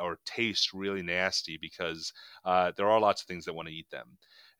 or 0.00 0.18
taste 0.24 0.72
really 0.72 1.02
nasty 1.02 1.58
because 1.60 2.12
uh, 2.44 2.70
there 2.76 2.88
are 2.88 3.00
lots 3.00 3.22
of 3.22 3.26
things 3.26 3.44
that 3.44 3.54
want 3.54 3.66
to 3.66 3.74
eat 3.74 3.90
them 3.90 4.06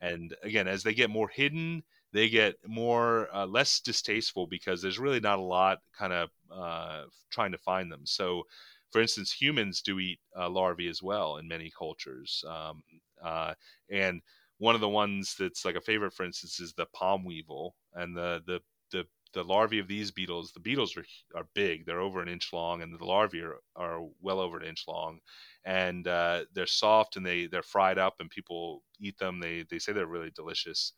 and 0.03 0.34
again, 0.42 0.66
as 0.66 0.82
they 0.82 0.94
get 0.94 1.11
more 1.11 1.28
hidden, 1.28 1.84
they 2.12 2.28
get 2.28 2.56
more 2.66 3.28
uh, 3.34 3.46
less 3.46 3.80
distasteful 3.80 4.46
because 4.46 4.82
there's 4.82 4.98
really 4.98 5.20
not 5.20 5.38
a 5.38 5.42
lot 5.42 5.78
kind 5.96 6.12
of 6.12 6.30
uh, 6.50 7.04
trying 7.30 7.52
to 7.52 7.58
find 7.58 7.90
them. 7.90 8.02
So, 8.04 8.44
for 8.90 9.00
instance, 9.00 9.32
humans 9.32 9.80
do 9.82 9.98
eat 9.98 10.20
uh, 10.38 10.50
larvae 10.50 10.88
as 10.88 11.02
well 11.02 11.38
in 11.38 11.48
many 11.48 11.70
cultures, 11.76 12.44
um, 12.48 12.82
uh, 13.24 13.54
and 13.90 14.20
one 14.58 14.74
of 14.74 14.80
the 14.80 14.88
ones 14.88 15.34
that's 15.38 15.64
like 15.64 15.74
a 15.76 15.80
favorite, 15.80 16.12
for 16.12 16.24
instance, 16.24 16.60
is 16.60 16.72
the 16.74 16.86
palm 16.94 17.24
weevil, 17.24 17.74
and 17.94 18.16
the 18.16 18.42
the 18.46 18.60
the 18.90 19.04
the 19.32 19.42
larvae 19.42 19.78
of 19.78 19.88
these 19.88 20.10
beetles, 20.10 20.52
the 20.52 20.60
beetles 20.60 20.96
are 20.96 21.04
are 21.34 21.48
big. 21.54 21.86
They're 21.86 22.00
over 22.00 22.20
an 22.22 22.28
inch 22.28 22.52
long, 22.52 22.82
and 22.82 22.98
the 22.98 23.04
larvae 23.04 23.40
are, 23.40 23.58
are 23.76 24.00
well 24.20 24.40
over 24.40 24.58
an 24.58 24.66
inch 24.66 24.84
long, 24.86 25.20
and 25.64 26.06
uh, 26.06 26.44
they're 26.52 26.66
soft 26.66 27.16
and 27.16 27.24
they 27.26 27.46
they're 27.46 27.62
fried 27.62 27.98
up, 27.98 28.16
and 28.20 28.30
people 28.30 28.82
eat 29.00 29.18
them. 29.18 29.40
They 29.40 29.64
they 29.68 29.78
say 29.78 29.92
they're 29.92 30.06
really 30.06 30.30
delicious. 30.34 30.92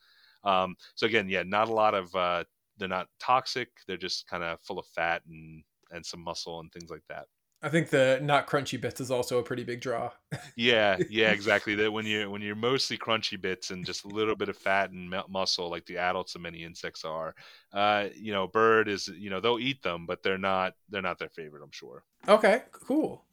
Um, 0.44 0.76
so 0.94 1.06
again, 1.06 1.28
yeah, 1.28 1.42
not 1.42 1.68
a 1.68 1.72
lot 1.72 1.94
of 1.94 2.14
uh, 2.14 2.44
they're 2.78 2.88
not 2.88 3.08
toxic. 3.18 3.68
They're 3.86 3.96
just 3.96 4.26
kind 4.26 4.42
of 4.42 4.60
full 4.60 4.78
of 4.78 4.86
fat 4.86 5.22
and 5.28 5.62
and 5.90 6.04
some 6.04 6.20
muscle 6.20 6.60
and 6.60 6.72
things 6.72 6.90
like 6.90 7.04
that. 7.08 7.26
I 7.62 7.70
think 7.70 7.88
the 7.88 8.18
not 8.22 8.46
crunchy 8.46 8.78
bits 8.78 9.00
is 9.00 9.10
also 9.10 9.38
a 9.38 9.42
pretty 9.42 9.64
big 9.64 9.80
draw. 9.80 10.10
yeah, 10.54 10.98
yeah, 11.08 11.30
exactly. 11.32 11.74
That 11.76 11.90
when 11.90 12.04
you 12.04 12.30
when 12.30 12.42
you're 12.42 12.54
mostly 12.54 12.98
crunchy 12.98 13.40
bits 13.40 13.70
and 13.70 13.86
just 13.86 14.04
a 14.04 14.08
little 14.08 14.36
bit 14.36 14.50
of 14.50 14.56
fat 14.58 14.90
and 14.90 15.14
muscle, 15.30 15.70
like 15.70 15.86
the 15.86 15.96
adults 15.96 16.34
of 16.34 16.42
many 16.42 16.62
insects 16.62 17.06
are, 17.06 17.34
uh, 17.72 18.08
you 18.14 18.32
know, 18.32 18.46
bird 18.46 18.88
is 18.88 19.08
you 19.08 19.30
know 19.30 19.40
they'll 19.40 19.58
eat 19.58 19.82
them, 19.82 20.04
but 20.04 20.22
they're 20.22 20.36
not 20.36 20.74
they're 20.90 21.00
not 21.00 21.18
their 21.18 21.30
favorite. 21.30 21.62
I'm 21.62 21.72
sure. 21.72 22.04
Okay, 22.28 22.62
cool. 22.70 23.24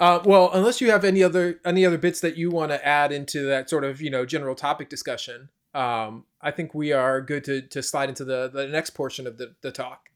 Uh, 0.00 0.20
well, 0.24 0.50
unless 0.52 0.80
you 0.80 0.90
have 0.90 1.04
any 1.04 1.22
other 1.22 1.60
any 1.64 1.86
other 1.86 1.98
bits 1.98 2.20
that 2.20 2.36
you 2.36 2.50
want 2.50 2.72
to 2.72 2.84
add 2.84 3.12
into 3.12 3.46
that 3.46 3.70
sort 3.70 3.84
of 3.84 4.00
you 4.00 4.10
know 4.10 4.26
general 4.26 4.56
topic 4.56 4.88
discussion, 4.88 5.50
um, 5.72 6.24
I 6.40 6.50
think 6.50 6.74
we 6.74 6.92
are 6.92 7.20
good 7.20 7.44
to 7.44 7.62
to 7.62 7.82
slide 7.82 8.08
into 8.08 8.24
the 8.24 8.48
the 8.48 8.66
next 8.66 8.90
portion 8.90 9.26
of 9.26 9.38
the 9.38 9.54
the 9.62 9.72
talk. 9.72 10.08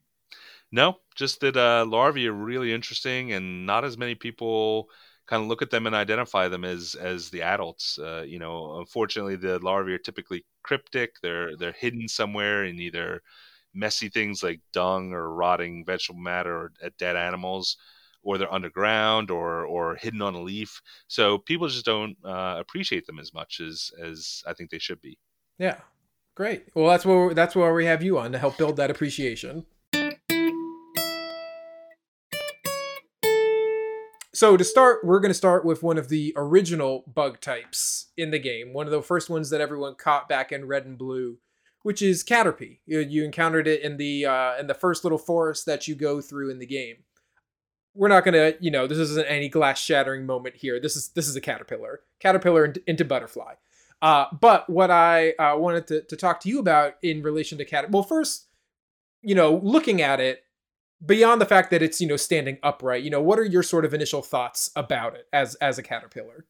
No, 0.70 0.96
just 1.14 1.40
that 1.40 1.56
uh, 1.56 1.84
larvae 1.86 2.28
are 2.28 2.32
really 2.32 2.72
interesting, 2.72 3.32
and 3.32 3.66
not 3.66 3.84
as 3.84 3.98
many 3.98 4.14
people 4.14 4.88
kind 5.26 5.42
of 5.42 5.48
look 5.48 5.62
at 5.62 5.70
them 5.70 5.86
and 5.86 5.94
identify 5.94 6.48
them 6.48 6.64
as 6.64 6.94
as 6.94 7.30
the 7.30 7.42
adults. 7.42 7.98
Uh, 7.98 8.24
you 8.26 8.38
know, 8.38 8.78
unfortunately, 8.78 9.36
the 9.36 9.58
larvae 9.58 9.94
are 9.94 9.98
typically 9.98 10.44
cryptic. 10.62 11.16
They're 11.22 11.56
they're 11.56 11.72
hidden 11.72 12.08
somewhere 12.08 12.64
in 12.64 12.78
either 12.80 13.22
messy 13.74 14.08
things 14.08 14.42
like 14.42 14.60
dung 14.72 15.12
or 15.12 15.34
rotting 15.34 15.84
vegetable 15.84 16.20
matter 16.20 16.54
or 16.56 16.72
uh, 16.84 16.90
dead 16.98 17.16
animals, 17.16 17.76
or 18.22 18.38
they're 18.38 18.52
underground 18.52 19.30
or 19.30 19.66
or 19.66 19.96
hidden 19.96 20.22
on 20.22 20.34
a 20.34 20.42
leaf. 20.42 20.80
So 21.08 21.38
people 21.38 21.68
just 21.68 21.84
don't 21.84 22.16
uh, 22.24 22.56
appreciate 22.58 23.06
them 23.06 23.18
as 23.18 23.34
much 23.34 23.60
as 23.60 23.90
as 24.00 24.42
I 24.46 24.54
think 24.54 24.70
they 24.70 24.78
should 24.78 25.00
be. 25.02 25.18
Yeah, 25.58 25.80
great. 26.34 26.64
Well, 26.74 26.88
that's 26.88 27.04
where 27.04 27.34
that's 27.34 27.54
where 27.54 27.74
we 27.74 27.86
have 27.86 28.02
you 28.02 28.18
on 28.18 28.32
to 28.32 28.38
help 28.38 28.56
build 28.58 28.76
that 28.76 28.90
appreciation. 28.90 29.66
So 34.34 34.56
to 34.56 34.64
start, 34.64 35.04
we're 35.04 35.20
going 35.20 35.30
to 35.30 35.34
start 35.34 35.64
with 35.64 35.84
one 35.84 35.98
of 35.98 36.08
the 36.08 36.32
original 36.36 37.04
bug 37.06 37.40
types 37.40 38.08
in 38.16 38.32
the 38.32 38.40
game. 38.40 38.72
One 38.72 38.86
of 38.86 38.90
the 38.90 39.02
first 39.02 39.30
ones 39.30 39.50
that 39.50 39.60
everyone 39.60 39.94
caught 39.94 40.28
back 40.28 40.50
in 40.50 40.64
Red 40.64 40.84
and 40.84 40.98
Blue, 40.98 41.36
which 41.82 42.02
is 42.02 42.24
Caterpie. 42.24 42.78
You, 42.84 43.00
you 43.00 43.24
encountered 43.24 43.68
it 43.68 43.82
in 43.82 43.98
the 43.98 44.26
uh, 44.26 44.58
in 44.58 44.66
the 44.66 44.74
first 44.74 45.04
little 45.04 45.18
forest 45.18 45.66
that 45.66 45.86
you 45.86 45.94
go 45.94 46.20
through 46.20 46.50
in 46.50 46.58
the 46.58 46.66
game. 46.66 46.96
We're 47.94 48.08
not 48.08 48.24
going 48.24 48.34
to, 48.34 48.56
you 48.58 48.70
know, 48.70 48.86
this 48.86 48.98
isn't 48.98 49.28
any 49.28 49.48
glass 49.48 49.78
shattering 49.78 50.24
moment 50.24 50.56
here. 50.56 50.80
This 50.80 50.96
is 50.96 51.10
this 51.10 51.28
is 51.28 51.36
a 51.36 51.40
caterpillar, 51.40 52.00
caterpillar 52.18 52.64
into, 52.64 52.82
into 52.88 53.04
butterfly. 53.04 53.54
Uh, 54.02 54.26
but 54.38 54.68
what 54.68 54.90
I 54.90 55.30
uh, 55.38 55.56
wanted 55.56 55.86
to, 55.86 56.02
to 56.02 56.16
talk 56.16 56.40
to 56.40 56.48
you 56.48 56.58
about 56.58 56.94
in 57.02 57.22
relation 57.22 57.56
to 57.58 57.64
cat, 57.64 57.90
well, 57.90 58.02
first, 58.02 58.48
you 59.22 59.34
know, 59.34 59.60
looking 59.62 60.02
at 60.02 60.20
it, 60.20 60.42
beyond 61.04 61.40
the 61.40 61.46
fact 61.46 61.70
that 61.70 61.82
it's 61.82 62.00
you 62.00 62.06
know 62.06 62.16
standing 62.16 62.58
upright 62.62 63.02
you 63.02 63.10
know 63.10 63.20
what 63.20 63.38
are 63.38 63.44
your 63.44 63.62
sort 63.62 63.84
of 63.84 63.94
initial 63.94 64.22
thoughts 64.22 64.70
about 64.76 65.14
it 65.14 65.26
as 65.32 65.54
as 65.56 65.78
a 65.78 65.82
caterpillar? 65.82 66.46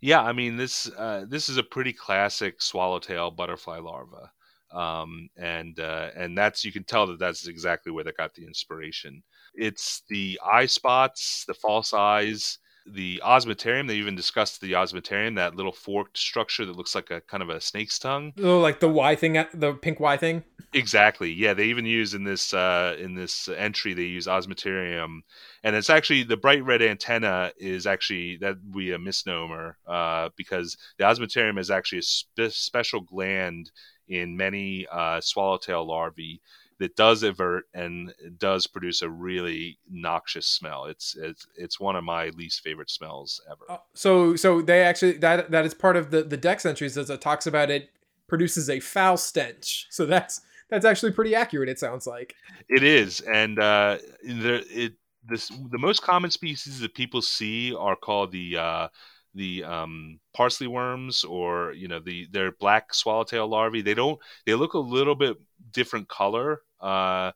Yeah 0.00 0.22
i 0.22 0.32
mean 0.32 0.56
this 0.56 0.90
uh, 0.96 1.24
this 1.28 1.48
is 1.48 1.56
a 1.56 1.62
pretty 1.62 1.92
classic 1.92 2.62
swallowtail 2.62 3.30
butterfly 3.30 3.78
larva. 3.78 4.30
Um, 4.70 5.30
and 5.38 5.80
uh, 5.80 6.10
and 6.14 6.36
that's 6.36 6.62
you 6.62 6.72
can 6.72 6.84
tell 6.84 7.06
that 7.06 7.18
that's 7.18 7.48
exactly 7.48 7.90
where 7.90 8.04
they 8.04 8.12
got 8.12 8.34
the 8.34 8.44
inspiration. 8.44 9.22
It's 9.54 10.02
the 10.10 10.38
eye 10.44 10.66
spots 10.66 11.46
the 11.48 11.54
false 11.54 11.94
eyes 11.94 12.58
the 12.94 13.20
osmeterium 13.24 13.86
they 13.86 13.96
even 13.96 14.14
discussed 14.14 14.60
the 14.60 14.72
osmeterium 14.72 15.36
that 15.36 15.54
little 15.54 15.72
forked 15.72 16.18
structure 16.18 16.64
that 16.64 16.76
looks 16.76 16.94
like 16.94 17.10
a 17.10 17.20
kind 17.22 17.42
of 17.42 17.48
a 17.50 17.60
snake's 17.60 17.98
tongue. 17.98 18.32
Oh 18.42 18.60
like 18.60 18.80
the 18.80 18.88
y 18.88 19.14
thing 19.14 19.44
the 19.54 19.74
pink 19.74 20.00
y 20.00 20.16
thing? 20.16 20.44
Exactly 20.72 21.32
yeah 21.32 21.54
they 21.54 21.64
even 21.64 21.86
use 21.86 22.14
in 22.14 22.24
this 22.24 22.52
uh 22.52 22.96
in 22.98 23.14
this 23.14 23.48
entry 23.48 23.94
they 23.94 24.02
use 24.02 24.26
osmeterium 24.26 25.20
and 25.64 25.74
it's 25.74 25.90
actually 25.90 26.22
the 26.22 26.36
bright 26.36 26.64
red 26.64 26.82
antenna 26.82 27.52
is 27.58 27.86
actually 27.86 28.36
that 28.38 28.56
we 28.72 28.92
a 28.92 28.98
misnomer 28.98 29.76
uh 29.86 30.28
because 30.36 30.76
the 30.98 31.04
osmeterium 31.04 31.58
is 31.58 31.70
actually 31.70 32.00
a 32.00 32.02
spe- 32.02 32.50
special 32.50 33.00
gland 33.00 33.70
in 34.08 34.36
many 34.36 34.86
uh, 34.90 35.20
swallowtail 35.20 35.86
larvae 35.86 36.40
that 36.78 36.96
does 36.96 37.22
evert 37.22 37.64
and 37.74 38.12
does 38.38 38.66
produce 38.66 39.02
a 39.02 39.10
really 39.10 39.78
noxious 39.90 40.46
smell. 40.46 40.84
It's 40.84 41.16
it's 41.16 41.46
it's 41.56 41.80
one 41.80 41.96
of 41.96 42.04
my 42.04 42.28
least 42.30 42.62
favorite 42.62 42.90
smells 42.90 43.40
ever. 43.50 43.64
Uh, 43.68 43.78
so 43.94 44.36
so 44.36 44.62
they 44.62 44.82
actually 44.82 45.18
that 45.18 45.50
that 45.50 45.66
is 45.66 45.74
part 45.74 45.96
of 45.96 46.10
the 46.10 46.22
the 46.22 46.36
dex 46.36 46.64
entries 46.64 46.96
as 46.96 47.10
it 47.10 47.20
talks 47.20 47.46
about 47.46 47.70
it 47.70 47.90
produces 48.28 48.70
a 48.70 48.80
foul 48.80 49.16
stench. 49.16 49.86
So 49.90 50.06
that's 50.06 50.40
that's 50.70 50.84
actually 50.84 51.12
pretty 51.12 51.34
accurate. 51.34 51.68
It 51.68 51.78
sounds 51.78 52.06
like 52.06 52.34
it 52.68 52.82
is, 52.82 53.20
and 53.20 53.58
uh, 53.58 53.98
the 54.22 54.64
it 54.70 54.94
this 55.24 55.48
the 55.48 55.78
most 55.78 56.02
common 56.02 56.30
species 56.30 56.80
that 56.80 56.94
people 56.94 57.22
see 57.22 57.74
are 57.74 57.96
called 57.96 58.32
the 58.32 58.56
uh, 58.56 58.88
the 59.34 59.64
um, 59.64 60.20
parsley 60.34 60.66
worms 60.66 61.24
or 61.24 61.72
you 61.72 61.88
know 61.88 61.98
the 61.98 62.28
their 62.30 62.52
black 62.52 62.94
swallowtail 62.94 63.48
larvae. 63.48 63.82
They 63.82 63.94
don't 63.94 64.18
they 64.46 64.54
look 64.54 64.74
a 64.74 64.78
little 64.78 65.14
bit 65.14 65.36
different 65.72 66.08
color 66.08 66.62
uh, 66.80 67.32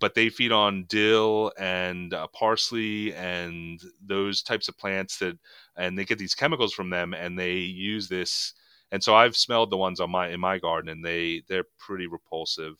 but 0.00 0.14
they 0.14 0.28
feed 0.28 0.52
on 0.52 0.84
dill 0.88 1.52
and 1.58 2.12
uh, 2.12 2.26
parsley 2.28 3.14
and 3.14 3.80
those 4.04 4.42
types 4.42 4.68
of 4.68 4.76
plants 4.76 5.18
that, 5.18 5.38
and 5.76 5.96
they 5.96 6.04
get 6.04 6.18
these 6.18 6.34
chemicals 6.34 6.74
from 6.74 6.90
them, 6.90 7.14
and 7.14 7.38
they 7.38 7.54
use 7.54 8.08
this. 8.08 8.54
And 8.90 9.02
so 9.02 9.14
I've 9.14 9.36
smelled 9.36 9.70
the 9.70 9.76
ones 9.76 10.00
on 10.00 10.10
my 10.10 10.28
in 10.30 10.40
my 10.40 10.58
garden, 10.58 10.90
and 10.90 11.04
they 11.04 11.42
they're 11.48 11.64
pretty 11.78 12.06
repulsive, 12.06 12.74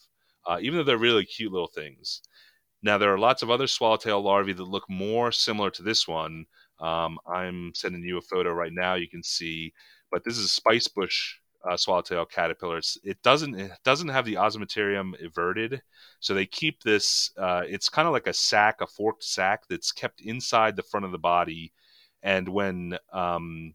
uh, 0.46 0.58
even 0.60 0.78
though 0.78 0.84
they're 0.84 0.98
really 0.98 1.24
cute 1.24 1.52
little 1.52 1.68
things. 1.68 2.22
Now 2.82 2.98
there 2.98 3.12
are 3.12 3.18
lots 3.18 3.42
of 3.42 3.50
other 3.50 3.66
swallowtail 3.66 4.22
larvae 4.22 4.52
that 4.52 4.64
look 4.64 4.88
more 4.88 5.32
similar 5.32 5.70
to 5.72 5.82
this 5.82 6.08
one. 6.08 6.46
Um, 6.80 7.18
I'm 7.26 7.72
sending 7.74 8.02
you 8.04 8.18
a 8.18 8.22
photo 8.22 8.52
right 8.52 8.72
now. 8.72 8.94
You 8.94 9.08
can 9.08 9.22
see, 9.22 9.72
but 10.10 10.24
this 10.24 10.38
is 10.38 10.44
a 10.46 10.48
spice 10.48 10.88
bush 10.88 11.36
uh, 11.68 11.76
swallowtail 11.76 12.26
caterpillars. 12.26 12.98
It 13.04 13.22
doesn't 13.22 13.54
it 13.54 13.72
doesn't 13.84 14.08
have 14.08 14.24
the 14.24 14.34
osmeterium 14.34 15.12
everted, 15.22 15.82
so 16.20 16.34
they 16.34 16.46
keep 16.46 16.82
this. 16.82 17.30
Uh, 17.36 17.62
it's 17.66 17.88
kind 17.88 18.06
of 18.06 18.12
like 18.12 18.26
a 18.26 18.32
sac, 18.32 18.80
a 18.80 18.86
forked 18.86 19.24
sac 19.24 19.66
that's 19.68 19.92
kept 19.92 20.20
inside 20.20 20.76
the 20.76 20.82
front 20.82 21.06
of 21.06 21.12
the 21.12 21.18
body, 21.18 21.72
and 22.22 22.48
when 22.48 22.98
um, 23.12 23.74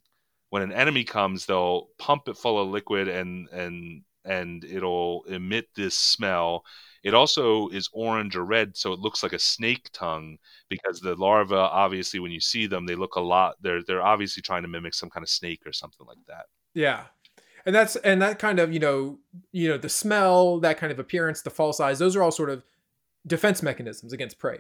when 0.49 0.63
an 0.63 0.71
enemy 0.71 1.03
comes, 1.03 1.45
they'll 1.45 1.89
pump 1.97 2.27
it 2.27 2.37
full 2.37 2.61
of 2.61 2.69
liquid 2.69 3.07
and 3.07 3.49
and 3.49 4.03
and 4.25 4.63
it'll 4.63 5.23
emit 5.25 5.67
this 5.75 5.97
smell. 5.97 6.63
It 7.03 7.13
also 7.13 7.67
is 7.69 7.89
orange 7.91 8.35
or 8.35 8.45
red, 8.45 8.77
so 8.77 8.93
it 8.93 8.99
looks 8.99 9.23
like 9.23 9.33
a 9.33 9.39
snake 9.39 9.89
tongue 9.91 10.37
because 10.69 11.01
the 11.01 11.15
larva, 11.15 11.57
obviously, 11.57 12.19
when 12.19 12.31
you 12.31 12.39
see 12.39 12.65
them, 12.65 12.85
they 12.85 12.95
look 12.95 13.15
a 13.15 13.21
lot. 13.21 13.55
They're 13.61 13.83
they're 13.83 14.01
obviously 14.01 14.41
trying 14.41 14.61
to 14.61 14.69
mimic 14.69 14.93
some 14.93 15.09
kind 15.09 15.23
of 15.23 15.29
snake 15.29 15.61
or 15.65 15.73
something 15.73 16.07
like 16.07 16.23
that. 16.27 16.45
Yeah, 16.73 17.03
and 17.66 17.76
that's 17.76 17.95
and 17.97 18.22
that 18.22 18.39
kind 18.39 18.59
of 18.59 18.74
you 18.74 18.80
know 18.80 19.20
you 19.51 19.68
know 19.70 19.78
the 19.78 19.89
smell 19.89 20.59
that 20.59 20.78
kind 20.78 20.91
of 20.91 20.99
appearance 20.99 21.41
the 21.41 21.49
false 21.49 21.80
eyes 21.80 21.99
those 21.99 22.16
are 22.16 22.24
all 22.24 22.32
sort 22.32 22.49
of 22.49 22.64
defense 23.26 23.64
mechanisms 23.64 24.14
against 24.14 24.38
prey 24.38 24.59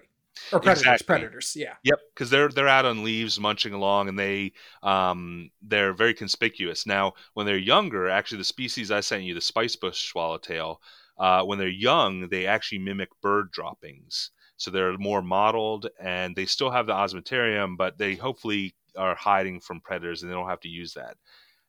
or 0.51 0.59
predators 0.59 0.81
exactly. 0.81 1.05
predators 1.05 1.55
yeah. 1.55 1.73
Yep 1.83 1.99
because 2.13 2.29
they're 2.29 2.49
they're 2.49 2.67
out 2.67 2.85
on 2.85 3.03
leaves 3.03 3.39
munching 3.39 3.73
along 3.73 4.09
and 4.09 4.17
they 4.17 4.53
um 4.81 5.51
they're 5.61 5.93
very 5.93 6.13
conspicuous. 6.13 6.85
Now 6.85 7.13
when 7.33 7.45
they're 7.45 7.57
younger 7.57 8.09
actually 8.09 8.39
the 8.39 8.43
species 8.43 8.91
i 8.91 8.99
sent 8.99 9.23
you 9.23 9.33
the 9.33 9.39
spicebush 9.39 9.95
swallowtail 10.09 10.81
uh, 11.17 11.43
when 11.43 11.59
they're 11.59 11.67
young 11.67 12.27
they 12.29 12.45
actually 12.45 12.79
mimic 12.79 13.09
bird 13.21 13.51
droppings. 13.51 14.31
So 14.57 14.71
they're 14.71 14.97
more 14.97 15.21
modeled 15.21 15.89
and 15.99 16.35
they 16.35 16.45
still 16.45 16.71
have 16.71 16.87
the 16.87 16.93
osmeterium 16.93 17.77
but 17.77 17.97
they 17.97 18.15
hopefully 18.15 18.75
are 18.95 19.15
hiding 19.15 19.59
from 19.59 19.81
predators 19.81 20.21
and 20.21 20.31
they 20.31 20.35
don't 20.35 20.49
have 20.49 20.61
to 20.61 20.69
use 20.69 20.93
that 20.93 21.17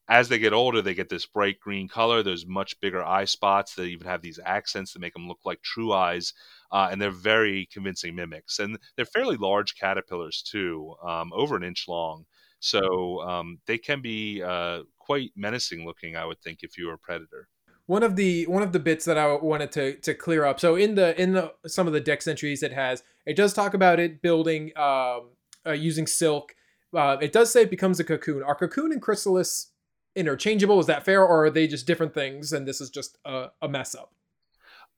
as 0.08 0.28
they 0.28 0.38
get 0.38 0.52
older, 0.52 0.82
they 0.82 0.94
get 0.94 1.08
this 1.08 1.26
bright 1.26 1.58
green 1.60 1.88
color. 1.88 2.22
There's 2.22 2.46
much 2.46 2.78
bigger 2.80 3.02
eye 3.02 3.24
spots. 3.24 3.74
They 3.74 3.86
even 3.86 4.06
have 4.06 4.20
these 4.20 4.38
accents 4.44 4.92
that 4.92 5.00
make 5.00 5.14
them 5.14 5.28
look 5.28 5.40
like 5.44 5.62
true 5.62 5.92
eyes, 5.92 6.34
uh, 6.70 6.88
and 6.90 7.00
they're 7.00 7.10
very 7.10 7.66
convincing 7.72 8.14
mimics. 8.14 8.58
And 8.58 8.78
they're 8.96 9.06
fairly 9.06 9.36
large 9.36 9.76
caterpillars 9.76 10.42
too, 10.42 10.94
um, 11.02 11.32
over 11.34 11.56
an 11.56 11.62
inch 11.62 11.86
long. 11.88 12.26
So 12.60 13.20
um, 13.22 13.58
they 13.66 13.78
can 13.78 14.00
be 14.00 14.42
uh, 14.42 14.80
quite 14.98 15.30
menacing 15.36 15.86
looking. 15.86 16.16
I 16.16 16.26
would 16.26 16.40
think 16.40 16.60
if 16.62 16.76
you 16.76 16.86
were 16.86 16.94
a 16.94 16.98
predator. 16.98 17.48
One 17.86 18.02
of 18.02 18.16
the 18.16 18.46
one 18.46 18.62
of 18.62 18.72
the 18.72 18.78
bits 18.78 19.04
that 19.04 19.18
I 19.18 19.34
wanted 19.36 19.70
to 19.72 19.96
to 19.96 20.14
clear 20.14 20.44
up. 20.46 20.58
So 20.58 20.74
in 20.74 20.94
the 20.94 21.20
in 21.20 21.32
the 21.32 21.52
some 21.66 21.86
of 21.86 21.92
the 21.92 22.00
dex 22.00 22.26
entries 22.26 22.62
it 22.62 22.72
has, 22.72 23.02
it 23.26 23.36
does 23.36 23.52
talk 23.52 23.74
about 23.74 24.00
it 24.00 24.22
building 24.22 24.72
um, 24.76 25.32
uh, 25.66 25.72
using 25.72 26.06
silk. 26.06 26.54
Uh, 26.94 27.18
it 27.20 27.32
does 27.32 27.52
say 27.52 27.62
it 27.62 27.70
becomes 27.70 28.00
a 28.00 28.04
cocoon. 28.04 28.42
Are 28.42 28.54
cocoon 28.54 28.92
and 28.92 29.02
chrysalis 29.02 29.72
interchangeable? 30.14 30.80
Is 30.80 30.86
that 30.86 31.04
fair, 31.04 31.22
or 31.22 31.46
are 31.46 31.50
they 31.50 31.66
just 31.66 31.86
different 31.86 32.14
things? 32.14 32.52
And 32.52 32.66
this 32.66 32.80
is 32.80 32.90
just 32.90 33.18
a, 33.24 33.48
a 33.62 33.68
mess 33.68 33.94
up. 33.94 34.12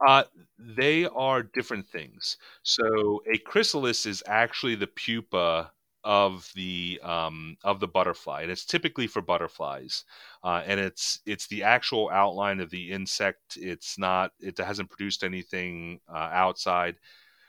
Uh, 0.06 0.24
they 0.58 1.06
are 1.06 1.42
different 1.42 1.88
things. 1.88 2.36
So 2.62 3.22
a 3.32 3.38
chrysalis 3.38 4.04
is 4.04 4.22
actually 4.26 4.74
the 4.74 4.86
pupa 4.86 5.72
of 6.04 6.48
the 6.54 7.00
um, 7.02 7.56
of 7.64 7.80
the 7.80 7.88
butterfly, 7.88 8.42
and 8.42 8.50
it's 8.50 8.64
typically 8.64 9.06
for 9.06 9.20
butterflies, 9.22 10.04
uh, 10.44 10.62
and 10.64 10.78
it's 10.78 11.20
it's 11.26 11.48
the 11.48 11.64
actual 11.64 12.10
outline 12.12 12.60
of 12.60 12.70
the 12.70 12.92
insect. 12.92 13.56
It's 13.56 13.98
not 13.98 14.32
it 14.38 14.58
hasn't 14.58 14.90
produced 14.90 15.24
anything 15.24 16.00
uh, 16.08 16.30
outside. 16.32 16.96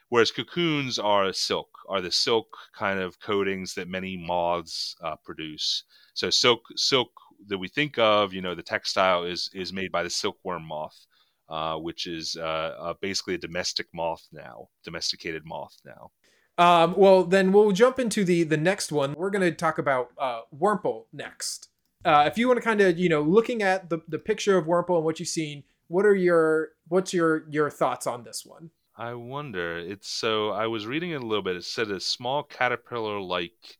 Whereas 0.09 0.32
cocoons 0.32 0.97
are 0.97 1.34
silk, 1.34 1.70
are 1.89 1.99
the 1.99 2.11
silk 2.11 2.47
kind 2.74 2.97
of 2.97 3.20
coatings 3.20 3.74
that 3.74 3.89
many 3.89 4.15
moths 4.15 4.95
uh, 5.03 5.18
produce. 5.18 5.84
So 6.13 6.30
silk 6.30 6.61
silk 6.78 7.11
that 7.48 7.58
we 7.58 7.68
think 7.68 7.98
of, 7.98 8.34
you 8.34 8.42
know, 8.42 8.56
the 8.56 8.64
textile 8.64 9.24
is 9.24 9.50
is 9.54 9.72
made 9.72 9.92
by 9.92 10.04
the 10.04 10.10
silkworm 10.10 10.64
moth 10.64 11.08
uh, 11.50 11.78
which 11.78 12.08
is 12.08 12.36
uh, 12.38 12.76
uh, 12.80 12.94
basically 13.02 13.36
a 13.36 13.38
domestic 13.38 13.88
moth 13.94 14.28
now, 14.32 14.68
domesticated 14.84 15.44
moth 15.46 15.78
now. 15.86 16.12
Um, 16.58 16.96
well, 16.98 17.24
then 17.24 17.52
we'll 17.52 17.72
jump 17.72 18.00
into 18.00 18.24
the 18.24 18.44
the 18.44 18.58
next 18.58 18.92
one. 18.92 19.14
We're 19.14 19.30
going 19.30 19.44
to 19.44 19.52
talk 19.52 19.78
about 19.78 20.10
uh, 20.18 20.42
Wurmple 20.54 21.06
next. 21.14 21.70
Uh, 22.04 22.26
if 22.28 22.38
you 22.38 22.48
want 22.48 22.58
to 22.58 22.64
kind 22.64 22.82
of 22.82 22.98
you 22.98 23.10
know 23.10 23.22
looking 23.22 23.62
at 23.62 23.90
the 23.90 24.00
the 24.08 24.20
picture 24.20 24.58
of 24.58 24.66
Wurmple 24.66 24.98
and 24.98 25.06
what 25.06 25.20
you've 25.20 25.30
seen, 25.30 25.64
what 25.88 26.06
are 26.06 26.16
your 26.16 26.70
what's 26.88 27.14
your 27.14 27.48
your 27.50 27.70
thoughts 27.70 28.08
on 28.08 28.24
this 28.24 28.44
one? 28.46 28.72
I 28.98 29.14
wonder. 29.14 29.78
It's 29.78 30.10
so 30.10 30.50
I 30.50 30.68
was 30.68 30.88
reading 30.88 31.12
it 31.12 31.22
a 31.22 31.26
little 31.26 31.44
bit. 31.44 31.56
It 31.56 31.64
said 31.64 31.92
a 31.92 32.00
small 32.00 32.44
caterpillar 32.44 33.22
like 33.22 33.78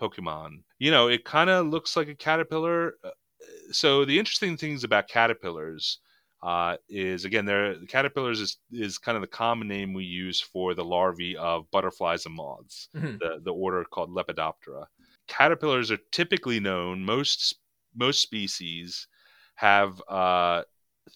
Pokemon. 0.00 0.62
You 0.78 0.90
know, 0.90 1.08
it 1.08 1.24
kind 1.24 1.50
of 1.50 1.66
looks 1.66 1.96
like 1.96 2.08
a 2.08 2.14
caterpillar. 2.14 2.94
Uh, 3.02 3.10
so 3.70 4.04
the 4.04 4.18
interesting 4.18 4.56
things 4.56 4.84
about 4.84 5.08
caterpillars 5.08 5.98
uh, 6.42 6.76
is 6.88 7.24
again 7.24 7.44
there 7.44 7.76
the 7.78 7.86
caterpillars 7.86 8.40
is, 8.40 8.58
is 8.70 8.98
kind 8.98 9.16
of 9.16 9.22
the 9.22 9.26
common 9.26 9.66
name 9.66 9.92
we 9.92 10.04
use 10.04 10.40
for 10.40 10.74
the 10.74 10.84
larvae 10.84 11.36
of 11.36 11.68
butterflies 11.72 12.26
and 12.26 12.34
moths 12.34 12.88
mm-hmm. 12.94 13.16
the, 13.18 13.40
the 13.42 13.52
order 13.52 13.84
called 13.84 14.10
lepidoptera 14.10 14.84
caterpillars 15.26 15.90
are 15.90 15.98
typically 16.12 16.60
known 16.60 17.04
most 17.04 17.56
most 17.96 18.22
species 18.22 19.08
have 19.56 20.00
uh, 20.08 20.62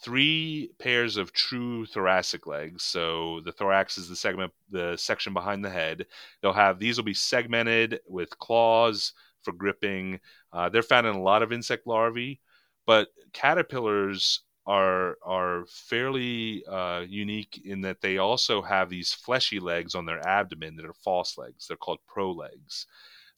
three 0.02 0.70
pairs 0.78 1.16
of 1.16 1.32
true 1.32 1.86
thoracic 1.86 2.46
legs 2.46 2.82
so 2.82 3.40
the 3.44 3.52
thorax 3.52 3.98
is 3.98 4.08
the 4.08 4.16
segment 4.16 4.52
the 4.70 4.96
section 4.96 5.32
behind 5.32 5.64
the 5.64 5.70
head 5.70 6.06
they'll 6.40 6.52
have 6.52 6.78
these 6.78 6.96
will 6.96 7.04
be 7.04 7.14
segmented 7.14 8.00
with 8.08 8.38
claws 8.38 9.12
for 9.42 9.52
gripping 9.52 10.18
uh, 10.52 10.68
they're 10.68 10.82
found 10.82 11.06
in 11.06 11.14
a 11.14 11.22
lot 11.22 11.42
of 11.42 11.52
insect 11.52 11.86
larvae 11.86 12.40
but 12.86 13.08
caterpillars 13.32 14.40
are 14.66 15.18
are 15.24 15.64
fairly 15.66 16.64
uh, 16.66 17.04
unique 17.08 17.60
in 17.64 17.80
that 17.80 18.00
they 18.00 18.18
also 18.18 18.62
have 18.62 18.88
these 18.88 19.12
fleshy 19.12 19.58
legs 19.58 19.94
on 19.94 20.06
their 20.06 20.26
abdomen 20.26 20.76
that 20.76 20.86
are 20.86 20.92
false 20.92 21.36
legs. 21.36 21.66
They're 21.66 21.76
called 21.76 21.98
prolegs. 22.08 22.86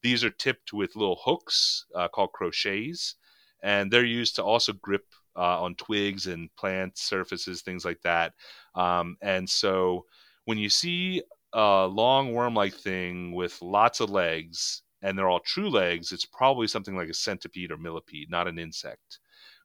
These 0.02 0.22
are 0.22 0.30
tipped 0.30 0.72
with 0.72 0.96
little 0.96 1.20
hooks 1.24 1.86
uh, 1.94 2.08
called 2.08 2.32
crochets, 2.32 3.14
and 3.62 3.90
they're 3.90 4.04
used 4.04 4.36
to 4.36 4.44
also 4.44 4.74
grip 4.74 5.06
uh, 5.36 5.62
on 5.62 5.74
twigs 5.76 6.26
and 6.26 6.54
plant 6.56 6.96
surfaces, 6.98 7.62
things 7.62 7.84
like 7.84 8.00
that. 8.02 8.32
Um, 8.74 9.16
and 9.22 9.48
so 9.48 10.04
when 10.44 10.58
you 10.58 10.68
see 10.68 11.22
a 11.52 11.86
long 11.86 12.32
worm-like 12.32 12.74
thing 12.74 13.32
with 13.32 13.60
lots 13.62 14.00
of 14.00 14.10
legs, 14.10 14.82
and 15.02 15.18
they're 15.18 15.28
all 15.28 15.40
true 15.40 15.68
legs, 15.68 16.12
it's 16.12 16.24
probably 16.24 16.66
something 16.66 16.96
like 16.96 17.10
a 17.10 17.14
centipede 17.14 17.70
or 17.70 17.76
millipede, 17.76 18.30
not 18.30 18.48
an 18.48 18.58
insect. 18.58 19.18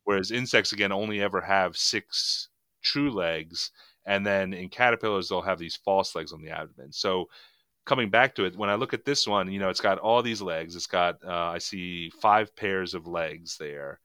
Whereas 0.03 0.32
insects 0.32 0.74
again 0.74 0.91
only 0.91 1.22
ever 1.22 1.39
have 1.39 1.78
six 1.78 2.49
true 2.82 3.11
legs 3.11 3.72
and 4.05 4.26
then 4.26 4.53
in 4.53 4.70
caterpillars 4.70 5.30
they'll 5.30 5.41
have 5.41 5.59
these 5.59 5.76
false 5.78 6.15
legs 6.15 6.34
on 6.34 6.41
the 6.41 6.49
abdomen. 6.49 6.91
So 6.91 7.30
coming 7.86 8.09
back 8.09 8.36
to 8.36 8.45
it 8.45 8.55
when 8.55 8.70
i 8.70 8.76
look 8.76 8.93
at 8.93 9.03
this 9.03 9.26
one 9.26 9.51
you 9.51 9.57
know 9.57 9.70
it's 9.70 9.82
got 9.82 9.97
all 9.99 10.22
these 10.22 10.41
legs. 10.41 10.76
It's 10.76 10.88
got 10.88 11.15
uh, 11.26 11.51
i 11.53 11.57
see 11.57 12.09
five 12.22 12.55
pairs 12.55 12.93
of 12.93 13.07
legs 13.07 13.57
there 13.57 13.99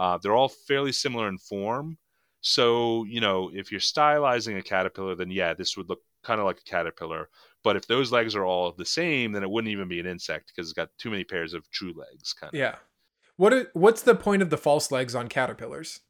uh, 0.00 0.18
they're 0.20 0.34
all 0.34 0.48
fairly 0.48 0.92
similar 0.92 1.28
in 1.28 1.38
form. 1.38 1.98
So 2.40 3.04
you 3.04 3.20
know 3.20 3.50
if 3.52 3.70
you're 3.70 3.80
stylizing 3.80 4.58
a 4.58 4.62
caterpillar 4.62 5.14
then 5.14 5.30
yeah 5.30 5.52
this 5.54 5.76
would 5.76 5.88
look 5.90 6.00
kind 6.24 6.40
of 6.40 6.46
like 6.46 6.58
a 6.58 6.70
caterpillar. 6.70 7.28
But 7.62 7.76
if 7.76 7.86
those 7.86 8.10
legs 8.10 8.34
are 8.34 8.46
all 8.46 8.72
the 8.72 8.86
same 9.00 9.32
then 9.32 9.42
it 9.42 9.50
wouldn't 9.50 9.72
even 9.72 9.88
be 9.88 10.00
an 10.00 10.06
insect 10.06 10.44
because 10.48 10.68
it's 10.68 10.80
got 10.80 10.88
too 10.98 11.10
many 11.10 11.24
pairs 11.24 11.52
of 11.54 11.70
true 11.70 11.92
legs 11.94 12.32
kind 12.32 12.52
of 12.52 12.58
yeah. 12.58 12.76
What 13.36 13.54
are, 13.54 13.70
what's 13.72 14.02
the 14.02 14.14
point 14.14 14.42
of 14.42 14.50
the 14.50 14.58
false 14.58 14.90
legs 14.90 15.14
on 15.14 15.28
caterpillars? 15.28 16.00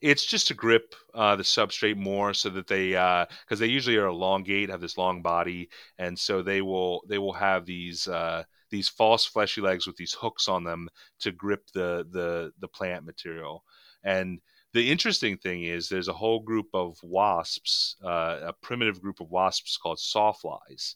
It's 0.00 0.24
just 0.24 0.48
to 0.48 0.54
grip 0.54 0.94
uh, 1.14 1.34
the 1.36 1.42
substrate 1.42 1.96
more, 1.96 2.34
so 2.34 2.50
that 2.50 2.66
they 2.66 2.90
because 2.90 3.26
uh, 3.52 3.56
they 3.56 3.66
usually 3.66 3.96
are 3.96 4.06
elongate, 4.06 4.70
have 4.70 4.80
this 4.80 4.98
long 4.98 5.22
body, 5.22 5.70
and 5.98 6.18
so 6.18 6.42
they 6.42 6.60
will 6.60 7.02
they 7.08 7.18
will 7.18 7.32
have 7.32 7.64
these 7.64 8.06
uh, 8.06 8.44
these 8.70 8.88
false 8.88 9.24
fleshy 9.24 9.60
legs 9.60 9.86
with 9.86 9.96
these 9.96 10.14
hooks 10.14 10.48
on 10.48 10.64
them 10.64 10.88
to 11.20 11.32
grip 11.32 11.68
the 11.74 12.06
the 12.10 12.52
the 12.60 12.68
plant 12.68 13.04
material. 13.04 13.64
And 14.04 14.40
the 14.74 14.90
interesting 14.90 15.38
thing 15.38 15.64
is 15.64 15.88
there's 15.88 16.08
a 16.08 16.12
whole 16.12 16.40
group 16.40 16.66
of 16.74 16.98
wasps, 17.02 17.96
uh, 18.04 18.40
a 18.42 18.52
primitive 18.52 19.00
group 19.00 19.20
of 19.20 19.30
wasps 19.30 19.78
called 19.78 19.98
sawflies, 19.98 20.94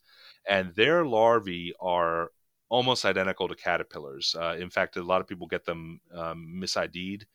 and 0.48 0.74
their 0.74 1.04
larvae 1.04 1.72
are 1.80 2.30
almost 2.68 3.04
identical 3.04 3.48
to 3.48 3.54
caterpillars. 3.54 4.34
Uh, 4.38 4.56
in 4.58 4.70
fact, 4.70 4.96
a 4.96 5.02
lot 5.02 5.20
of 5.20 5.26
people 5.26 5.46
get 5.46 5.64
them 5.64 6.00
um, 6.14 6.58
misid'd. 6.58 7.26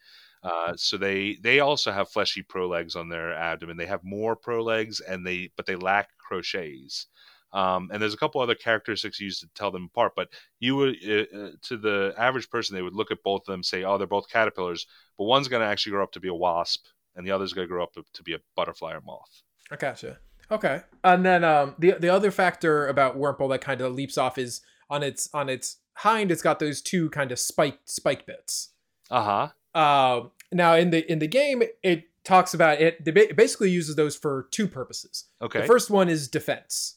Uh, 0.44 0.74
so 0.76 0.98
they 0.98 1.38
they 1.42 1.60
also 1.60 1.92
have 1.92 2.10
fleshy 2.10 2.44
prolegs 2.44 2.96
on 2.96 3.10
their 3.10 3.34
abdomen. 3.34 3.78
They 3.78 3.86
have 3.88 4.04
more 4.04 4.36
prolegs, 4.36 5.02
and 5.08 5.26
they 5.26 5.52
but 5.56 5.66
they 5.66 5.76
lack 5.76 6.10
crochets. 6.18 7.08
Um, 7.54 7.89
and 7.91 8.02
there's 8.02 8.14
a 8.14 8.18
couple 8.18 8.41
other 8.41 8.56
characteristics 8.56 9.20
used 9.20 9.41
to 9.41 9.50
tell 9.56 9.72
them 9.72 9.89
apart. 9.91 10.14
But 10.16 10.30
you 10.60 10.76
would, 10.76 10.98
uh, 11.08 11.38
uh, 11.38 11.52
to 11.64 11.78
the 11.78 12.14
average 12.18 12.50
person, 12.50 12.76
they 12.76 12.82
would 12.82 12.95
look 12.95 13.12
at 13.12 13.24
both 13.24 13.41
of 13.48 13.54
them, 13.54 13.64
say, 13.64 13.84
"Oh, 13.84 13.98
they're 13.98 14.08
both 14.08 14.30
caterpillars," 14.30 14.86
but 15.18 15.26
one's 15.26 15.48
going 15.48 15.62
to 15.62 15.68
actually 15.68 15.93
grow 15.93 16.04
up 16.04 16.12
to 16.14 16.20
be 16.20 16.28
a 16.28 16.34
wasp, 16.34 16.86
and 17.16 17.26
the 17.26 17.32
other's 17.32 17.54
going 17.54 17.68
to 17.68 17.72
grow 17.72 17.84
up 17.84 17.93
to, 17.93 18.04
to 18.14 18.24
be 18.24 18.34
a 18.34 18.39
butterfly 18.56 18.93
or 18.93 19.02
moth. 19.02 19.43
I 19.72 19.78
gotcha. 19.78 20.20
Okay, 20.52 20.82
and 21.04 21.26
then 21.26 21.43
um, 21.43 21.76
the 21.80 21.95
the 22.00 22.10
other 22.10 22.32
factor 22.32 22.88
about 22.88 23.18
Wurmple 23.18 23.50
that 23.50 23.62
kind 23.62 23.82
of 23.82 23.93
leaps 23.93 24.18
off 24.18 24.38
is 24.38 24.62
on 24.89 25.04
its 25.04 25.30
on 25.34 25.50
its 25.50 25.78
hind 25.98 26.32
it's 26.32 26.41
got 26.41 26.60
those 26.60 26.82
two 26.82 27.10
kind 27.10 27.32
of 27.32 27.39
spike 27.39 27.80
spike 27.86 28.26
bits 28.26 28.70
uh-huh 29.10 29.50
uh, 29.74 30.22
now 30.52 30.76
in 30.76 30.91
the 30.91 31.12
in 31.12 31.20
the 31.20 31.28
game 31.28 31.64
it 31.84 32.06
talks 32.24 32.54
about 32.54 32.80
it 32.80 32.98
it 33.06 33.36
basically 33.36 33.70
uses 33.70 33.95
those 33.95 34.16
for 34.16 34.48
two 34.52 34.68
purposes 34.68 35.26
okay 35.41 35.62
the 35.62 35.68
first 35.68 35.89
one 35.89 36.10
is 36.10 36.28
defense 36.28 36.97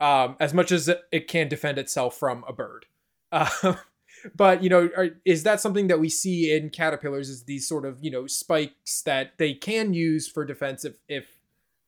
um, 0.00 0.36
as 0.40 0.52
much 0.54 0.72
as 0.72 0.90
it 1.12 1.28
can 1.28 1.48
defend 1.48 1.78
itself 1.78 2.16
from 2.16 2.44
a 2.48 2.52
bird. 2.52 2.86
Uh, 3.32 3.74
but 4.34 4.62
you 4.62 4.70
know 4.70 4.88
are, 4.96 5.10
is 5.24 5.42
that 5.42 5.60
something 5.60 5.88
that 5.88 6.00
we 6.00 6.08
see 6.08 6.54
in 6.54 6.70
caterpillars 6.70 7.28
is 7.28 7.44
these 7.44 7.68
sort 7.68 7.84
of 7.84 7.98
you 8.02 8.10
know 8.10 8.26
spikes 8.26 9.02
that 9.02 9.32
they 9.38 9.52
can 9.52 9.92
use 9.92 10.28
for 10.28 10.44
defense 10.44 10.84
if, 10.84 10.96
if 11.08 11.26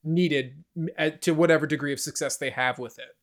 needed 0.04 0.64
to 1.20 1.32
whatever 1.32 1.66
degree 1.66 1.92
of 1.92 2.00
success 2.00 2.36
they 2.36 2.50
have 2.50 2.78
with 2.78 2.98
it 2.98 3.16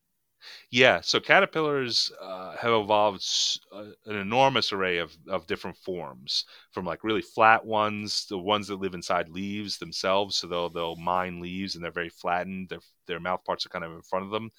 yeah, 0.69 1.01
so 1.01 1.19
caterpillars 1.19 2.11
uh, 2.21 2.55
have 2.57 2.73
evolved 2.73 3.23
uh, 3.71 3.85
an 4.05 4.15
enormous 4.15 4.71
array 4.71 4.97
of, 4.97 5.15
of 5.27 5.47
different 5.47 5.77
forms, 5.77 6.45
from 6.71 6.85
like 6.85 7.03
really 7.03 7.21
flat 7.21 7.65
ones, 7.65 8.25
the 8.27 8.37
ones 8.37 8.67
that 8.67 8.79
live 8.81 8.93
inside 8.93 9.29
leaves 9.29 9.77
themselves, 9.77 10.37
so 10.37 10.47
they'll 10.47 10.69
they'll 10.69 10.95
mine 10.95 11.39
leaves 11.39 11.75
and 11.75 11.83
they're 11.83 11.91
very 11.91 12.09
flattened. 12.09 12.69
Their 12.69 12.79
their 13.07 13.19
mouth 13.19 13.43
parts 13.45 13.65
are 13.65 13.69
kind 13.69 13.85
of 13.85 13.91
in 13.91 14.01
front 14.01 14.25
of 14.25 14.31
them, 14.31 14.51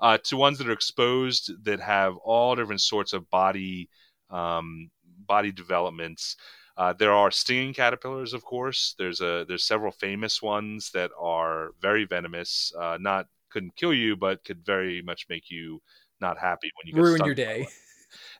uh, 0.00 0.18
to 0.24 0.36
ones 0.36 0.58
that 0.58 0.68
are 0.68 0.72
exposed 0.72 1.64
that 1.64 1.80
have 1.80 2.16
all 2.18 2.54
different 2.56 2.80
sorts 2.80 3.12
of 3.12 3.28
body 3.30 3.88
um, 4.30 4.90
body 5.26 5.52
developments. 5.52 6.36
Uh, 6.76 6.92
there 6.92 7.12
are 7.12 7.32
stinging 7.32 7.74
caterpillars, 7.74 8.32
of 8.32 8.44
course. 8.44 8.94
There's 8.98 9.20
a 9.20 9.44
there's 9.48 9.64
several 9.64 9.90
famous 9.90 10.40
ones 10.40 10.90
that 10.92 11.10
are 11.18 11.70
very 11.80 12.04
venomous. 12.04 12.72
Uh, 12.78 12.98
not 13.00 13.26
couldn't 13.50 13.76
kill 13.76 13.94
you, 13.94 14.16
but 14.16 14.44
could 14.44 14.64
very 14.64 15.02
much 15.02 15.26
make 15.28 15.50
you 15.50 15.80
not 16.20 16.38
happy 16.38 16.70
when 16.76 16.88
you 16.88 16.94
get 16.94 17.08
ruin 17.08 17.24
your 17.24 17.34
day. 17.34 17.68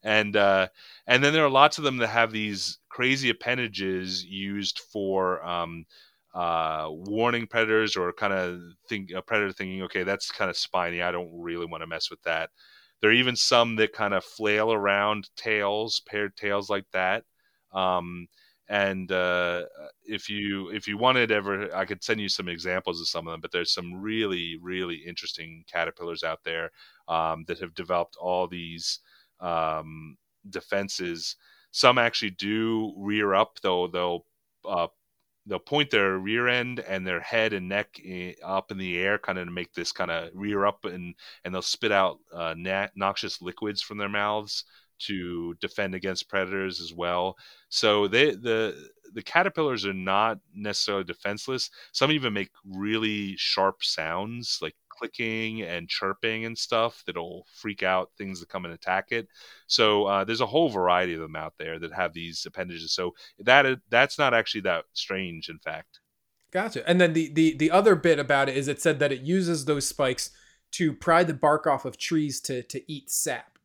And 0.02 0.36
uh, 0.36 0.68
and 1.06 1.22
then 1.22 1.32
there 1.32 1.44
are 1.44 1.50
lots 1.50 1.78
of 1.78 1.84
them 1.84 1.98
that 1.98 2.09
have 2.09 2.32
these 2.32 2.78
crazy 2.88 3.30
appendages 3.30 4.24
used 4.24 4.80
for 4.92 5.44
um, 5.44 5.84
uh, 6.34 6.86
warning 6.90 7.46
predators 7.46 7.96
or 7.96 8.12
kind 8.12 8.32
of 8.32 8.61
think 8.88 9.11
a 9.11 9.22
predator 9.22 9.52
thinking, 9.52 9.82
okay, 9.82 10.04
that's 10.04 10.30
kind 10.30 10.50
of 10.50 10.56
spiny. 10.56 11.02
I 11.02 11.11
don't 11.11 11.30
really 11.32 11.66
want 11.66 11.82
to 11.82 11.86
mess 11.86 12.11
with 12.11 12.22
that. 12.22 12.50
There 13.00 13.11
are 13.11 13.14
even 13.14 13.36
some 13.36 13.76
that 13.76 13.92
kind 13.92 14.14
of 14.14 14.24
flail 14.24 14.72
around 14.72 15.28
tails, 15.36 16.00
paired 16.09 16.36
tails 16.36 16.68
like 16.68 16.86
that. 16.92 17.24
Um, 17.72 18.26
and 18.68 19.10
uh, 19.10 19.62
if 20.04 20.28
you 20.28 20.68
if 20.70 20.86
you 20.86 20.98
wanted 20.98 21.30
ever, 21.30 21.74
I 21.74 21.84
could 21.84 22.04
send 22.04 22.20
you 22.20 22.28
some 22.28 22.48
examples 22.48 23.00
of 23.00 23.08
some 23.08 23.26
of 23.26 23.32
them. 23.32 23.40
But 23.40 23.50
there's 23.50 23.72
some 23.72 23.94
really 23.94 24.58
really 24.60 24.96
interesting 24.96 25.64
caterpillars 25.70 26.22
out 26.22 26.40
there 26.44 26.70
um, 27.08 27.44
that 27.48 27.60
have 27.60 27.74
developed 27.74 28.16
all 28.20 28.46
these 28.46 29.00
um, 29.40 30.16
defenses. 30.50 31.36
Some 31.70 31.98
actually 31.98 32.30
do 32.30 32.94
rear 32.96 33.34
up, 33.34 33.58
though. 33.62 33.86
They'll 33.88 34.24
uh, 34.66 34.88
they'll 35.46 35.58
point 35.58 35.90
their 35.90 36.18
rear 36.18 36.46
end 36.46 36.80
and 36.80 37.06
their 37.06 37.20
head 37.20 37.54
and 37.54 37.70
neck 37.70 37.98
in, 38.00 38.34
up 38.44 38.70
in 38.70 38.76
the 38.76 38.98
air, 38.98 39.18
kind 39.18 39.38
of 39.38 39.46
to 39.46 39.50
make 39.50 39.72
this 39.72 39.92
kind 39.92 40.10
of 40.10 40.28
rear 40.34 40.66
up, 40.66 40.84
and 40.84 41.14
and 41.44 41.54
they'll 41.54 41.62
spit 41.62 41.92
out 41.92 42.18
uh, 42.34 42.54
na- 42.56 42.88
noxious 42.94 43.40
liquids 43.40 43.80
from 43.80 43.96
their 43.96 44.10
mouths 44.10 44.64
to 45.01 45.55
defend 45.61 45.94
against 45.94 46.28
predators 46.28 46.80
as 46.80 46.92
well. 46.92 47.36
So 47.68 48.09
they 48.09 48.32
the 48.32 48.90
the 49.14 49.22
caterpillars 49.22 49.86
are 49.86 49.94
not 49.94 50.38
necessarily 50.55 51.05
defenseless. 51.05 51.70
Some 51.92 52.12
even 52.12 52.32
make 52.32 52.51
really 52.64 53.36
sharp 53.36 53.82
sounds 53.82 54.59
like 54.61 54.74
clicking 54.88 55.62
and 55.62 55.88
chirping 55.88 56.44
and 56.44 56.59
stuff 56.59 57.03
that'll 57.07 57.46
freak 57.55 57.82
out 57.82 58.11
things 58.18 58.40
that 58.40 58.49
come 58.49 58.64
and 58.64 58.74
attack 58.74 59.12
it. 59.12 59.28
So 59.66 60.05
uh, 60.05 60.24
there's 60.24 60.40
a 60.40 60.46
whole 60.46 60.68
variety 60.68 61.14
of 61.14 61.20
them 61.20 61.36
out 61.36 61.55
there 61.59 61.78
that 61.78 61.92
have 61.92 62.12
these 62.12 62.44
appendages. 62.46 62.92
So 62.92 63.14
that 63.38 63.80
that's 63.88 64.18
not 64.18 64.34
actually 64.34 64.62
that 64.62 64.84
strange, 64.92 65.49
in 65.49 65.59
fact. 65.59 66.01
Gotcha. 66.51 66.88
And 66.88 67.01
then 67.01 67.12
the 67.12 67.32
the 67.32 67.57
the 67.57 67.70
other 67.70 67.94
bit 67.94 68.18
about 68.18 68.49
it 68.49 68.57
is 68.57 68.68
it 68.68 68.80
said 68.80 68.99
that 68.99 69.12
it 69.12 69.20
uses 69.20 69.64
those 69.64 69.86
spikes 69.86 70.30
to 70.72 70.92
pry 70.92 71.24
the 71.24 71.34
bark 71.34 71.66
off 71.66 71.84
of 71.84 71.99
trees 71.99 72.40
to 72.42 72.62
to 72.64 72.92
eat 72.92 73.11
sap. 73.11 73.57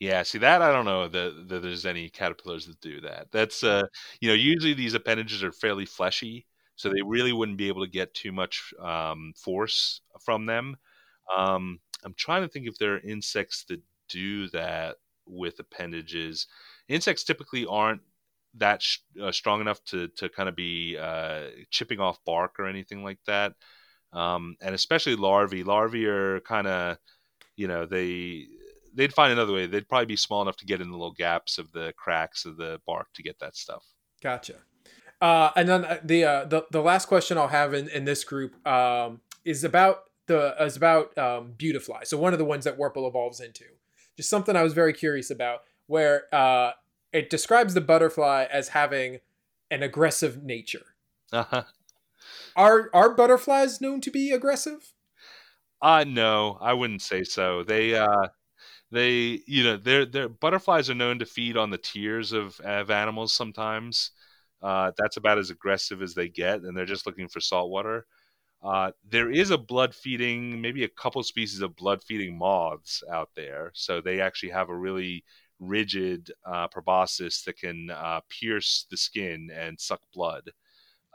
Yeah, 0.00 0.22
see 0.22 0.38
that 0.38 0.62
I 0.62 0.70
don't 0.72 0.84
know 0.84 1.08
that, 1.08 1.48
that 1.48 1.62
there's 1.62 1.84
any 1.84 2.08
caterpillars 2.08 2.66
that 2.66 2.80
do 2.80 3.00
that. 3.00 3.32
That's 3.32 3.64
uh, 3.64 3.82
you 4.20 4.28
know, 4.28 4.34
usually 4.34 4.74
these 4.74 4.94
appendages 4.94 5.42
are 5.42 5.50
fairly 5.52 5.86
fleshy, 5.86 6.46
so 6.76 6.88
they 6.88 7.02
really 7.04 7.32
wouldn't 7.32 7.58
be 7.58 7.66
able 7.68 7.84
to 7.84 7.90
get 7.90 8.14
too 8.14 8.30
much 8.30 8.72
um, 8.80 9.32
force 9.36 10.00
from 10.24 10.46
them. 10.46 10.76
Um, 11.36 11.80
I'm 12.04 12.14
trying 12.14 12.42
to 12.42 12.48
think 12.48 12.66
if 12.68 12.78
there 12.78 12.94
are 12.94 13.00
insects 13.00 13.64
that 13.68 13.80
do 14.08 14.48
that 14.50 14.96
with 15.26 15.58
appendages. 15.58 16.46
Insects 16.88 17.24
typically 17.24 17.66
aren't 17.66 18.00
that 18.54 18.80
sh- 18.82 18.98
uh, 19.20 19.32
strong 19.32 19.60
enough 19.60 19.82
to 19.86 20.06
to 20.08 20.28
kind 20.28 20.48
of 20.48 20.54
be 20.54 20.96
uh, 20.96 21.46
chipping 21.70 21.98
off 21.98 22.24
bark 22.24 22.60
or 22.60 22.66
anything 22.66 23.02
like 23.02 23.18
that. 23.26 23.54
Um, 24.12 24.56
and 24.62 24.74
especially 24.74 25.16
larvae. 25.16 25.64
Larvae 25.64 26.06
are 26.06 26.40
kind 26.40 26.66
of, 26.68 26.98
you 27.56 27.68
know, 27.68 27.86
they 27.86 28.46
they'd 28.98 29.14
find 29.14 29.32
another 29.32 29.52
way. 29.52 29.66
They'd 29.66 29.88
probably 29.88 30.06
be 30.06 30.16
small 30.16 30.42
enough 30.42 30.56
to 30.56 30.66
get 30.66 30.80
in 30.80 30.90
the 30.90 30.96
little 30.96 31.12
gaps 31.12 31.56
of 31.56 31.72
the 31.72 31.94
cracks 31.96 32.44
of 32.44 32.56
the 32.56 32.80
bark 32.86 33.06
to 33.14 33.22
get 33.22 33.38
that 33.38 33.56
stuff. 33.56 33.84
Gotcha. 34.22 34.56
Uh, 35.20 35.50
and 35.56 35.68
then 35.68 35.84
uh, 35.84 35.98
the, 36.04 36.24
uh, 36.24 36.44
the 36.44 36.66
the 36.70 36.82
last 36.82 37.06
question 37.06 37.38
I'll 37.38 37.48
have 37.48 37.74
in, 37.74 37.88
in 37.88 38.04
this 38.04 38.24
group 38.24 38.54
um, 38.66 39.20
is 39.44 39.64
about 39.64 40.04
the 40.26 40.54
is 40.60 40.76
about 40.76 41.16
um, 41.16 41.54
Beautifly. 41.56 42.04
So 42.04 42.18
one 42.18 42.32
of 42.32 42.38
the 42.38 42.44
ones 42.44 42.64
that 42.64 42.76
Wurmple 42.78 43.08
evolves 43.08 43.40
into. 43.40 43.64
Just 44.16 44.30
something 44.30 44.56
I 44.56 44.64
was 44.64 44.74
very 44.74 44.92
curious 44.92 45.30
about, 45.30 45.60
where 45.86 46.24
uh, 46.34 46.72
it 47.12 47.30
describes 47.30 47.74
the 47.74 47.80
butterfly 47.80 48.46
as 48.50 48.68
having 48.68 49.20
an 49.70 49.82
aggressive 49.82 50.42
nature. 50.42 50.94
Uh-huh. 51.32 51.64
Are 52.56 52.90
are 52.92 53.14
butterflies 53.14 53.80
known 53.80 54.00
to 54.00 54.10
be 54.10 54.32
aggressive? 54.32 54.92
Uh 55.80 56.04
no, 56.06 56.58
I 56.60 56.72
wouldn't 56.72 57.02
say 57.02 57.22
so. 57.22 57.62
They 57.62 57.94
uh 57.94 58.28
they 58.90 59.40
you 59.46 59.64
know 59.64 59.76
they're, 59.76 60.06
they're 60.06 60.28
butterflies 60.28 60.88
are 60.90 60.94
known 60.94 61.18
to 61.18 61.26
feed 61.26 61.56
on 61.56 61.70
the 61.70 61.78
tears 61.78 62.32
of, 62.32 62.58
of 62.60 62.90
animals 62.90 63.32
sometimes. 63.32 64.10
Uh, 64.62 64.90
that's 64.96 65.16
about 65.16 65.38
as 65.38 65.50
aggressive 65.50 66.02
as 66.02 66.14
they 66.14 66.28
get 66.28 66.62
and 66.62 66.76
they're 66.76 66.84
just 66.84 67.06
looking 67.06 67.28
for 67.28 67.40
salt 67.40 67.70
water. 67.70 68.06
Uh, 68.62 68.90
there 69.08 69.30
is 69.30 69.50
a 69.50 69.58
blood 69.58 69.94
feeding 69.94 70.60
maybe 70.60 70.84
a 70.84 70.88
couple 70.88 71.22
species 71.22 71.60
of 71.60 71.76
blood 71.76 72.02
feeding 72.02 72.36
moths 72.38 73.02
out 73.12 73.30
there. 73.36 73.70
So 73.74 74.00
they 74.00 74.20
actually 74.20 74.50
have 74.50 74.68
a 74.68 74.76
really 74.76 75.24
rigid 75.60 76.30
uh, 76.46 76.68
proboscis 76.68 77.42
that 77.44 77.58
can 77.58 77.90
uh, 77.90 78.20
pierce 78.28 78.86
the 78.90 78.96
skin 78.96 79.50
and 79.54 79.80
suck 79.80 80.00
blood. 80.14 80.50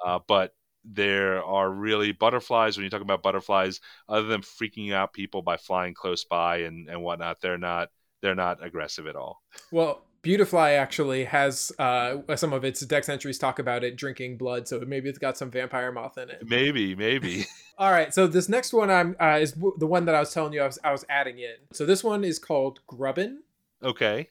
Uh, 0.05 0.19
but 0.27 0.53
there 0.83 1.43
are 1.43 1.69
really 1.69 2.11
butterflies 2.11 2.77
when 2.77 2.83
you 2.83 2.89
talk 2.89 3.01
about 3.01 3.23
butterflies 3.23 3.79
other 4.09 4.27
than 4.27 4.41
freaking 4.41 4.93
out 4.93 5.13
people 5.13 5.41
by 5.41 5.57
flying 5.57 5.93
close 5.93 6.25
by 6.25 6.57
and, 6.57 6.89
and 6.89 7.01
whatnot 7.01 7.39
they're 7.41 7.57
not 7.57 7.89
they're 8.21 8.35
not 8.35 8.63
aggressive 8.65 9.07
at 9.07 9.15
all. 9.15 9.41
Well 9.71 10.03
beautifly 10.21 10.71
actually 10.71 11.25
has 11.25 11.69
uh, 11.79 12.15
some 12.37 12.53
of 12.53 12.63
its 12.63 12.79
dex 12.85 13.09
entries 13.09 13.37
talk 13.37 13.59
about 13.59 13.83
it 13.83 13.97
drinking 13.97 14.37
blood 14.37 14.67
so 14.67 14.79
maybe 14.79 15.09
it's 15.09 15.19
got 15.19 15.37
some 15.37 15.51
vampire 15.51 15.91
moth 15.91 16.17
in 16.17 16.29
it. 16.29 16.41
Maybe 16.45 16.95
maybe. 16.95 17.45
All 17.77 17.91
right 17.91 18.13
so 18.13 18.27
this 18.27 18.49
next 18.49 18.73
one 18.73 18.89
i'm 18.89 19.15
uh, 19.21 19.39
is 19.41 19.53
the 19.77 19.87
one 19.87 20.05
that 20.05 20.15
i 20.15 20.19
was 20.19 20.33
telling 20.33 20.53
you 20.53 20.61
i 20.61 20.65
was, 20.65 20.79
I 20.83 20.91
was 20.91 21.05
adding 21.09 21.39
in. 21.39 21.55
So 21.71 21.85
this 21.85 22.03
one 22.03 22.23
is 22.23 22.39
called 22.39 22.79
grubbin. 22.87 23.43
Okay. 23.81 24.29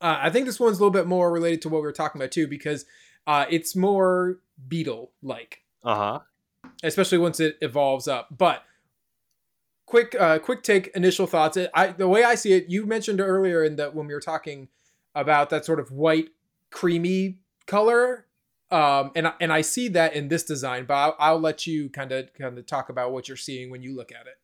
Uh, 0.00 0.18
i 0.20 0.30
think 0.30 0.46
this 0.46 0.60
one's 0.60 0.78
a 0.78 0.80
little 0.80 0.90
bit 0.92 1.06
more 1.06 1.32
related 1.32 1.62
to 1.62 1.68
what 1.68 1.78
we 1.78 1.86
were 1.86 1.92
talking 1.92 2.20
about 2.20 2.32
too 2.32 2.46
because 2.48 2.84
uh, 3.26 3.46
it's 3.48 3.74
more 3.74 4.40
beetle 4.68 5.12
like 5.22 5.63
uh 5.84 5.94
huh. 5.94 6.20
Especially 6.82 7.18
once 7.18 7.40
it 7.40 7.58
evolves 7.60 8.08
up. 8.08 8.28
But 8.36 8.62
quick, 9.86 10.16
uh, 10.18 10.38
quick 10.38 10.62
take, 10.62 10.88
initial 10.88 11.26
thoughts. 11.26 11.58
I 11.74 11.88
the 11.88 12.08
way 12.08 12.24
I 12.24 12.34
see 12.34 12.52
it, 12.52 12.68
you 12.68 12.86
mentioned 12.86 13.20
earlier 13.20 13.62
in 13.62 13.76
that 13.76 13.94
when 13.94 14.06
we 14.06 14.14
were 14.14 14.20
talking 14.20 14.68
about 15.14 15.50
that 15.50 15.64
sort 15.64 15.80
of 15.80 15.92
white, 15.92 16.30
creamy 16.70 17.38
color. 17.66 18.26
Um, 18.70 19.12
and 19.14 19.32
and 19.40 19.52
I 19.52 19.60
see 19.60 19.88
that 19.88 20.14
in 20.14 20.28
this 20.28 20.42
design, 20.42 20.86
but 20.86 20.94
I'll, 20.94 21.16
I'll 21.18 21.40
let 21.40 21.66
you 21.66 21.90
kind 21.90 22.10
of 22.12 22.32
kind 22.34 22.58
of 22.58 22.66
talk 22.66 22.88
about 22.88 23.12
what 23.12 23.28
you're 23.28 23.36
seeing 23.36 23.70
when 23.70 23.82
you 23.82 23.94
look 23.94 24.10
at 24.10 24.26
it. 24.26 24.38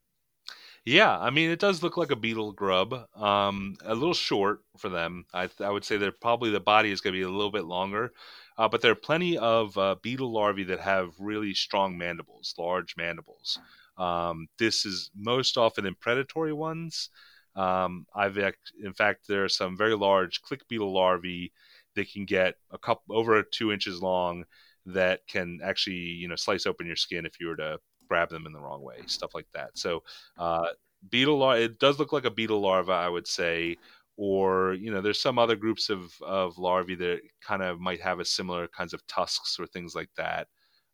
Yeah, 0.84 1.18
I 1.18 1.30
mean, 1.30 1.50
it 1.50 1.58
does 1.58 1.82
look 1.82 1.96
like 1.96 2.10
a 2.10 2.16
beetle 2.16 2.52
grub. 2.52 3.06
Um, 3.14 3.76
a 3.84 3.94
little 3.94 4.14
short 4.14 4.60
for 4.78 4.88
them. 4.88 5.26
I, 5.34 5.48
I 5.60 5.70
would 5.70 5.84
say 5.84 5.98
that 5.98 6.20
probably 6.20 6.50
the 6.50 6.60
body 6.60 6.90
is 6.90 7.00
going 7.00 7.12
to 7.12 7.18
be 7.18 7.24
a 7.24 7.28
little 7.28 7.50
bit 7.50 7.64
longer. 7.64 8.12
Uh, 8.60 8.68
but 8.68 8.82
there 8.82 8.92
are 8.92 9.06
plenty 9.06 9.38
of 9.38 9.76
uh, 9.78 9.96
beetle 10.02 10.30
larvae 10.30 10.64
that 10.64 10.80
have 10.80 11.14
really 11.18 11.54
strong 11.54 11.96
mandibles, 11.96 12.54
large 12.58 12.94
mandibles. 12.94 13.58
Um, 13.96 14.48
this 14.58 14.84
is 14.84 15.10
most 15.16 15.56
often 15.56 15.86
in 15.86 15.94
predatory 15.94 16.52
ones. 16.52 17.08
Um, 17.56 18.04
I've 18.14 18.36
in 18.36 18.92
fact 18.92 19.26
there 19.26 19.44
are 19.44 19.48
some 19.48 19.78
very 19.78 19.96
large 19.96 20.42
click 20.42 20.68
beetle 20.68 20.92
larvae 20.92 21.54
that 21.96 22.12
can 22.12 22.26
get 22.26 22.56
a 22.70 22.76
couple 22.76 23.16
over 23.16 23.42
two 23.42 23.72
inches 23.72 24.02
long 24.02 24.44
that 24.84 25.20
can 25.26 25.60
actually 25.64 25.94
you 25.94 26.28
know 26.28 26.36
slice 26.36 26.66
open 26.66 26.86
your 26.86 26.96
skin 26.96 27.24
if 27.24 27.40
you 27.40 27.46
were 27.48 27.56
to 27.56 27.78
grab 28.08 28.28
them 28.28 28.44
in 28.44 28.52
the 28.52 28.60
wrong 28.60 28.82
way, 28.82 28.96
stuff 29.06 29.34
like 29.34 29.48
that. 29.54 29.70
So 29.78 30.02
uh, 30.36 30.66
beetle 31.08 31.38
larva, 31.38 31.62
it 31.62 31.78
does 31.78 31.98
look 31.98 32.12
like 32.12 32.26
a 32.26 32.30
beetle 32.30 32.60
larva, 32.60 32.92
I 32.92 33.08
would 33.08 33.26
say, 33.26 33.78
or 34.20 34.74
you 34.74 34.92
know 34.92 35.00
there's 35.00 35.20
some 35.20 35.38
other 35.38 35.56
groups 35.56 35.88
of, 35.88 36.12
of 36.20 36.58
larvae 36.58 36.94
that 36.94 37.20
kind 37.40 37.62
of 37.62 37.80
might 37.80 38.02
have 38.02 38.20
a 38.20 38.24
similar 38.24 38.68
kinds 38.68 38.92
of 38.92 39.04
tusks 39.06 39.58
or 39.58 39.66
things 39.66 39.94
like 39.94 40.10
that 40.14 40.46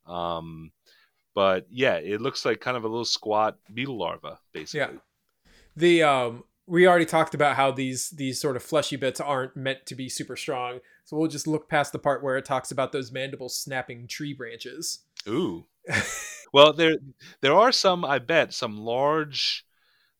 um, 0.07 0.71
but 1.35 1.67
yeah 1.69 1.95
it 1.97 2.21
looks 2.21 2.45
like 2.45 2.61
kind 2.61 2.77
of 2.77 2.85
a 2.85 2.89
little 2.89 3.05
squat 3.05 3.59
beetle 3.75 3.99
larva 3.99 4.39
basically. 4.53 4.95
Yeah 4.95 5.01
the 5.77 6.03
um 6.05 6.45
we 6.69 6.87
already 6.87 7.05
talked 7.05 7.35
about 7.35 7.57
how 7.57 7.73
these 7.73 8.11
these 8.11 8.41
sort 8.41 8.55
of 8.55 8.63
fleshy 8.63 8.95
bits 8.95 9.21
aren't 9.21 9.57
meant 9.57 9.85
to 9.87 9.97
be 9.97 10.09
super 10.09 10.37
strong 10.37 10.79
so 11.05 11.17
we'll 11.17 11.29
just 11.29 11.49
look 11.49 11.69
past 11.69 11.93
the 11.93 11.99
part 11.99 12.23
where 12.23 12.37
it 12.37 12.45
talks 12.45 12.71
about 12.71 12.93
those 12.93 13.13
mandibles 13.13 13.57
snapping 13.57 14.09
tree 14.09 14.33
branches. 14.33 15.01
Ooh. 15.29 15.67
Well 16.53 16.73
there 16.73 16.97
there 17.43 17.55
are 17.55 17.73
some 17.73 18.05
i 18.05 18.19
bet 18.21 18.55
some 18.55 18.79
large 18.79 19.67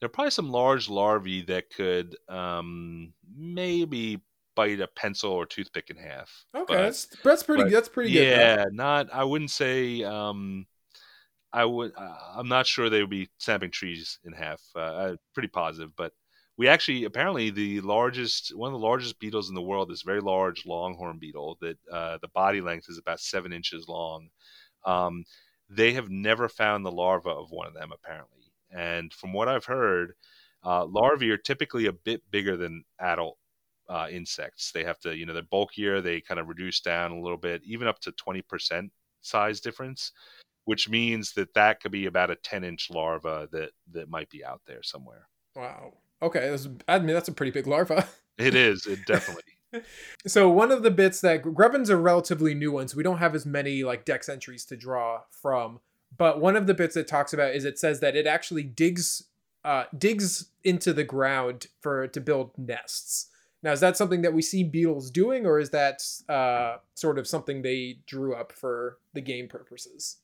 there 0.01 0.07
are 0.07 0.11
probably 0.11 0.31
some 0.31 0.51
large 0.51 0.89
larvae 0.89 1.43
that 1.43 1.71
could 1.71 2.17
um, 2.29 3.13
maybe 3.35 4.21
bite 4.55 4.81
a 4.81 4.89
pencil 4.89 5.31
or 5.31 5.47
toothpick 5.47 5.91
in 5.91 5.97
half. 5.97 6.45
Okay, 6.55 6.75
but, 6.75 6.83
that's, 6.83 7.07
that's 7.23 7.43
pretty. 7.43 7.65
But, 7.65 7.73
that's 7.73 7.89
pretty 7.89 8.11
yeah, 8.11 8.23
good. 8.23 8.31
Yeah, 8.31 8.65
not. 8.73 9.13
I 9.13 9.25
wouldn't 9.25 9.51
say. 9.51 10.03
Um, 10.03 10.67
I 11.53 11.65
would. 11.65 11.93
Uh, 11.97 12.17
I'm 12.35 12.49
not 12.49 12.67
sure 12.67 12.91
they 12.91 13.01
would 13.01 13.11
be 13.11 13.29
snapping 13.39 13.71
trees 13.71 14.19
in 14.25 14.33
half. 14.33 14.61
Uh, 14.75 14.81
I'm 14.81 15.19
pretty 15.33 15.49
positive, 15.49 15.91
but 15.97 16.13
we 16.59 16.69
actually 16.69 17.05
apparently 17.05 17.51
the 17.51 17.81
largest 17.81 18.55
one 18.57 18.73
of 18.73 18.79
the 18.79 18.87
largest 18.87 19.19
beetles 19.19 19.49
in 19.49 19.55
the 19.55 19.63
world 19.63 19.91
is 19.91 20.03
very 20.03 20.21
large 20.21 20.67
longhorn 20.67 21.19
beetle 21.19 21.57
that 21.61 21.79
uh, 21.91 22.19
the 22.21 22.29
body 22.29 22.61
length 22.61 22.87
is 22.89 22.99
about 22.99 23.21
seven 23.21 23.53
inches 23.53 23.87
long. 23.89 24.29
Um, 24.85 25.25
they 25.69 25.93
have 25.95 26.11
never 26.11 26.49
found 26.49 26.85
the 26.85 26.93
larva 26.93 27.31
of 27.31 27.51
one 27.51 27.67
of 27.67 27.75
them 27.75 27.91
apparently 27.93 28.36
and 28.71 29.13
from 29.13 29.33
what 29.33 29.49
I've 29.49 29.65
heard, 29.65 30.15
uh, 30.65 30.85
larvae 30.87 31.31
are 31.31 31.37
typically 31.37 31.87
a 31.87 31.93
bit 31.93 32.23
bigger 32.31 32.57
than 32.57 32.85
adult 33.01 33.39
uh, 33.89 34.09
insects. 34.11 34.73
They 34.73 34.85
have 34.85 34.99
to, 35.01 35.17
you 35.17 35.27
know, 35.27 35.33
they're 35.33 35.43
bulkier. 35.43 36.01
They 36.01 36.21
kind 36.21 36.41
of 36.41 36.49
reduce 36.49 36.81
down 36.81 37.13
a 37.13 37.21
little 37.21 37.37
bit, 37.37 37.63
even 37.65 37.87
up 37.87 38.01
to 38.01 38.13
20% 38.13 38.91
size 39.21 39.61
difference, 39.61 40.13
which 40.65 40.89
means 40.89 41.33
that 41.35 41.55
that 41.55 41.81
could 41.81 41.93
be 41.93 42.07
about 42.07 42.31
a 42.31 42.37
10 42.37 42.65
inch 42.65 42.91
larva 42.91 43.49
that, 43.53 43.71
that 43.93 44.09
might 44.09 44.31
be 44.31 44.45
out 44.45 44.61
there 44.67 44.83
somewhere. 44.83 45.29
Wow. 45.55 45.95
Okay. 46.23 46.57
I 46.89 46.99
mean, 46.99 47.15
that's 47.15 47.29
a 47.29 47.33
pretty 47.33 47.53
big 47.53 47.67
larva. 47.67 48.07
it 48.39 48.55
is. 48.55 48.87
It 48.87 49.07
definitely. 49.07 49.43
So 50.27 50.49
one 50.49 50.73
of 50.73 50.83
the 50.83 50.91
bits 50.91 51.21
that 51.21 51.43
Grubbins 51.43 51.91
are 51.91 51.99
relatively 51.99 52.55
new 52.55 52.73
ones. 52.73 52.95
We 52.95 53.03
don't 53.03 53.19
have 53.19 53.35
as 53.35 53.45
many 53.45 53.85
like 53.85 54.07
dex 54.07 54.27
entries 54.29 54.65
to 54.67 54.77
draw 54.77 55.23
from. 55.31 55.81
But 56.17 56.41
one 56.41 56.57
of 56.57 56.67
the 56.67 56.75
bits 56.75 56.97
it 56.97 57.09
talks 57.09 57.33
about 57.33 57.55
is 57.55 57.65
it 57.65 57.79
says 57.79 58.01
that 58.01 58.17
it 58.17 58.27
actually 58.27 58.63
digs 58.63 59.25
uh, 59.65 59.85
digs 59.99 60.51
into 60.63 60.93
the 60.93 61.05
ground 61.05 61.67
for 61.81 62.07
to 62.07 62.21
build 62.21 62.53
nests. 62.57 63.31
Now, 63.63 63.73
is 63.73 63.81
that 63.81 63.97
something 63.97 64.23
that 64.23 64.33
we 64.33 64.41
see 64.41 64.63
beetles 64.63 65.11
doing, 65.11 65.45
or 65.45 65.59
is 65.59 65.71
that 65.71 66.03
uh, 66.29 66.77
sort 66.95 67.19
of 67.19 67.27
something 67.27 67.63
they 67.63 67.99
drew 68.07 68.35
up 68.35 68.53
for 68.53 68.99
the 69.13 69.21
game 69.21 69.49
purposes? 69.49 70.19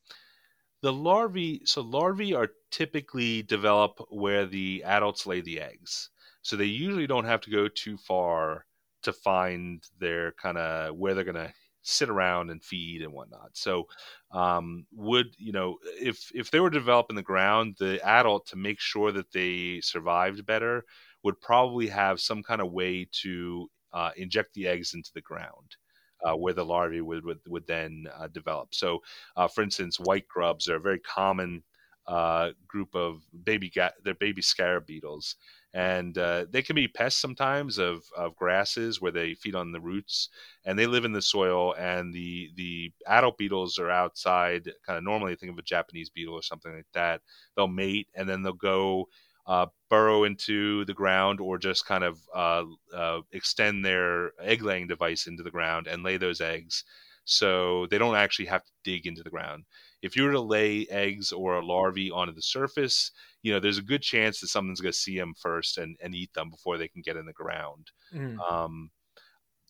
The 0.83 0.93
larvae, 0.93 1.63
so 1.65 1.81
larvae 1.81 2.35
are 2.35 2.51
typically 2.71 3.43
develop 3.43 4.01
where 4.11 4.47
the 4.47 4.85
adults 4.85 5.27
lay 5.27 5.41
the 5.41 5.61
eggs. 5.61 6.11
So 6.43 6.57
they 6.57 6.67
usually 6.67 7.07
don't 7.09 7.25
have 7.25 7.41
to 7.43 7.51
go 7.51 7.67
too 7.67 7.97
far 7.97 8.65
to 9.03 9.13
find 9.13 9.83
their 9.99 10.33
kind 10.33 10.59
of 10.59 10.97
where 10.97 11.15
they're 11.15 11.25
going 11.25 11.35
to 11.35 11.53
sit 11.83 12.09
around 12.09 12.51
and 12.51 12.63
feed 12.63 13.03
and 13.03 13.13
whatnot. 13.13 13.57
So, 13.57 13.87
um, 14.33 14.87
would 14.93 15.35
you 15.39 15.53
know 15.53 15.79
if 15.85 16.31
if 16.35 16.51
they 16.51 16.61
were 16.61 16.71
developing 16.71 17.17
the 17.17 17.23
ground, 17.23 17.77
the 17.79 18.01
adult 18.07 18.47
to 18.49 18.57
make 18.57 18.81
sure 18.81 19.13
that 19.13 19.33
they 19.33 19.81
survived 19.81 20.47
better 20.47 20.85
would 21.23 21.41
probably 21.41 21.89
have 21.89 22.21
some 22.21 22.43
kind 22.43 22.61
of 22.61 22.73
way 22.73 23.07
to 23.23 23.71
uh, 23.93 24.11
inject 24.17 24.55
the 24.55 24.67
eggs 24.69 24.95
into 24.95 25.11
the 25.15 25.21
ground. 25.21 25.77
Uh, 26.25 26.37
where 26.37 26.55
the 26.55 26.65
larvae 26.65 27.01
would 27.01 27.25
would, 27.25 27.41
would 27.49 27.67
then 27.67 28.07
uh, 28.15 28.29
develop. 28.29 28.73
So, 28.77 29.01
uh, 29.37 29.49
for 29.49 29.61
instance, 29.63 29.99
white 29.99 30.29
grubs 30.29 30.69
are 30.69 30.77
a 30.77 30.81
very 30.81 31.01
common 31.01 31.65
uh, 32.07 32.51
group 32.69 32.95
of 32.95 33.23
baby 33.43 33.69
ga- 33.71 33.91
they're 34.05 34.15
baby 34.15 34.41
scarab 34.41 34.87
beetles, 34.87 35.35
and 35.75 36.19
uh, 36.19 36.45
they 36.51 36.63
can 36.63 36.77
be 36.77 36.87
pests 36.87 37.21
sometimes 37.21 37.79
of, 37.79 38.05
of 38.17 38.37
grasses 38.37 39.01
where 39.01 39.13
they 39.13 39.35
feed 39.35 39.55
on 39.55 39.73
the 39.73 39.81
roots 39.81 40.29
and 40.65 40.79
they 40.79 40.87
live 40.87 41.05
in 41.05 41.13
the 41.13 41.23
soil 41.23 41.75
and 41.79 42.13
the 42.13 42.51
the 42.57 42.93
adult 43.07 43.39
beetles 43.39 43.79
are 43.79 43.91
outside 43.91 44.71
kind 44.87 44.99
of 44.99 45.05
normally 45.05 45.35
think 45.35 45.51
of 45.51 45.59
a 45.59 45.63
japanese 45.63 46.11
beetle 46.11 46.35
or 46.35 46.43
something 46.43 46.75
like 46.75 46.87
that. 46.93 47.23
They'll 47.57 47.69
mate 47.69 48.09
and 48.15 48.29
then 48.29 48.43
they'll 48.43 48.53
go 48.53 49.09
uh, 49.47 49.67
burrow 49.89 50.25
into 50.25 50.85
the 50.85 50.95
ground 50.95 51.41
or 51.41 51.59
just 51.59 51.87
kind 51.87 52.05
of 52.05 52.19
uh, 52.35 52.65
uh 52.95 53.21
extend 53.33 53.85
their 53.85 54.33
egg 54.41 54.63
laying 54.63 54.87
device 54.87 55.27
into 55.27 55.43
the 55.43 55.51
ground 55.51 55.87
and 55.87 56.03
lay 56.03 56.17
those 56.17 56.41
eggs. 56.41 56.85
So 57.25 57.87
they 57.87 57.99
don't 57.99 58.17
actually 58.17 58.47
have 58.47 58.65
to 58.65 58.73
dig 58.85 59.07
into 59.07 59.23
the 59.23 59.31
ground 59.31 59.65
if 60.03 60.17
you 60.17 60.25
were 60.25 60.33
to 60.33 60.41
lay 60.41 60.87
eggs 60.91 61.33
or 61.33 61.55
a 61.55 61.65
larvae 61.65 62.11
onto 62.11 62.35
the 62.35 62.43
surface, 62.43 63.13
you 63.43 63.53
know, 63.53 63.61
there's 63.61 63.79
a 63.79 63.83
good 63.83 64.03
chance 64.03 64.41
that 64.41 64.49
someone's 64.49 64.81
going 64.81 64.93
to 64.93 64.99
see 64.99 65.17
them 65.17 65.35
first 65.41 65.79
and, 65.79 65.97
and 66.03 66.15
eat 66.15 66.33
them 66.35 66.51
before 66.51 66.77
they 66.77 66.89
can 66.89 67.03
get 67.03 67.17
in 67.17 67.25
the 67.25 67.33
ground. 67.33 67.91
Mm. 68.15 68.39
Um, 68.39 68.91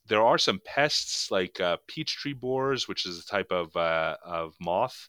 there 0.08 0.22
are 0.22 0.38
some 0.38 0.60
pests 0.64 1.30
like 1.30 1.60
uh, 1.60 1.76
peach 1.86 2.16
tree 2.16 2.32
borers, 2.32 2.88
which 2.88 3.06
is 3.06 3.18
a 3.18 3.26
type 3.26 3.52
of 3.52 3.76
uh, 3.76 4.16
of 4.24 4.54
moth 4.60 5.08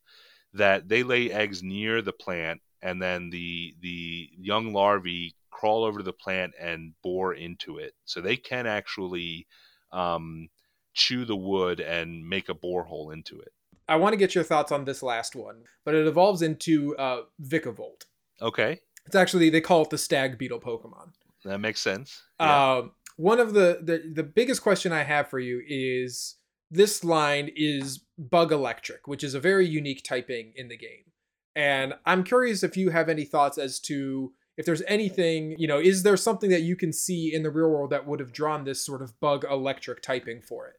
that 0.53 0.87
they 0.87 1.03
lay 1.03 1.31
eggs 1.31 1.63
near 1.63 2.01
the 2.01 2.13
plant, 2.13 2.61
and 2.81 3.01
then 3.01 3.29
the 3.29 3.75
the 3.81 4.29
young 4.37 4.71
larvae 4.71 5.35
crawl 5.49 5.83
over 5.83 5.99
to 5.99 6.03
the 6.03 6.13
plant 6.13 6.53
and 6.59 6.93
bore 7.01 7.33
into 7.33 7.77
it. 7.77 7.93
So 8.05 8.21
they 8.21 8.35
can 8.35 8.67
actually 8.67 9.47
um, 9.91 10.49
chew 10.93 11.25
the 11.25 11.35
wood 11.35 11.79
and 11.79 12.27
make 12.27 12.49
a 12.49 12.55
borehole 12.55 13.13
into 13.13 13.39
it. 13.39 13.51
I 13.93 13.95
want 13.95 14.13
to 14.13 14.17
get 14.17 14.33
your 14.33 14.43
thoughts 14.43 14.71
on 14.71 14.85
this 14.85 15.03
last 15.03 15.35
one, 15.35 15.65
but 15.85 15.93
it 15.93 16.07
evolves 16.07 16.41
into 16.41 16.97
uh, 16.97 17.21
Vikavolt. 17.39 18.05
Okay. 18.41 18.79
It's 19.05 19.15
actually 19.15 19.51
they 19.51 19.61
call 19.61 19.83
it 19.83 19.91
the 19.91 19.99
stag 19.99 20.39
beetle 20.39 20.59
Pokemon. 20.59 21.11
That 21.45 21.59
makes 21.59 21.79
sense. 21.79 22.23
Yeah. 22.39 22.77
Um, 22.77 22.93
one 23.17 23.39
of 23.39 23.53
the, 23.53 23.81
the 23.83 24.11
the 24.11 24.23
biggest 24.23 24.63
question 24.63 24.91
I 24.91 25.03
have 25.03 25.27
for 25.27 25.37
you 25.37 25.61
is 25.67 26.37
this 26.71 27.03
line 27.03 27.51
is 27.55 27.99
bug 28.17 28.51
electric, 28.51 29.07
which 29.07 29.23
is 29.23 29.35
a 29.35 29.39
very 29.39 29.67
unique 29.67 30.03
typing 30.03 30.53
in 30.55 30.69
the 30.69 30.77
game, 30.77 31.11
and 31.55 31.93
I'm 32.07 32.23
curious 32.23 32.63
if 32.63 32.75
you 32.75 32.89
have 32.89 33.09
any 33.09 33.25
thoughts 33.25 33.59
as 33.59 33.79
to 33.81 34.33
if 34.57 34.65
there's 34.65 34.81
anything 34.87 35.55
you 35.59 35.67
know 35.67 35.79
is 35.79 36.01
there 36.01 36.17
something 36.17 36.49
that 36.49 36.61
you 36.61 36.75
can 36.75 36.93
see 36.93 37.31
in 37.31 37.43
the 37.43 37.51
real 37.51 37.69
world 37.69 37.91
that 37.91 38.07
would 38.07 38.19
have 38.19 38.33
drawn 38.33 38.63
this 38.63 38.83
sort 38.83 39.01
of 39.01 39.19
bug 39.19 39.45
electric 39.49 40.01
typing 40.01 40.41
for 40.41 40.67
it 40.67 40.75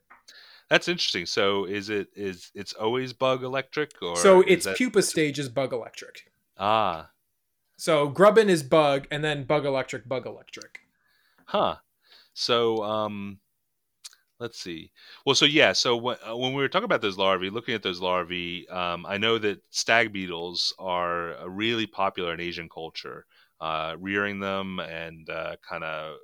that's 0.68 0.88
interesting. 0.88 1.26
So 1.26 1.64
is 1.64 1.88
it 1.88 2.08
is 2.14 2.50
it's 2.54 2.72
always 2.72 3.12
bug 3.12 3.42
electric 3.42 3.90
or 4.02 4.16
So 4.16 4.40
its 4.42 4.64
that... 4.64 4.76
pupa 4.76 5.02
stage 5.02 5.38
is 5.38 5.48
bug 5.48 5.72
electric. 5.72 6.30
Ah. 6.58 7.10
So 7.76 8.08
Grubbin 8.08 8.48
is 8.48 8.62
bug 8.62 9.06
and 9.10 9.24
then 9.24 9.44
bug 9.44 9.66
electric 9.66 10.08
bug 10.08 10.26
electric. 10.26 10.80
Huh. 11.46 11.76
So 12.32 12.82
um 12.82 13.38
let's 14.40 14.58
see. 14.60 14.90
Well, 15.24 15.34
so 15.34 15.44
yeah, 15.44 15.72
so 15.72 15.96
when, 15.96 16.16
uh, 16.28 16.36
when 16.36 16.52
we 16.52 16.62
were 16.62 16.68
talking 16.68 16.84
about 16.84 17.02
those 17.02 17.16
larvae, 17.16 17.50
looking 17.50 17.74
at 17.74 17.82
those 17.82 18.00
larvae, 18.00 18.68
um, 18.68 19.06
I 19.06 19.16
know 19.16 19.38
that 19.38 19.62
stag 19.70 20.12
beetles 20.12 20.74
are 20.78 21.36
uh, 21.38 21.46
really 21.48 21.86
popular 21.86 22.34
in 22.34 22.40
Asian 22.40 22.68
culture. 22.68 23.26
Uh, 23.60 23.96
rearing 23.98 24.40
them 24.40 24.78
and 24.80 25.30
uh, 25.30 25.56
kind 25.66 25.84
of 25.84 26.16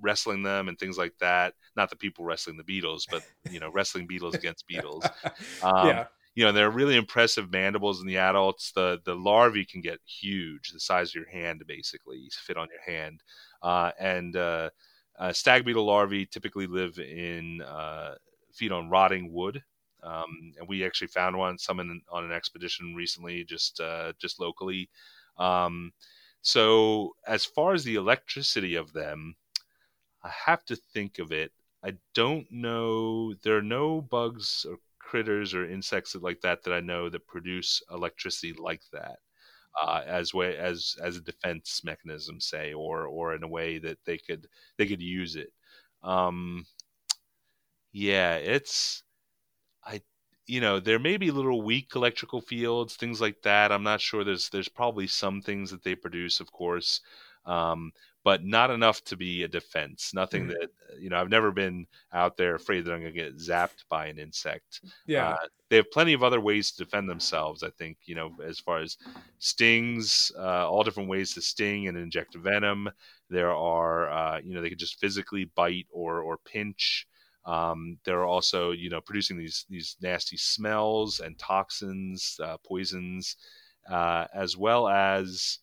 wrestling 0.00 0.42
them 0.42 0.68
and 0.68 0.78
things 0.78 0.98
like 0.98 1.14
that. 1.20 1.54
Not 1.76 1.90
the 1.90 1.96
people 1.96 2.24
wrestling 2.24 2.56
the 2.56 2.64
beetles, 2.64 3.06
but 3.10 3.22
you 3.50 3.60
know, 3.60 3.70
wrestling 3.70 4.06
beetles 4.06 4.34
against 4.34 4.66
beetles. 4.66 5.04
Um, 5.62 5.86
yeah. 5.86 6.06
You 6.34 6.44
know, 6.44 6.52
they're 6.52 6.70
really 6.70 6.96
impressive 6.96 7.50
mandibles 7.50 8.00
in 8.00 8.06
the 8.06 8.18
adults. 8.18 8.72
The 8.72 9.00
the 9.04 9.14
larvae 9.14 9.64
can 9.64 9.80
get 9.80 10.00
huge, 10.06 10.70
the 10.70 10.80
size 10.80 11.10
of 11.10 11.16
your 11.16 11.28
hand, 11.28 11.62
basically, 11.66 12.30
fit 12.30 12.56
on 12.56 12.68
your 12.70 12.94
hand. 12.94 13.22
Uh, 13.62 13.90
and 13.98 14.36
uh, 14.36 14.70
uh, 15.18 15.32
stag 15.32 15.64
beetle 15.64 15.84
larvae 15.84 16.26
typically 16.26 16.66
live 16.66 16.98
in 16.98 17.60
uh, 17.62 18.14
feed 18.52 18.72
on 18.72 18.88
rotting 18.88 19.32
wood. 19.32 19.62
Um, 20.02 20.52
and 20.58 20.66
we 20.66 20.84
actually 20.84 21.08
found 21.08 21.36
one, 21.36 21.58
some 21.58 21.80
in, 21.80 22.00
on 22.10 22.24
an 22.24 22.32
expedition 22.32 22.94
recently, 22.94 23.44
just 23.44 23.80
uh, 23.80 24.12
just 24.18 24.40
locally. 24.40 24.88
Um, 25.36 25.92
so 26.42 27.14
as 27.26 27.44
far 27.44 27.74
as 27.74 27.84
the 27.84 27.96
electricity 27.96 28.76
of 28.76 28.92
them, 28.92 29.34
I 30.22 30.30
have 30.46 30.64
to 30.66 30.76
think 30.76 31.18
of 31.18 31.32
it. 31.32 31.52
I 31.84 31.96
don't 32.14 32.46
know. 32.50 33.34
There 33.34 33.56
are 33.56 33.62
no 33.62 34.00
bugs 34.00 34.66
or 34.68 34.78
critters 34.98 35.54
or 35.54 35.68
insects 35.68 36.14
like 36.14 36.40
that 36.42 36.62
that 36.64 36.72
I 36.74 36.80
know 36.80 37.08
that 37.08 37.26
produce 37.26 37.82
electricity 37.90 38.52
like 38.52 38.82
that. 38.92 39.18
Uh, 39.80 40.02
as 40.06 40.34
way 40.34 40.56
as 40.58 40.96
as 41.02 41.16
a 41.16 41.20
defense 41.20 41.82
mechanism, 41.84 42.40
say, 42.40 42.74
or 42.74 43.06
or 43.06 43.34
in 43.34 43.42
a 43.44 43.48
way 43.48 43.78
that 43.78 43.98
they 44.04 44.18
could 44.18 44.48
they 44.78 44.86
could 44.86 45.02
use 45.02 45.36
it. 45.36 45.52
Um, 46.02 46.66
yeah, 47.92 48.36
it's 48.36 49.02
I 49.84 50.02
you 50.46 50.60
know 50.60 50.80
there 50.80 50.98
may 50.98 51.16
be 51.18 51.30
little 51.30 51.62
weak 51.62 51.92
electrical 51.96 52.40
fields, 52.40 52.96
things 52.96 53.20
like 53.20 53.42
that. 53.42 53.72
I'm 53.72 53.82
not 53.84 54.00
sure. 54.00 54.24
There's 54.24 54.48
there's 54.50 54.68
probably 54.68 55.06
some 55.06 55.42
things 55.42 55.70
that 55.70 55.84
they 55.84 55.94
produce, 55.96 56.40
of 56.40 56.52
course, 56.52 57.00
um, 57.46 57.92
but 58.24 58.44
not 58.44 58.70
enough 58.70 59.02
to 59.04 59.16
be 59.16 59.42
a 59.42 59.48
defense. 59.48 60.12
Nothing 60.14 60.42
mm-hmm. 60.42 60.52
that 60.60 60.70
you 61.00 61.08
know. 61.08 61.20
I've 61.20 61.30
never 61.30 61.50
been 61.50 61.86
out 62.12 62.36
there 62.36 62.54
afraid 62.54 62.84
that 62.84 62.92
I'm 62.92 63.00
going 63.00 63.14
to 63.14 63.18
get 63.18 63.38
zapped 63.38 63.84
by 63.88 64.06
an 64.06 64.18
insect. 64.18 64.80
Yeah, 65.06 65.30
uh, 65.30 65.46
they 65.68 65.76
have 65.76 65.90
plenty 65.90 66.12
of 66.12 66.22
other 66.22 66.40
ways 66.40 66.70
to 66.72 66.84
defend 66.84 67.08
themselves. 67.08 67.62
I 67.62 67.70
think 67.70 67.96
you 68.04 68.14
know, 68.14 68.32
as 68.44 68.58
far 68.58 68.78
as 68.78 68.96
stings, 69.38 70.30
uh, 70.38 70.68
all 70.68 70.82
different 70.82 71.08
ways 71.08 71.34
to 71.34 71.42
sting 71.42 71.88
and 71.88 71.96
inject 71.96 72.34
venom. 72.34 72.90
There 73.30 73.54
are, 73.54 74.10
uh, 74.10 74.40
you 74.44 74.54
know, 74.54 74.60
they 74.60 74.70
could 74.70 74.78
just 74.78 75.00
physically 75.00 75.44
bite 75.54 75.86
or 75.90 76.20
or 76.20 76.36
pinch. 76.38 77.06
Um, 77.46 77.98
they're 78.04 78.26
also, 78.26 78.72
you 78.72 78.90
know, 78.90 79.00
producing 79.00 79.38
these 79.38 79.64
these 79.70 79.96
nasty 80.02 80.36
smells 80.36 81.20
and 81.20 81.38
toxins, 81.38 82.38
uh, 82.42 82.58
poisons, 82.66 83.36
uh, 83.88 84.26
as 84.34 84.56
well 84.56 84.88
as 84.88 85.58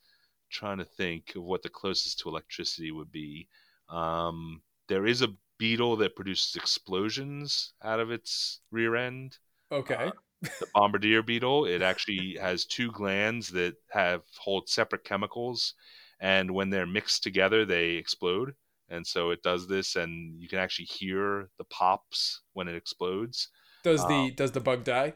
trying 0.50 0.78
to 0.78 0.86
think 0.86 1.34
of 1.36 1.44
what 1.44 1.64
the 1.64 1.70
closest 1.70 2.20
to 2.20 2.30
electricity 2.30 2.92
would 2.92 3.12
be. 3.12 3.48
Um, 3.90 4.62
there 4.88 5.06
is 5.06 5.22
a 5.22 5.34
beetle 5.58 5.98
that 5.98 6.16
produces 6.16 6.56
explosions 6.56 7.74
out 7.84 8.00
of 8.00 8.12
its 8.12 8.62
rear 8.72 8.96
end. 8.96 9.38
Okay. 9.72 9.96
Uh, 9.96 10.12
the 10.60 10.68
bombardier 10.74 11.24
beetle. 11.24 11.66
It 11.66 11.82
actually 11.82 12.38
has 12.40 12.66
two 12.66 12.92
glands 12.92 13.50
that 13.50 13.76
have 13.92 14.22
hold 14.38 14.70
separate 14.70 15.04
chemicals, 15.04 15.74
and 16.20 16.52
when 16.52 16.70
they're 16.70 16.86
mixed 16.86 17.24
together, 17.24 17.66
they 17.66 17.92
explode. 17.92 18.54
And 18.90 19.06
so 19.06 19.32
it 19.32 19.44
does 19.44 19.68
this, 19.68 19.96
and 19.96 20.40
you 20.40 20.48
can 20.48 20.60
actually 20.60 20.86
hear 20.86 21.50
the 21.58 21.66
pops 21.66 22.42
when 22.54 22.68
it 22.68 22.76
explodes. 22.76 23.50
Does 23.84 24.02
the 24.08 24.14
um, 24.14 24.34
does 24.36 24.52
the 24.52 24.60
bug 24.60 24.84
die? 24.84 25.14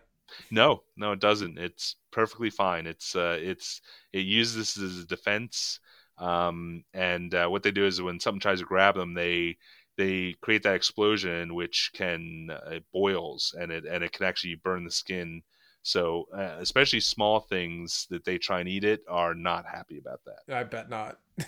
No, 0.49 0.83
no, 0.97 1.11
it 1.11 1.19
doesn't. 1.19 1.57
It's 1.57 1.95
perfectly 2.11 2.49
fine. 2.49 2.87
It's 2.87 3.15
uh, 3.15 3.37
it's 3.39 3.81
it 4.13 4.25
uses 4.25 4.55
this 4.55 4.77
as 4.77 4.99
a 4.99 5.07
defense. 5.07 5.79
Um, 6.17 6.83
and 6.93 7.33
uh, 7.33 7.47
what 7.47 7.63
they 7.63 7.71
do 7.71 7.85
is 7.85 8.01
when 8.01 8.19
something 8.19 8.39
tries 8.39 8.59
to 8.59 8.65
grab 8.65 8.95
them, 8.95 9.13
they 9.13 9.57
they 9.97 10.35
create 10.41 10.63
that 10.63 10.75
explosion 10.75 11.53
which 11.53 11.91
can 11.93 12.49
uh, 12.51 12.71
it 12.71 12.83
boils 12.93 13.55
and 13.59 13.71
it 13.71 13.85
and 13.85 14.03
it 14.03 14.11
can 14.13 14.25
actually 14.25 14.55
burn 14.55 14.83
the 14.83 14.91
skin. 14.91 15.41
So 15.83 16.27
uh, 16.35 16.57
especially 16.59 16.99
small 16.99 17.39
things 17.39 18.05
that 18.11 18.23
they 18.23 18.37
try 18.37 18.59
and 18.59 18.69
eat 18.69 18.83
it 18.83 19.01
are 19.09 19.33
not 19.33 19.65
happy 19.65 19.97
about 19.97 20.21
that. 20.25 20.55
I 20.55 20.63
bet 20.63 20.89
not. 20.89 21.19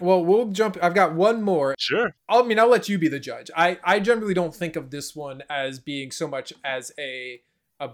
Well, 0.00 0.24
we'll 0.24 0.48
jump. 0.48 0.76
I've 0.82 0.94
got 0.94 1.14
one 1.14 1.42
more. 1.42 1.76
Sure. 1.78 2.16
I 2.28 2.42
mean, 2.42 2.58
I'll 2.58 2.68
let 2.68 2.88
you 2.88 2.98
be 2.98 3.08
the 3.08 3.20
judge. 3.20 3.50
I 3.56 3.78
I 3.84 4.00
generally 4.00 4.34
don't 4.34 4.54
think 4.54 4.74
of 4.74 4.90
this 4.90 5.14
one 5.14 5.42
as 5.48 5.78
being 5.78 6.10
so 6.10 6.26
much 6.26 6.52
as 6.64 6.90
a 6.98 7.42
a 7.84 7.92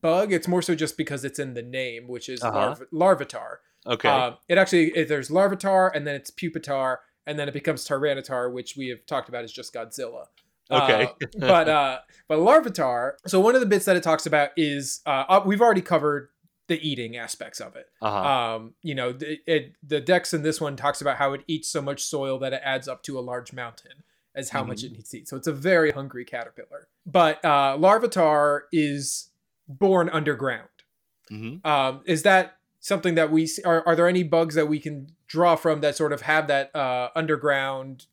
bug. 0.00 0.32
It's 0.32 0.48
more 0.48 0.62
so 0.62 0.74
just 0.74 0.96
because 0.96 1.24
it's 1.24 1.38
in 1.38 1.54
the 1.54 1.62
name, 1.62 2.08
which 2.08 2.28
is 2.28 2.42
Uh-huh. 2.42 2.74
larv- 2.74 2.86
larvitar. 2.92 3.56
Okay. 3.86 4.08
Uh, 4.08 4.32
it 4.48 4.58
actually 4.58 4.88
it, 4.96 5.08
there's 5.08 5.30
larvitar, 5.30 5.90
and 5.94 6.06
then 6.06 6.14
it's 6.14 6.30
pupitar, 6.30 6.98
and 7.26 7.38
then 7.38 7.48
it 7.48 7.52
becomes 7.52 7.86
tyranitar, 7.86 8.52
which 8.52 8.76
we 8.76 8.88
have 8.88 9.04
talked 9.06 9.28
about 9.28 9.44
is 9.44 9.52
just 9.52 9.72
Godzilla. 9.72 10.24
okay. 10.70 11.04
Uh, 11.04 11.26
but 11.38 11.68
uh, 11.68 11.98
but 12.28 12.38
larvitar. 12.38 13.12
So 13.26 13.40
one 13.40 13.54
of 13.54 13.60
the 13.60 13.66
bits 13.66 13.84
that 13.86 13.96
it 13.96 14.02
talks 14.02 14.26
about 14.26 14.50
is 14.56 15.00
uh, 15.06 15.24
uh, 15.28 15.42
we've 15.46 15.60
already 15.62 15.80
covered 15.82 16.28
the 16.66 16.78
eating 16.86 17.16
aspects 17.16 17.60
of 17.60 17.76
it. 17.76 17.86
uh-huh. 18.02 18.54
Um, 18.56 18.74
you 18.82 18.94
know, 18.94 19.14
it, 19.18 19.38
it 19.46 19.72
the 19.82 20.00
dex 20.02 20.34
in 20.34 20.42
this 20.42 20.60
one 20.60 20.76
talks 20.76 21.00
about 21.00 21.16
how 21.16 21.32
it 21.32 21.42
eats 21.46 21.70
so 21.70 21.80
much 21.80 22.02
soil 22.02 22.38
that 22.40 22.52
it 22.52 22.60
adds 22.62 22.86
up 22.88 23.02
to 23.04 23.18
a 23.18 23.20
large 23.22 23.54
mountain 23.54 24.02
as 24.38 24.50
how 24.50 24.62
much 24.62 24.84
it 24.84 24.92
needs 24.92 25.10
to 25.10 25.18
eat. 25.18 25.28
So 25.28 25.36
it's 25.36 25.48
a 25.48 25.52
very 25.52 25.90
hungry 25.90 26.24
caterpillar. 26.24 26.88
But 27.04 27.44
uh, 27.44 27.76
larvitar 27.76 28.62
is 28.72 29.30
born 29.66 30.08
underground. 30.08 30.68
hmm 31.28 31.56
Um, 31.64 32.02
is 32.06 32.22
that 32.22 32.56
something 32.80 33.16
that 33.16 33.30
we 33.30 33.46
see, 33.46 33.62
are? 33.64 33.82
Are 33.86 33.96
there 33.96 34.08
any 34.08 34.22
bugs 34.22 34.54
that 34.54 34.68
we 34.68 34.78
can 34.78 35.08
draw 35.26 35.56
from 35.56 35.80
that 35.80 35.96
sort 35.96 36.12
of 36.12 36.22
have 36.22 36.46
that 36.46 36.74
uh, 36.74 37.08
underground 37.14 38.06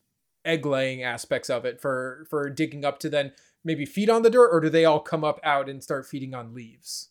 egg 0.44 0.66
laying 0.66 1.04
aspects 1.04 1.50
of 1.50 1.66
it 1.66 1.80
for 1.80 2.26
for 2.30 2.50
digging 2.50 2.84
up 2.84 3.00
to 3.00 3.10
then 3.10 3.32
maybe 3.64 3.86
feed 3.86 4.10
on 4.10 4.22
the 4.24 4.30
dirt, 4.30 4.50
or 4.52 4.60
do 4.60 4.70
they 4.70 4.86
all 4.86 5.00
come 5.00 5.24
up 5.24 5.40
out 5.44 5.70
and 5.70 5.84
start 5.84 6.06
feeding 6.06 6.34
on 6.34 6.54
leaves? 6.54 7.10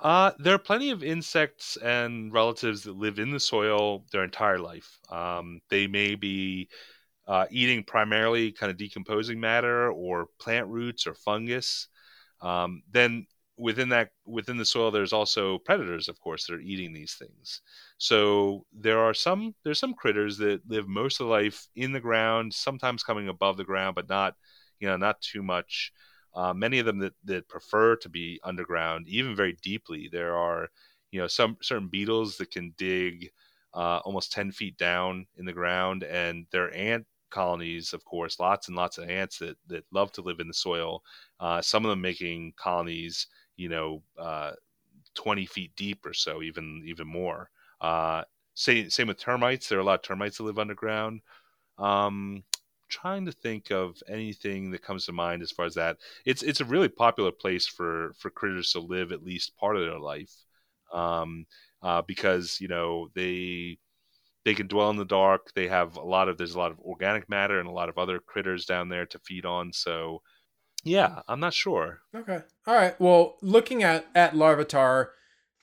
Uh, 0.00 0.32
there 0.38 0.54
are 0.54 0.58
plenty 0.58 0.90
of 0.90 1.02
insects 1.02 1.76
and 1.76 2.32
relatives 2.32 2.82
that 2.84 2.96
live 2.96 3.18
in 3.18 3.30
the 3.30 3.40
soil 3.40 4.04
their 4.12 4.24
entire 4.24 4.58
life. 4.58 4.98
Um, 5.10 5.60
they 5.68 5.86
may 5.86 6.14
be 6.14 6.68
uh, 7.30 7.46
eating 7.52 7.84
primarily 7.84 8.50
kind 8.50 8.72
of 8.72 8.76
decomposing 8.76 9.38
matter 9.38 9.92
or 9.92 10.26
plant 10.40 10.66
roots 10.66 11.06
or 11.06 11.14
fungus. 11.14 11.86
Um, 12.40 12.82
then 12.90 13.28
within 13.56 13.90
that 13.90 14.10
within 14.26 14.56
the 14.56 14.64
soil, 14.64 14.90
there's 14.90 15.12
also 15.12 15.58
predators, 15.58 16.08
of 16.08 16.18
course, 16.18 16.46
that 16.46 16.54
are 16.54 16.60
eating 16.60 16.92
these 16.92 17.14
things. 17.14 17.62
So 17.98 18.66
there 18.72 18.98
are 18.98 19.14
some 19.14 19.54
there's 19.62 19.78
some 19.78 19.94
critters 19.94 20.38
that 20.38 20.68
live 20.68 20.88
most 20.88 21.20
of 21.20 21.26
the 21.26 21.30
life 21.32 21.68
in 21.76 21.92
the 21.92 22.00
ground, 22.00 22.52
sometimes 22.52 23.04
coming 23.04 23.28
above 23.28 23.56
the 23.56 23.64
ground, 23.64 23.94
but 23.94 24.08
not 24.08 24.34
you 24.80 24.88
know 24.88 24.96
not 24.96 25.20
too 25.20 25.44
much. 25.44 25.92
Uh, 26.34 26.52
many 26.52 26.80
of 26.80 26.86
them 26.86 26.98
that, 26.98 27.12
that 27.24 27.48
prefer 27.48 27.94
to 27.96 28.08
be 28.08 28.40
underground, 28.42 29.06
even 29.08 29.36
very 29.36 29.56
deeply. 29.62 30.08
There 30.10 30.36
are, 30.36 30.68
you 31.12 31.20
know, 31.20 31.26
some 31.28 31.56
certain 31.60 31.88
beetles 31.88 32.36
that 32.38 32.50
can 32.52 32.74
dig 32.76 33.30
uh, 33.74 33.98
almost 34.04 34.32
10 34.32 34.52
feet 34.52 34.76
down 34.76 35.26
in 35.36 35.44
the 35.44 35.52
ground, 35.52 36.02
and 36.04 36.46
there 36.52 36.66
are 36.66 36.70
ant 36.70 37.06
colonies, 37.30 37.92
of 37.92 38.04
course, 38.04 38.40
lots 38.40 38.68
and 38.68 38.76
lots 38.76 38.98
of 38.98 39.08
ants 39.08 39.38
that, 39.38 39.56
that 39.68 39.84
love 39.92 40.12
to 40.12 40.22
live 40.22 40.40
in 40.40 40.48
the 40.48 40.54
soil. 40.54 41.02
Uh, 41.38 41.62
some 41.62 41.84
of 41.84 41.90
them 41.90 42.00
making 42.00 42.52
colonies, 42.56 43.26
you 43.56 43.68
know, 43.68 44.02
uh, 44.18 44.52
20 45.14 45.46
feet 45.46 45.72
deep 45.76 46.04
or 46.06 46.12
so, 46.12 46.42
even 46.42 46.82
even 46.86 47.06
more. 47.06 47.50
Uh, 47.80 48.22
same 48.54 48.90
same 48.90 49.08
with 49.08 49.18
termites. 49.18 49.68
There 49.68 49.78
are 49.78 49.82
a 49.82 49.84
lot 49.84 50.00
of 50.00 50.02
termites 50.02 50.38
that 50.38 50.44
live 50.44 50.58
underground. 50.58 51.20
Um, 51.78 52.44
trying 52.88 53.24
to 53.24 53.32
think 53.32 53.70
of 53.70 54.02
anything 54.08 54.70
that 54.72 54.82
comes 54.82 55.06
to 55.06 55.12
mind 55.12 55.42
as 55.42 55.52
far 55.52 55.64
as 55.64 55.74
that. 55.74 55.96
It's 56.26 56.42
it's 56.42 56.60
a 56.60 56.64
really 56.64 56.88
popular 56.88 57.32
place 57.32 57.66
for 57.66 58.12
for 58.18 58.30
critters 58.30 58.72
to 58.72 58.80
live 58.80 59.12
at 59.12 59.22
least 59.24 59.56
part 59.56 59.76
of 59.76 59.82
their 59.82 59.98
life, 59.98 60.32
um, 60.92 61.46
uh, 61.82 62.02
because 62.02 62.58
you 62.60 62.68
know 62.68 63.08
they 63.14 63.78
they 64.44 64.54
can 64.54 64.66
dwell 64.66 64.90
in 64.90 64.96
the 64.96 65.04
dark. 65.04 65.52
They 65.54 65.68
have 65.68 65.96
a 65.96 66.02
lot 66.02 66.28
of 66.28 66.38
there's 66.38 66.54
a 66.54 66.58
lot 66.58 66.72
of 66.72 66.80
organic 66.80 67.28
matter 67.28 67.58
and 67.58 67.68
a 67.68 67.72
lot 67.72 67.88
of 67.88 67.98
other 67.98 68.18
critters 68.18 68.64
down 68.64 68.88
there 68.88 69.06
to 69.06 69.18
feed 69.18 69.44
on. 69.44 69.72
So 69.72 70.22
yeah, 70.84 71.20
I'm 71.28 71.40
not 71.40 71.54
sure. 71.54 72.00
Okay. 72.14 72.40
All 72.66 72.74
right. 72.74 72.98
Well, 73.00 73.36
looking 73.42 73.82
at 73.82 74.06
at 74.14 74.32
Larvitar, 74.32 75.08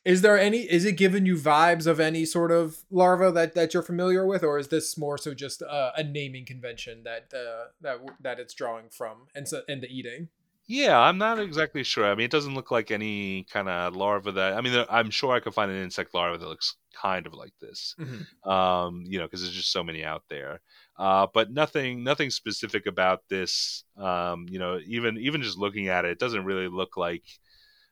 is 0.06 0.22
there 0.22 0.40
any? 0.40 0.60
Is 0.60 0.86
it 0.86 0.94
giving 0.94 1.26
you 1.26 1.36
vibes 1.36 1.88
of 1.88 2.00
any 2.00 2.24
sort 2.24 2.52
of 2.52 2.78
larva 2.92 3.32
that 3.32 3.56
that 3.56 3.74
you're 3.74 3.84
familiar 3.84 4.26
with, 4.26 4.44
or 4.44 4.60
is 4.60 4.68
this 4.68 4.98
more 4.98 5.18
so 5.18 5.34
just 5.34 5.62
a 5.62 6.04
naming 6.04 6.46
convention 6.46 7.04
that 7.04 7.34
uh, 7.34 7.70
that 7.82 7.98
that 8.22 8.40
it's 8.40 8.54
drawing 8.54 8.90
from 8.90 9.28
and 9.36 9.48
so 9.48 9.62
and 9.68 9.82
the 9.82 9.90
eating? 9.90 10.30
Yeah, 10.70 11.00
I'm 11.00 11.18
not 11.18 11.40
exactly 11.40 11.84
sure. 11.84 12.06
I 12.06 12.14
mean, 12.16 12.26
it 12.26 12.32
doesn't 12.32 12.54
look 12.54 12.72
like 12.72 12.92
any 12.92 13.46
kind 13.46 13.70
of 13.70 13.96
larva 13.96 14.34
that. 14.34 14.54
I 14.54 14.62
mean, 14.62 14.74
there- 14.74 14.92
I'm 14.92 15.10
sure 15.10 15.34
I 15.34 15.40
could 15.40 15.54
find 15.54 15.72
an 15.72 15.78
insect 15.82 16.14
larva 16.14 16.38
that 16.38 16.48
looks 16.48 16.76
kind 16.94 17.26
of 17.26 17.34
like 17.34 17.54
this. 17.62 17.96
Mhm. 17.98 18.28
Um, 18.46 19.04
you 19.06 19.18
know, 19.18 19.26
because 19.26 19.42
there's 19.42 19.54
just 19.56 19.72
so 19.72 19.84
many 19.84 20.04
out 20.04 20.24
there. 20.30 20.60
Uh, 20.98 21.28
but 21.34 21.52
nothing, 21.52 22.04
nothing 22.04 22.30
specific 22.32 22.86
about 22.86 23.24
this. 23.30 23.86
Um, 23.96 24.46
you 24.50 24.60
know, 24.60 24.80
even 24.86 25.18
even 25.18 25.42
just 25.42 25.58
looking 25.58 25.88
at 25.88 26.04
it, 26.06 26.12
it 26.12 26.20
doesn't 26.20 26.44
really 26.46 26.68
look 26.68 26.98
like 26.98 27.24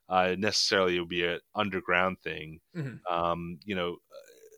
uh, 0.10 0.36
necessarily 0.38 0.98
it 0.98 1.00
would 1.00 1.10
be 1.10 1.26
an 1.26 1.40
underground 1.56 2.18
thing. 2.24 2.60
Mhm. 2.76 3.00
Um, 3.10 3.60
you 3.66 3.76
know, 3.76 3.98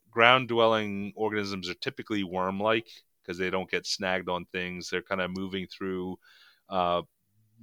ground 0.09 0.47
dwelling 0.47 1.13
organisms 1.15 1.70
are 1.70 1.74
typically 1.76 2.24
worm 2.24 2.59
like 2.59 2.88
because 3.22 3.38
they 3.38 3.49
don't 3.49 3.70
get 3.70 3.86
snagged 3.86 4.30
on 4.30 4.45
things. 4.45 4.89
They're 4.89 5.01
kind 5.01 5.22
of 5.22 5.32
moving 5.32 5.68
through 5.68 6.18
uh, 6.70 7.03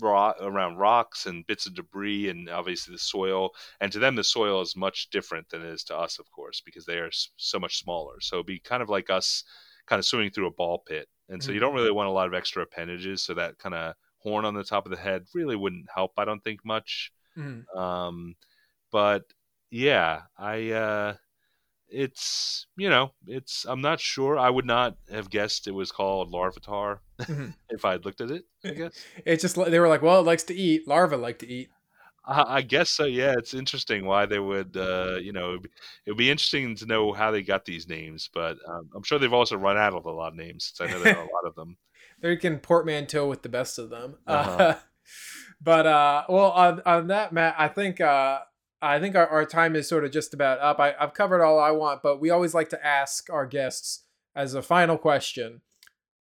rock, 0.00 0.36
around 0.40 0.76
rocks 0.76 1.26
and 1.26 1.46
bits 1.46 1.66
of 1.66 1.74
debris 1.74 2.28
and 2.28 2.48
obviously 2.48 2.92
the 2.92 2.98
soil. 2.98 3.50
And 3.80 3.92
to 3.92 3.98
them, 3.98 4.14
the 4.16 4.24
soil 4.24 4.60
is 4.60 4.76
much 4.76 5.10
different 5.10 5.48
than 5.48 5.62
it 5.62 5.68
is 5.68 5.84
to 5.84 5.96
us, 5.96 6.18
of 6.18 6.30
course, 6.30 6.60
because 6.60 6.84
they 6.84 6.98
are 6.98 7.10
so 7.36 7.58
much 7.58 7.78
smaller. 7.78 8.20
So 8.20 8.36
it'd 8.36 8.46
be 8.46 8.58
kind 8.58 8.82
of 8.82 8.88
like 8.88 9.10
us 9.10 9.44
kind 9.86 9.98
of 9.98 10.06
swimming 10.06 10.30
through 10.30 10.46
a 10.46 10.52
ball 10.52 10.82
pit. 10.86 11.08
And 11.28 11.42
so 11.42 11.52
you 11.52 11.60
don't 11.60 11.74
really 11.74 11.90
want 11.90 12.08
a 12.08 12.12
lot 12.12 12.26
of 12.26 12.34
extra 12.34 12.62
appendages. 12.62 13.22
So 13.22 13.34
that 13.34 13.58
kind 13.58 13.74
of 13.74 13.94
horn 14.18 14.44
on 14.44 14.54
the 14.54 14.64
top 14.64 14.86
of 14.86 14.90
the 14.90 14.98
head 14.98 15.24
really 15.34 15.56
wouldn't 15.56 15.86
help, 15.94 16.12
I 16.18 16.24
don't 16.24 16.42
think, 16.42 16.64
much. 16.64 17.12
Mhm. 17.36 17.64
Um, 17.76 18.36
but 18.90 19.24
yeah, 19.70 20.22
I 20.38 20.70
uh, 20.70 21.14
it's 21.94 22.66
you 22.76 22.88
know 22.90 23.12
it's 23.26 23.64
I'm 23.68 23.80
not 23.80 24.00
sure. 24.00 24.38
I 24.38 24.50
would 24.50 24.66
not 24.66 24.96
have 25.10 25.30
guessed 25.30 25.68
it 25.68 25.72
was 25.72 25.92
called 25.92 26.32
Larvitar 26.32 26.98
Mhm. 27.20 27.54
if 27.70 27.84
I'd 27.84 28.04
looked 28.04 28.20
at 28.20 28.30
it. 28.30 28.44
I 28.64 28.70
guess. 28.70 28.92
It's 29.24 29.42
just 29.42 29.56
they 29.56 29.78
were 29.78 29.88
like, 29.88 30.02
well, 30.02 30.20
it 30.20 30.26
likes 30.26 30.42
to 30.44 30.54
eat. 30.54 30.88
Larva 30.88 31.16
like 31.16 31.38
to 31.40 31.48
eat. 31.48 31.68
I, 32.26 32.56
I 32.56 32.62
guess 32.62 32.90
so. 32.90 33.04
Yeah, 33.04 33.34
it's 33.38 33.54
interesting 33.54 34.06
why 34.06 34.26
they 34.26 34.38
would. 34.38 34.76
Uh, 34.76 35.16
you 35.20 35.32
know, 35.32 35.50
it'd 35.50 35.62
be, 35.62 35.70
it'd 36.06 36.18
be 36.18 36.30
interesting 36.30 36.74
to 36.76 36.86
know 36.86 37.12
how 37.12 37.30
they 37.30 37.42
got 37.42 37.64
these 37.64 37.88
names. 37.88 38.30
But 38.32 38.56
um, 38.66 38.88
I'm 38.94 39.02
sure 39.02 39.18
they've 39.18 39.32
also 39.32 39.56
run 39.56 39.76
out 39.76 39.92
of 39.94 40.06
a 40.06 40.10
lot 40.10 40.28
of 40.32 40.36
names 40.36 40.72
since 40.74 40.88
I 40.88 40.92
know 40.92 41.02
there 41.02 41.16
are 41.16 41.22
a 41.22 41.32
lot 41.32 41.46
of 41.46 41.54
them. 41.54 41.76
They 42.20 42.36
can 42.36 42.58
portmanteau 42.60 43.28
with 43.28 43.42
the 43.42 43.48
best 43.50 43.78
of 43.78 43.90
them. 43.90 44.16
Uh-huh. 44.26 44.50
Uh, 44.50 44.76
but 45.60 45.84
uh, 45.86 46.24
well, 46.28 46.52
on, 46.52 46.80
on 46.86 47.08
that, 47.08 47.32
Matt, 47.32 47.56
I 47.58 47.68
think 47.68 48.00
uh, 48.00 48.38
I 48.84 49.00
think 49.00 49.16
our, 49.16 49.26
our 49.26 49.46
time 49.46 49.74
is 49.74 49.88
sort 49.88 50.04
of 50.04 50.10
just 50.10 50.34
about 50.34 50.58
up. 50.60 50.78
I, 50.78 50.94
I've 51.00 51.14
covered 51.14 51.42
all 51.42 51.58
I 51.58 51.70
want, 51.70 52.02
but 52.02 52.20
we 52.20 52.30
always 52.30 52.54
like 52.54 52.68
to 52.70 52.86
ask 52.86 53.30
our 53.30 53.46
guests 53.46 54.02
as 54.36 54.54
a 54.54 54.62
final 54.62 54.98
question: 54.98 55.62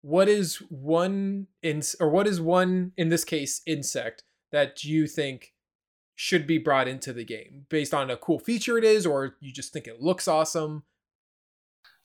What 0.02 0.30
is 0.30 0.56
one 0.70 1.48
in 1.62 1.82
or 2.00 2.10
what 2.10 2.26
is 2.26 2.40
one 2.40 2.94
in 2.96 3.10
this 3.10 3.26
case 3.26 3.62
insect 3.66 4.24
that 4.52 4.84
you 4.84 5.08
think 5.08 5.54
should 6.16 6.48
be 6.48 6.58
brought 6.58 6.88
into 6.88 7.12
the 7.12 7.26
game 7.26 7.66
based 7.70 7.94
on 7.94 8.10
a 8.10 8.18
cool 8.18 8.40
feature 8.40 8.78
it 8.78 8.84
is, 8.86 9.06
or 9.06 9.36
you 9.42 9.52
just 9.52 9.74
think 9.74 9.86
it 9.86 10.02
looks 10.02 10.28
awesome? 10.28 10.84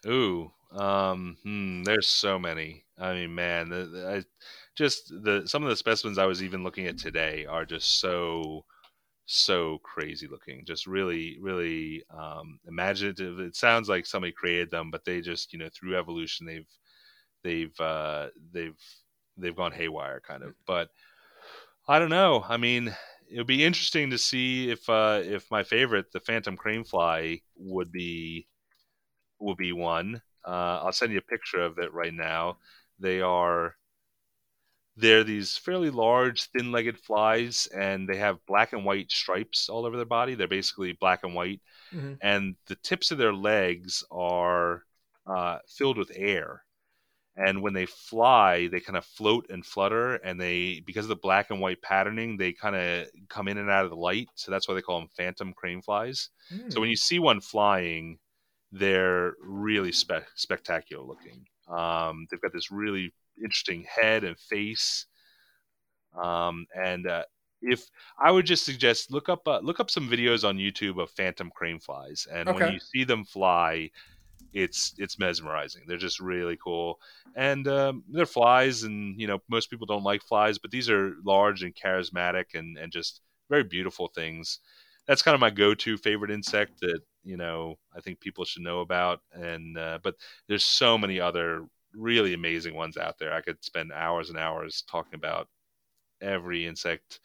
Ooh, 0.06 0.50
um, 0.72 1.36
hmm, 1.44 1.84
there's 1.84 2.08
so 2.08 2.38
many. 2.38 2.84
I 2.98 3.14
mean, 3.14 3.34
man, 3.34 3.68
the, 3.68 3.84
the, 3.86 4.08
I 4.08 4.22
just 4.74 5.08
the 5.08 5.44
some 5.46 5.62
of 5.62 5.68
the 5.68 5.76
specimens 5.76 6.18
I 6.18 6.26
was 6.26 6.42
even 6.42 6.64
looking 6.64 6.86
at 6.86 6.98
today 6.98 7.46
are 7.46 7.64
just 7.64 8.00
so 8.00 8.64
so 9.34 9.78
crazy 9.82 10.26
looking. 10.28 10.64
Just 10.64 10.86
really, 10.86 11.38
really 11.40 12.04
um, 12.10 12.58
imaginative. 12.66 13.40
It 13.40 13.56
sounds 13.56 13.88
like 13.88 14.06
somebody 14.06 14.32
created 14.32 14.70
them, 14.70 14.90
but 14.90 15.04
they 15.04 15.20
just 15.20 15.52
you 15.52 15.58
know 15.58 15.68
through 15.72 15.96
evolution 15.96 16.46
they've 16.46 16.68
they've 17.44 17.80
uh, 17.80 18.28
they've 18.52 18.78
they've 19.36 19.56
gone 19.56 19.72
haywire 19.72 20.20
kind 20.20 20.42
of. 20.42 20.54
But 20.66 20.90
I 21.88 21.98
don't 21.98 22.10
know. 22.10 22.44
I 22.48 22.56
mean, 22.56 22.94
it 23.30 23.38
would 23.38 23.46
be 23.46 23.64
interesting 23.64 24.10
to 24.10 24.18
see 24.18 24.70
if 24.70 24.88
uh, 24.88 25.20
if 25.24 25.50
my 25.50 25.62
favorite, 25.62 26.12
the 26.12 26.20
phantom 26.20 26.56
crane 26.56 26.84
fly, 26.84 27.40
would 27.56 27.90
be 27.92 28.46
will 29.38 29.56
be 29.56 29.72
one. 29.72 30.22
Uh, 30.46 30.80
I'll 30.82 30.92
send 30.92 31.12
you 31.12 31.18
a 31.18 31.22
picture 31.22 31.60
of 31.60 31.78
it 31.78 31.92
right 31.92 32.14
now. 32.14 32.58
They 32.98 33.20
are 33.20 33.76
they're 34.96 35.24
these 35.24 35.56
fairly 35.56 35.90
large, 35.90 36.44
thin-legged 36.50 36.98
flies, 36.98 37.66
and 37.68 38.08
they 38.08 38.16
have 38.16 38.44
black 38.46 38.72
and 38.72 38.84
white 38.84 39.10
stripes 39.10 39.68
all 39.68 39.86
over 39.86 39.96
their 39.96 40.04
body. 40.06 40.34
They're 40.34 40.48
basically 40.48 40.92
black 40.92 41.24
and 41.24 41.34
white, 41.34 41.60
Mhm. 41.92 42.18
and 42.20 42.56
the 42.66 42.76
tips 42.76 43.10
of 43.10 43.18
their 43.18 43.32
legs 43.32 44.04
are 44.10 44.84
uh, 45.26 45.58
filled 45.68 45.98
with 45.98 46.10
air. 46.16 46.64
And 47.36 47.62
when 47.62 47.72
they 47.72 47.86
fly, 47.86 48.66
they 48.68 48.80
kind 48.80 48.96
of 48.98 49.06
float 49.06 49.46
and 49.50 49.64
flutter, 49.64 50.16
and 50.16 50.38
they 50.40 50.80
because 50.80 51.06
of 51.06 51.08
the 51.10 51.16
black 51.16 51.50
and 51.50 51.60
white 51.60 51.80
patterning, 51.80 52.36
they 52.36 52.52
kind 52.52 52.76
of 52.76 53.08
come 53.28 53.48
in 53.48 53.56
and 53.58 53.70
out 53.70 53.84
of 53.84 53.90
the 53.90 53.96
light. 53.96 54.28
So 54.34 54.50
that's 54.50 54.68
why 54.68 54.74
they 54.74 54.82
call 54.82 54.98
them 55.00 55.08
phantom 55.16 55.54
crane 55.54 55.80
flies. 55.80 56.28
So 56.70 56.80
when 56.80 56.90
you 56.90 56.96
see 56.96 57.18
one 57.20 57.40
flying, 57.40 58.18
they're 58.72 59.34
really 59.40 59.92
spe- 59.92 60.28
spectacular 60.34 61.04
looking. 61.04 61.46
Um, 61.68 62.26
they've 62.30 62.40
got 62.40 62.52
this 62.52 62.70
really 62.70 63.14
interesting 63.38 63.84
head 63.84 64.24
and 64.24 64.38
face. 64.38 65.06
Um, 66.20 66.66
and 66.74 67.06
uh, 67.06 67.24
if 67.62 67.88
I 68.18 68.30
would 68.30 68.46
just 68.46 68.64
suggest 68.64 69.10
look 69.10 69.28
up 69.28 69.46
uh, 69.46 69.60
look 69.60 69.80
up 69.80 69.90
some 69.90 70.08
videos 70.08 70.46
on 70.46 70.58
YouTube 70.58 71.00
of 71.02 71.10
phantom 71.10 71.50
crane 71.50 71.80
flies, 71.80 72.26
and 72.30 72.52
Okay. 72.52 72.52
when 72.52 72.68
you 72.68 72.78
see 72.80 73.04
them 73.04 73.24
fly, 73.24 73.90
it's 74.52 74.94
it's 74.98 75.18
mesmerizing. 75.18 75.84
They're 75.86 75.98
just 75.98 76.20
really 76.20 76.58
cool, 76.62 77.00
and 77.36 77.68
um, 77.68 78.04
they're 78.08 78.26
flies, 78.26 78.84
and 78.84 79.20
you 79.20 79.26
know 79.28 79.40
most 79.50 79.70
people 79.70 79.86
don't 79.86 80.04
like 80.04 80.22
flies, 80.22 80.58
but 80.58 80.70
these 80.72 80.90
are 80.90 81.16
large 81.24 81.62
and 81.62 81.74
charismatic, 81.74 82.54
and 82.54 82.78
and 82.78 82.92
just 82.92 83.22
very 83.50 83.64
beautiful 83.64 84.08
things. 84.08 84.60
That's 85.06 85.22
kind 85.22 85.34
of 85.34 85.40
my 85.40 85.50
go-to 85.50 85.96
favorite 85.98 86.30
insect 86.30 86.80
that 86.82 87.00
you 87.24 87.36
know 87.36 87.76
I 87.96 88.00
think 88.00 88.20
people 88.20 88.44
should 88.44 88.62
know 88.62 88.80
about, 88.80 89.20
and 89.32 89.78
uh, 89.78 90.00
but 90.02 90.16
there's 90.48 90.64
so 90.64 90.98
many 90.98 91.20
other 91.20 91.66
really 91.94 92.34
amazing 92.34 92.74
ones 92.74 92.96
out 92.96 93.18
there. 93.18 93.32
I 93.32 93.40
could 93.40 93.62
spend 93.64 93.92
hours 93.92 94.30
and 94.30 94.38
hours 94.38 94.82
talking 94.90 95.14
about 95.14 95.48
every 96.20 96.66
insect. 96.66 97.20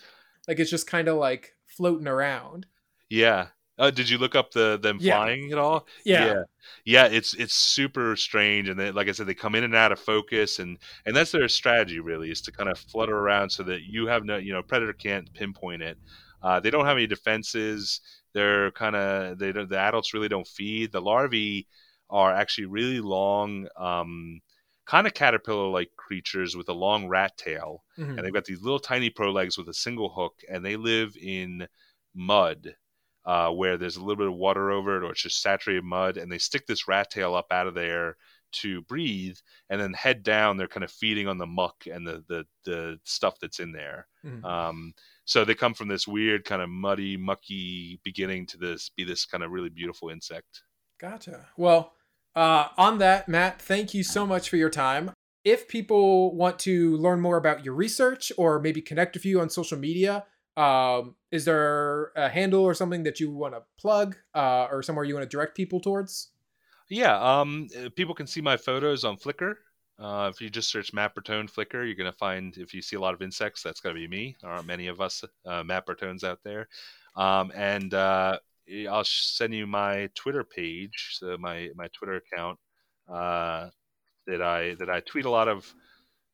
Like 0.48 0.60
it's 0.60 0.70
just 0.72 0.88
kind 0.88 1.08
of 1.08 1.18
like 1.18 1.56
floating 1.66 2.08
around. 2.08 2.66
Yeah. 3.10 3.48
Uh, 3.80 3.92
did 3.92 4.10
you 4.10 4.18
look 4.18 4.34
up 4.36 4.52
the 4.52 4.78
them 4.82 5.00
Yeah. 5.00 5.20
flying 5.20 5.52
at 5.52 5.58
all? 5.60 5.88
Yeah. 6.04 6.26
yeah 6.26 6.44
Yeah, 6.86 7.06
it's 7.08 7.34
it's 7.36 7.54
super 7.54 8.16
strange 8.16 8.70
and 8.70 8.80
they, 8.80 8.92
like 8.92 9.08
i 9.08 9.12
said 9.12 9.28
they 9.28 9.36
come 9.36 9.54
in 9.56 9.64
and 9.64 9.76
out 9.76 9.92
of 9.92 10.00
focus 10.00 10.60
and 10.60 10.80
and 11.06 11.16
that's 11.16 11.32
their 11.32 11.48
strategy 11.48 12.00
really 12.00 12.32
is 12.32 12.42
to 12.42 12.52
kind 12.52 12.70
of 12.70 12.78
flutter 12.80 13.16
around 13.18 13.50
so 13.52 13.64
that 13.64 13.82
you 13.84 14.08
have 14.08 14.24
no 14.26 14.38
you 14.38 14.52
know 14.54 14.64
predator 14.64 14.94
can't 14.94 15.32
pinpoint 15.34 15.82
it 15.84 15.98
uh, 16.42 16.60
they 16.60 16.70
don't 16.72 16.86
have 16.86 16.98
any 16.98 17.08
defenses 17.08 18.02
they're 18.34 18.72
kind 18.72 18.96
of 18.96 19.38
they 19.38 19.52
don't 19.52 19.70
the 19.70 19.78
adults 19.80 20.14
really 20.14 20.28
don't 20.30 20.48
feed 20.48 20.92
the 20.92 21.02
larvae 21.02 21.68
are 22.10 22.34
actually 22.34 22.66
really 22.66 23.00
long 23.00 23.68
um, 23.78 24.40
kind 24.88 25.08
of 25.08 25.14
caterpillar 25.14 25.70
like 25.70 25.92
creatures 25.98 26.56
with 26.56 26.70
a 26.70 26.74
long 26.74 27.08
rat 27.08 27.38
tail 27.38 27.84
Mhm. 27.98 28.18
and 28.18 28.26
they've 28.26 28.34
got 28.34 28.46
these 28.46 28.62
little 28.62 28.80
tiny 28.80 29.10
pro 29.10 29.32
legs 29.32 29.58
with 29.58 29.70
a 29.70 29.74
single 29.74 30.10
hook 30.14 30.42
and 30.50 30.66
they 30.66 30.76
live 30.78 31.16
in 31.18 31.68
mud 32.16 32.76
uh, 33.26 33.52
where 33.52 33.78
there's 33.78 33.98
a 33.98 34.00
little 34.00 34.16
bit 34.16 34.28
of 34.28 34.34
water 34.36 34.72
over 34.72 34.98
it 34.98 35.04
or 35.04 35.12
it's 35.12 35.22
just 35.22 35.42
saturated 35.42 35.84
mud 35.84 36.18
and 36.18 36.32
they 36.32 36.38
stick 36.38 36.66
this 36.66 36.88
rat 36.88 37.10
tail 37.12 37.36
up 37.36 37.48
out 37.52 37.68
of 37.68 37.74
there 37.76 38.16
to 38.54 38.82
breathe 38.84 39.38
and 39.70 39.82
then 39.82 39.94
head 39.94 40.24
down 40.24 40.56
they're 40.58 40.68
kind 40.68 40.84
of 40.84 40.92
feeding 40.92 41.28
on 41.28 41.38
the 41.38 41.46
muck 41.46 41.86
and 41.86 42.08
the 42.08 42.24
the, 42.30 42.46
the 42.64 43.00
stuff 43.04 43.38
that's 43.42 43.60
in 43.60 43.72
there 43.74 44.08
Mhm. 44.24 44.44
um, 44.44 44.94
so 45.26 45.44
they 45.44 45.56
come 45.56 45.74
from 45.74 45.90
this 45.90 46.08
weird 46.08 46.46
kind 46.46 46.62
of 46.62 46.70
muddy 46.70 47.18
mucky 47.18 48.00
beginning 48.04 48.46
to 48.46 48.58
this 48.58 48.90
be 48.90 49.04
this 49.04 49.26
kind 49.26 49.44
of 49.44 49.52
really 49.52 49.70
beautiful 49.70 50.10
insect 50.10 50.64
Gotcha. 51.00 51.50
Well, 51.58 51.96
uh, 52.38 52.70
on 52.78 53.00
that, 53.00 53.28
Matt, 53.28 53.60
thank 53.60 53.96
you 53.96 54.04
so 54.04 54.28
much 54.28 54.48
for 54.48 54.58
your 54.58 54.70
time. 54.70 55.12
If 55.44 55.68
people 55.68 56.36
want 56.36 56.60
to 56.60 56.96
learn 56.98 57.20
more 57.20 57.38
about 57.38 57.66
your 57.66 57.74
research 57.74 58.32
or 58.38 58.60
maybe 58.60 58.80
connect 58.80 59.16
with 59.16 59.26
you 59.26 59.42
on 59.42 59.50
social 59.50 59.78
media, 59.78 60.24
um, 60.56 61.16
is 61.32 61.46
there 61.46 62.12
a 62.16 62.30
handle 62.30 62.64
or 62.64 62.76
something 62.76 63.02
that 63.04 63.20
you 63.20 63.32
want 63.32 63.56
to 63.56 63.64
plug 63.80 64.18
uh, 64.36 64.68
or 64.70 64.84
somewhere 64.84 65.04
you 65.04 65.16
want 65.16 65.24
to 65.24 65.36
direct 65.36 65.58
people 65.58 65.80
towards? 65.80 66.30
Yeah, 66.90 67.18
um, 67.20 67.70
uh, 67.76 67.90
people 67.96 68.14
can 68.14 68.28
see 68.28 68.42
my 68.42 68.56
photos 68.56 69.04
on 69.04 69.18
Flickr. 69.18 69.56
Uh, 69.98 70.32
if 70.32 70.40
you 70.40 70.52
just 70.52 70.70
search 70.70 70.94
Matt 70.94 71.16
Bertone 71.16 71.52
Flickr, 71.52 71.86
you're 71.86 71.96
gonna 71.96 72.12
find 72.12 72.56
if 72.58 72.72
you 72.72 72.84
see 72.84 72.96
a 72.96 73.00
lot 73.00 73.16
of 73.16 73.24
insects, 73.24 73.64
that's 73.64 73.80
gonna 73.80 73.96
be 73.96 74.08
me. 74.08 74.36
There 74.42 74.52
aren't 74.52 74.68
many 74.68 74.86
of 74.88 75.02
us 75.02 75.24
uh, 75.48 75.64
Matt 75.64 75.88
Bertones 75.88 76.24
out 76.24 76.40
there. 76.44 76.68
Um, 77.16 77.52
and 77.56 77.96
uh, 77.96 78.38
I'll 78.90 79.04
send 79.04 79.54
you 79.54 79.68
my 79.68 80.10
Twitter 80.16 80.44
page, 80.44 81.18
so 81.20 81.38
my 81.38 81.70
my 81.76 81.88
Twitter 81.88 82.16
account 82.16 82.60
uh, 83.08 83.70
that 84.26 84.42
I 84.42 84.76
that 84.76 84.90
I 84.90 85.00
tweet 85.02 85.26
a 85.26 85.30
lot 85.30 85.48
of 85.48 85.74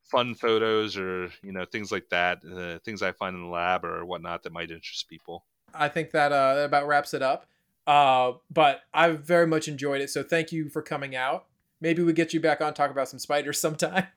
fun 0.04 0.36
photos 0.36 0.98
or 0.98 1.30
you 1.42 1.52
know 1.52 1.66
things 1.66 1.92
like 1.92 2.10
that, 2.10 2.40
uh, 2.46 2.80
things 2.84 3.02
I 3.02 3.12
find 3.12 3.36
in 3.36 3.44
the 3.44 3.50
lab 3.50 3.86
or 3.86 4.06
whatnot 4.06 4.44
that 4.44 4.54
might 4.54 4.72
interest 4.72 5.10
people. 5.10 5.46
I 5.74 5.90
think 5.90 6.12
that 6.12 6.32
uh, 6.32 6.56
that 6.56 6.66
about 6.66 6.88
wraps 6.88 7.14
it 7.14 7.22
up. 7.22 7.46
Uh, 7.86 8.34
but 8.50 8.82
I've 8.94 9.22
very 9.22 9.48
much 9.48 9.68
enjoyed 9.68 10.02
it, 10.02 10.10
so 10.10 10.24
thank 10.24 10.52
you 10.52 10.70
for 10.70 10.82
coming 10.82 11.16
out. 11.16 11.46
Maybe 11.82 12.02
we 12.02 12.14
get 12.14 12.34
you 12.34 12.40
back 12.40 12.62
on 12.62 12.74
talk 12.74 12.92
about 12.92 13.10
some 13.10 13.20
spiders 13.20 13.60
sometime. 13.62 14.08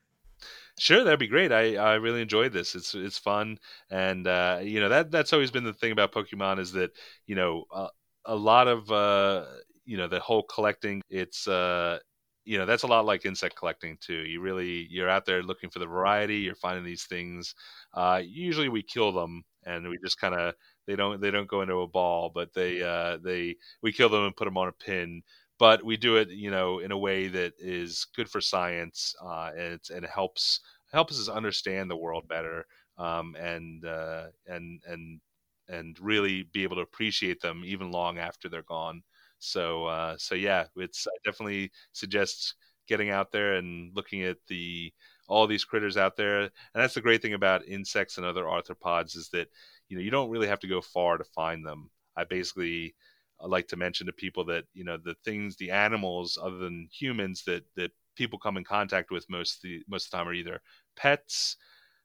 Sure, 0.78 1.02
that'd 1.02 1.18
be 1.18 1.26
great. 1.26 1.52
I, 1.52 1.76
I 1.76 1.94
really 1.94 2.20
enjoyed 2.20 2.52
this. 2.52 2.74
It's 2.74 2.94
it's 2.94 3.18
fun, 3.18 3.58
and 3.90 4.26
uh, 4.26 4.60
you 4.62 4.80
know 4.80 4.90
that 4.90 5.10
that's 5.10 5.32
always 5.32 5.50
been 5.50 5.64
the 5.64 5.72
thing 5.72 5.92
about 5.92 6.12
Pokemon 6.12 6.58
is 6.58 6.72
that 6.72 6.90
you 7.26 7.34
know 7.34 7.64
uh, 7.72 7.88
a 8.26 8.34
lot 8.34 8.68
of 8.68 8.90
uh, 8.90 9.44
you 9.84 9.96
know 9.96 10.08
the 10.08 10.20
whole 10.20 10.42
collecting. 10.44 11.02
It's 11.10 11.46
uh, 11.48 11.98
you 12.44 12.58
know 12.58 12.66
that's 12.66 12.82
a 12.82 12.86
lot 12.86 13.04
like 13.06 13.24
insect 13.26 13.56
collecting 13.56 13.96
too. 14.00 14.24
You 14.24 14.40
really 14.40 14.86
you're 14.90 15.08
out 15.08 15.26
there 15.26 15.42
looking 15.42 15.70
for 15.70 15.78
the 15.78 15.86
variety. 15.86 16.38
You're 16.38 16.54
finding 16.56 16.84
these 16.84 17.04
things. 17.04 17.54
Uh, 17.94 18.22
usually 18.24 18.68
we 18.68 18.82
kill 18.82 19.12
them 19.12 19.44
and 19.64 19.88
we 19.88 19.98
just 20.04 20.20
kind 20.20 20.34
of 20.34 20.54
they 20.86 20.96
don't 20.96 21.20
they 21.20 21.30
don't 21.30 21.48
go 21.48 21.62
into 21.62 21.80
a 21.80 21.88
ball, 21.88 22.30
but 22.34 22.52
they 22.54 22.82
uh, 22.82 23.18
they 23.22 23.56
we 23.82 23.92
kill 23.92 24.08
them 24.08 24.24
and 24.24 24.36
put 24.36 24.44
them 24.44 24.58
on 24.58 24.68
a 24.68 24.72
pin 24.72 25.22
but 25.58 25.82
we 25.84 25.96
do 25.96 26.16
it 26.16 26.28
you 26.30 26.50
know 26.50 26.80
in 26.80 26.92
a 26.92 26.98
way 26.98 27.28
that 27.28 27.52
is 27.58 28.06
good 28.14 28.28
for 28.28 28.40
science 28.40 29.14
uh, 29.24 29.50
and 29.56 29.80
and 29.94 30.04
helps 30.06 30.60
helps 30.92 31.18
us 31.18 31.28
understand 31.28 31.90
the 31.90 31.96
world 31.96 32.28
better 32.28 32.66
um, 32.98 33.34
and 33.36 33.84
uh, 33.84 34.26
and 34.46 34.80
and 34.86 35.20
and 35.68 35.98
really 36.00 36.44
be 36.44 36.62
able 36.62 36.76
to 36.76 36.82
appreciate 36.82 37.40
them 37.40 37.62
even 37.64 37.90
long 37.90 38.18
after 38.18 38.48
they're 38.48 38.62
gone. 38.62 39.02
So 39.38 39.86
uh, 39.86 40.16
so 40.18 40.34
yeah 40.34 40.66
it's 40.76 41.06
I 41.06 41.16
definitely 41.24 41.70
suggest 41.92 42.54
getting 42.88 43.10
out 43.10 43.32
there 43.32 43.54
and 43.54 43.94
looking 43.94 44.22
at 44.22 44.38
the 44.48 44.92
all 45.28 45.46
these 45.46 45.64
critters 45.64 45.96
out 45.96 46.16
there. 46.16 46.40
And 46.42 46.50
that's 46.74 46.94
the 46.94 47.00
great 47.00 47.20
thing 47.22 47.34
about 47.34 47.66
insects 47.66 48.16
and 48.16 48.26
other 48.26 48.44
arthropods 48.44 49.16
is 49.16 49.28
that 49.30 49.48
you 49.88 49.96
know 49.96 50.02
you 50.02 50.10
don't 50.10 50.30
really 50.30 50.48
have 50.48 50.60
to 50.60 50.68
go 50.68 50.80
far 50.80 51.18
to 51.18 51.24
find 51.24 51.64
them. 51.66 51.90
I 52.16 52.24
basically 52.24 52.94
I 53.40 53.46
like 53.46 53.68
to 53.68 53.76
mention 53.76 54.06
to 54.06 54.12
people 54.12 54.44
that 54.46 54.64
you 54.72 54.84
know 54.84 54.96
the 54.96 55.14
things, 55.24 55.56
the 55.56 55.70
animals 55.70 56.38
other 56.40 56.56
than 56.58 56.88
humans 56.92 57.44
that 57.44 57.64
that 57.76 57.92
people 58.14 58.38
come 58.38 58.56
in 58.56 58.64
contact 58.64 59.10
with 59.10 59.28
most 59.28 59.60
the 59.62 59.82
most 59.88 60.06
of 60.06 60.10
the 60.10 60.16
time 60.16 60.28
are 60.28 60.32
either 60.34 60.60
pets, 60.96 61.56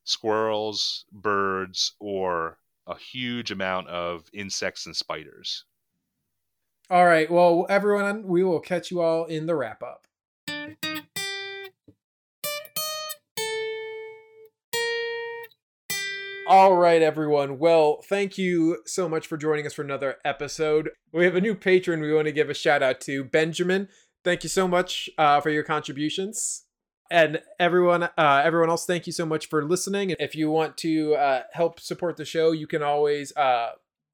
squirrels, 0.04 1.06
birds, 1.12 1.96
or 2.00 2.58
a 2.88 2.98
huge 2.98 3.52
amount 3.52 3.88
of 3.88 4.30
insects 4.34 4.86
and 4.86 4.96
spiders. 4.96 5.66
All 6.90 7.06
right, 7.06 7.30
well, 7.32 7.66
everyone, 7.70 8.28
we 8.28 8.44
will 8.44 8.60
catch 8.60 8.92
you 8.92 9.02
all 9.02 9.26
in 9.26 9.46
the 9.46 9.56
wrap 9.56 9.82
up. 9.82 10.08
All 16.48 16.76
right, 16.76 17.02
everyone. 17.02 17.60
Well, 17.60 18.02
thank 18.10 18.38
you 18.38 18.80
so 18.86 19.08
much 19.08 19.26
for 19.26 19.38
joining 19.38 19.66
us 19.66 19.74
for 19.74 19.84
another 19.84 20.18
episode. 20.26 20.90
We 21.14 21.24
have 21.24 21.38
a 21.38 21.42
new 21.42 21.56
patron 21.56 22.02
we 22.02 22.14
want 22.14 22.26
to 22.26 22.34
give 22.34 22.50
a 22.50 22.54
shout 22.54 22.84
out 22.84 23.00
to 23.02 23.24
Benjamin. 23.24 23.88
Thank 24.26 24.44
you 24.44 24.50
so 24.50 24.68
much 24.68 25.10
uh, 25.18 25.40
for 25.40 25.50
your 25.50 25.64
contributions. 25.64 26.66
And 27.12 27.42
everyone, 27.60 28.04
uh, 28.04 28.42
everyone 28.46 28.70
else, 28.70 28.86
thank 28.86 29.06
you 29.06 29.12
so 29.12 29.26
much 29.26 29.50
for 29.50 29.66
listening. 29.66 30.16
If 30.18 30.34
you 30.34 30.50
want 30.50 30.78
to 30.78 31.16
uh, 31.16 31.42
help 31.52 31.82
support 31.82 32.16
the 32.16 32.24
show, 32.24 32.54
you 32.54 32.68
can 32.68 32.82
always 32.82 33.36
uh, 33.36 33.72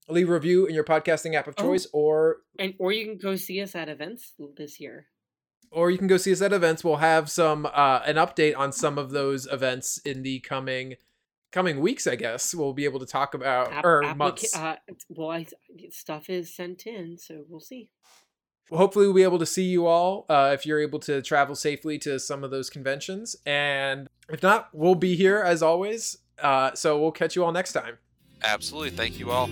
leave 0.10 0.28
a 0.30 0.34
review 0.34 0.66
in 0.66 0.74
your 0.74 0.84
podcasting 0.84 1.36
app 1.36 1.48
of 1.48 1.54
Oh. 1.60 1.64
choice, 1.64 1.86
or 1.94 2.38
And 2.58 2.74
or 2.80 2.92
you 2.92 3.06
can 3.06 3.18
go 3.18 3.36
see 3.36 3.62
us 3.62 3.76
at 3.76 3.88
events 3.88 4.34
this 4.58 4.80
year. 4.80 5.06
or 5.70 5.92
you 5.92 5.98
can 6.00 6.08
go 6.08 6.18
see 6.18 6.32
us 6.32 6.42
at 6.42 6.52
events. 6.54 6.84
We'll 6.84 6.96
have 6.98 7.30
some 7.30 7.68
uh, 7.68 8.02
an 8.06 8.16
update 8.16 8.58
on 8.58 8.72
some 8.72 8.98
of 8.98 9.12
those 9.12 9.46
events 9.46 10.00
in 10.00 10.24
the 10.24 10.40
coming 10.40 10.96
coming 11.52 11.80
weeks. 11.80 12.08
I 12.08 12.16
guess 12.16 12.56
we'll 12.56 12.74
be 12.74 12.86
able 12.86 13.00
to 13.02 13.06
talk 13.06 13.36
about 13.36 13.72
App- 13.72 13.86
or 13.86 14.02
applica- 14.02 14.18
months. 14.18 14.56
Uh, 14.56 14.76
well, 15.10 15.30
I, 15.30 15.46
stuff 15.92 16.32
is 16.32 16.56
sent 16.56 16.88
in, 16.88 17.18
so 17.20 17.44
we'll 17.48 17.60
see. 17.60 17.92
Hopefully, 18.72 19.06
we'll 19.06 19.16
be 19.16 19.24
able 19.24 19.40
to 19.40 19.46
see 19.46 19.66
you 19.66 19.88
all 19.88 20.26
uh, 20.30 20.52
if 20.54 20.66
you're 20.66 20.80
able 20.80 21.00
to 21.00 21.22
travel 21.22 21.56
safely 21.56 21.98
to 22.00 22.20
some 22.20 22.44
of 22.44 22.52
those 22.52 22.70
conventions. 22.70 23.36
And 23.46 24.08
if 24.30 24.44
not, 24.44 24.70
we'll 24.74 24.96
be 24.96 25.16
here 25.16 25.40
as 25.40 25.64
always. 25.64 26.18
Uh, 26.42 26.74
so 26.74 27.00
we'll 27.00 27.12
catch 27.12 27.36
you 27.36 27.44
all 27.44 27.52
next 27.52 27.74
time. 27.74 27.98
Absolutely. 28.44 28.92
Thank 28.92 29.20
you 29.20 29.32
all. 29.32 29.50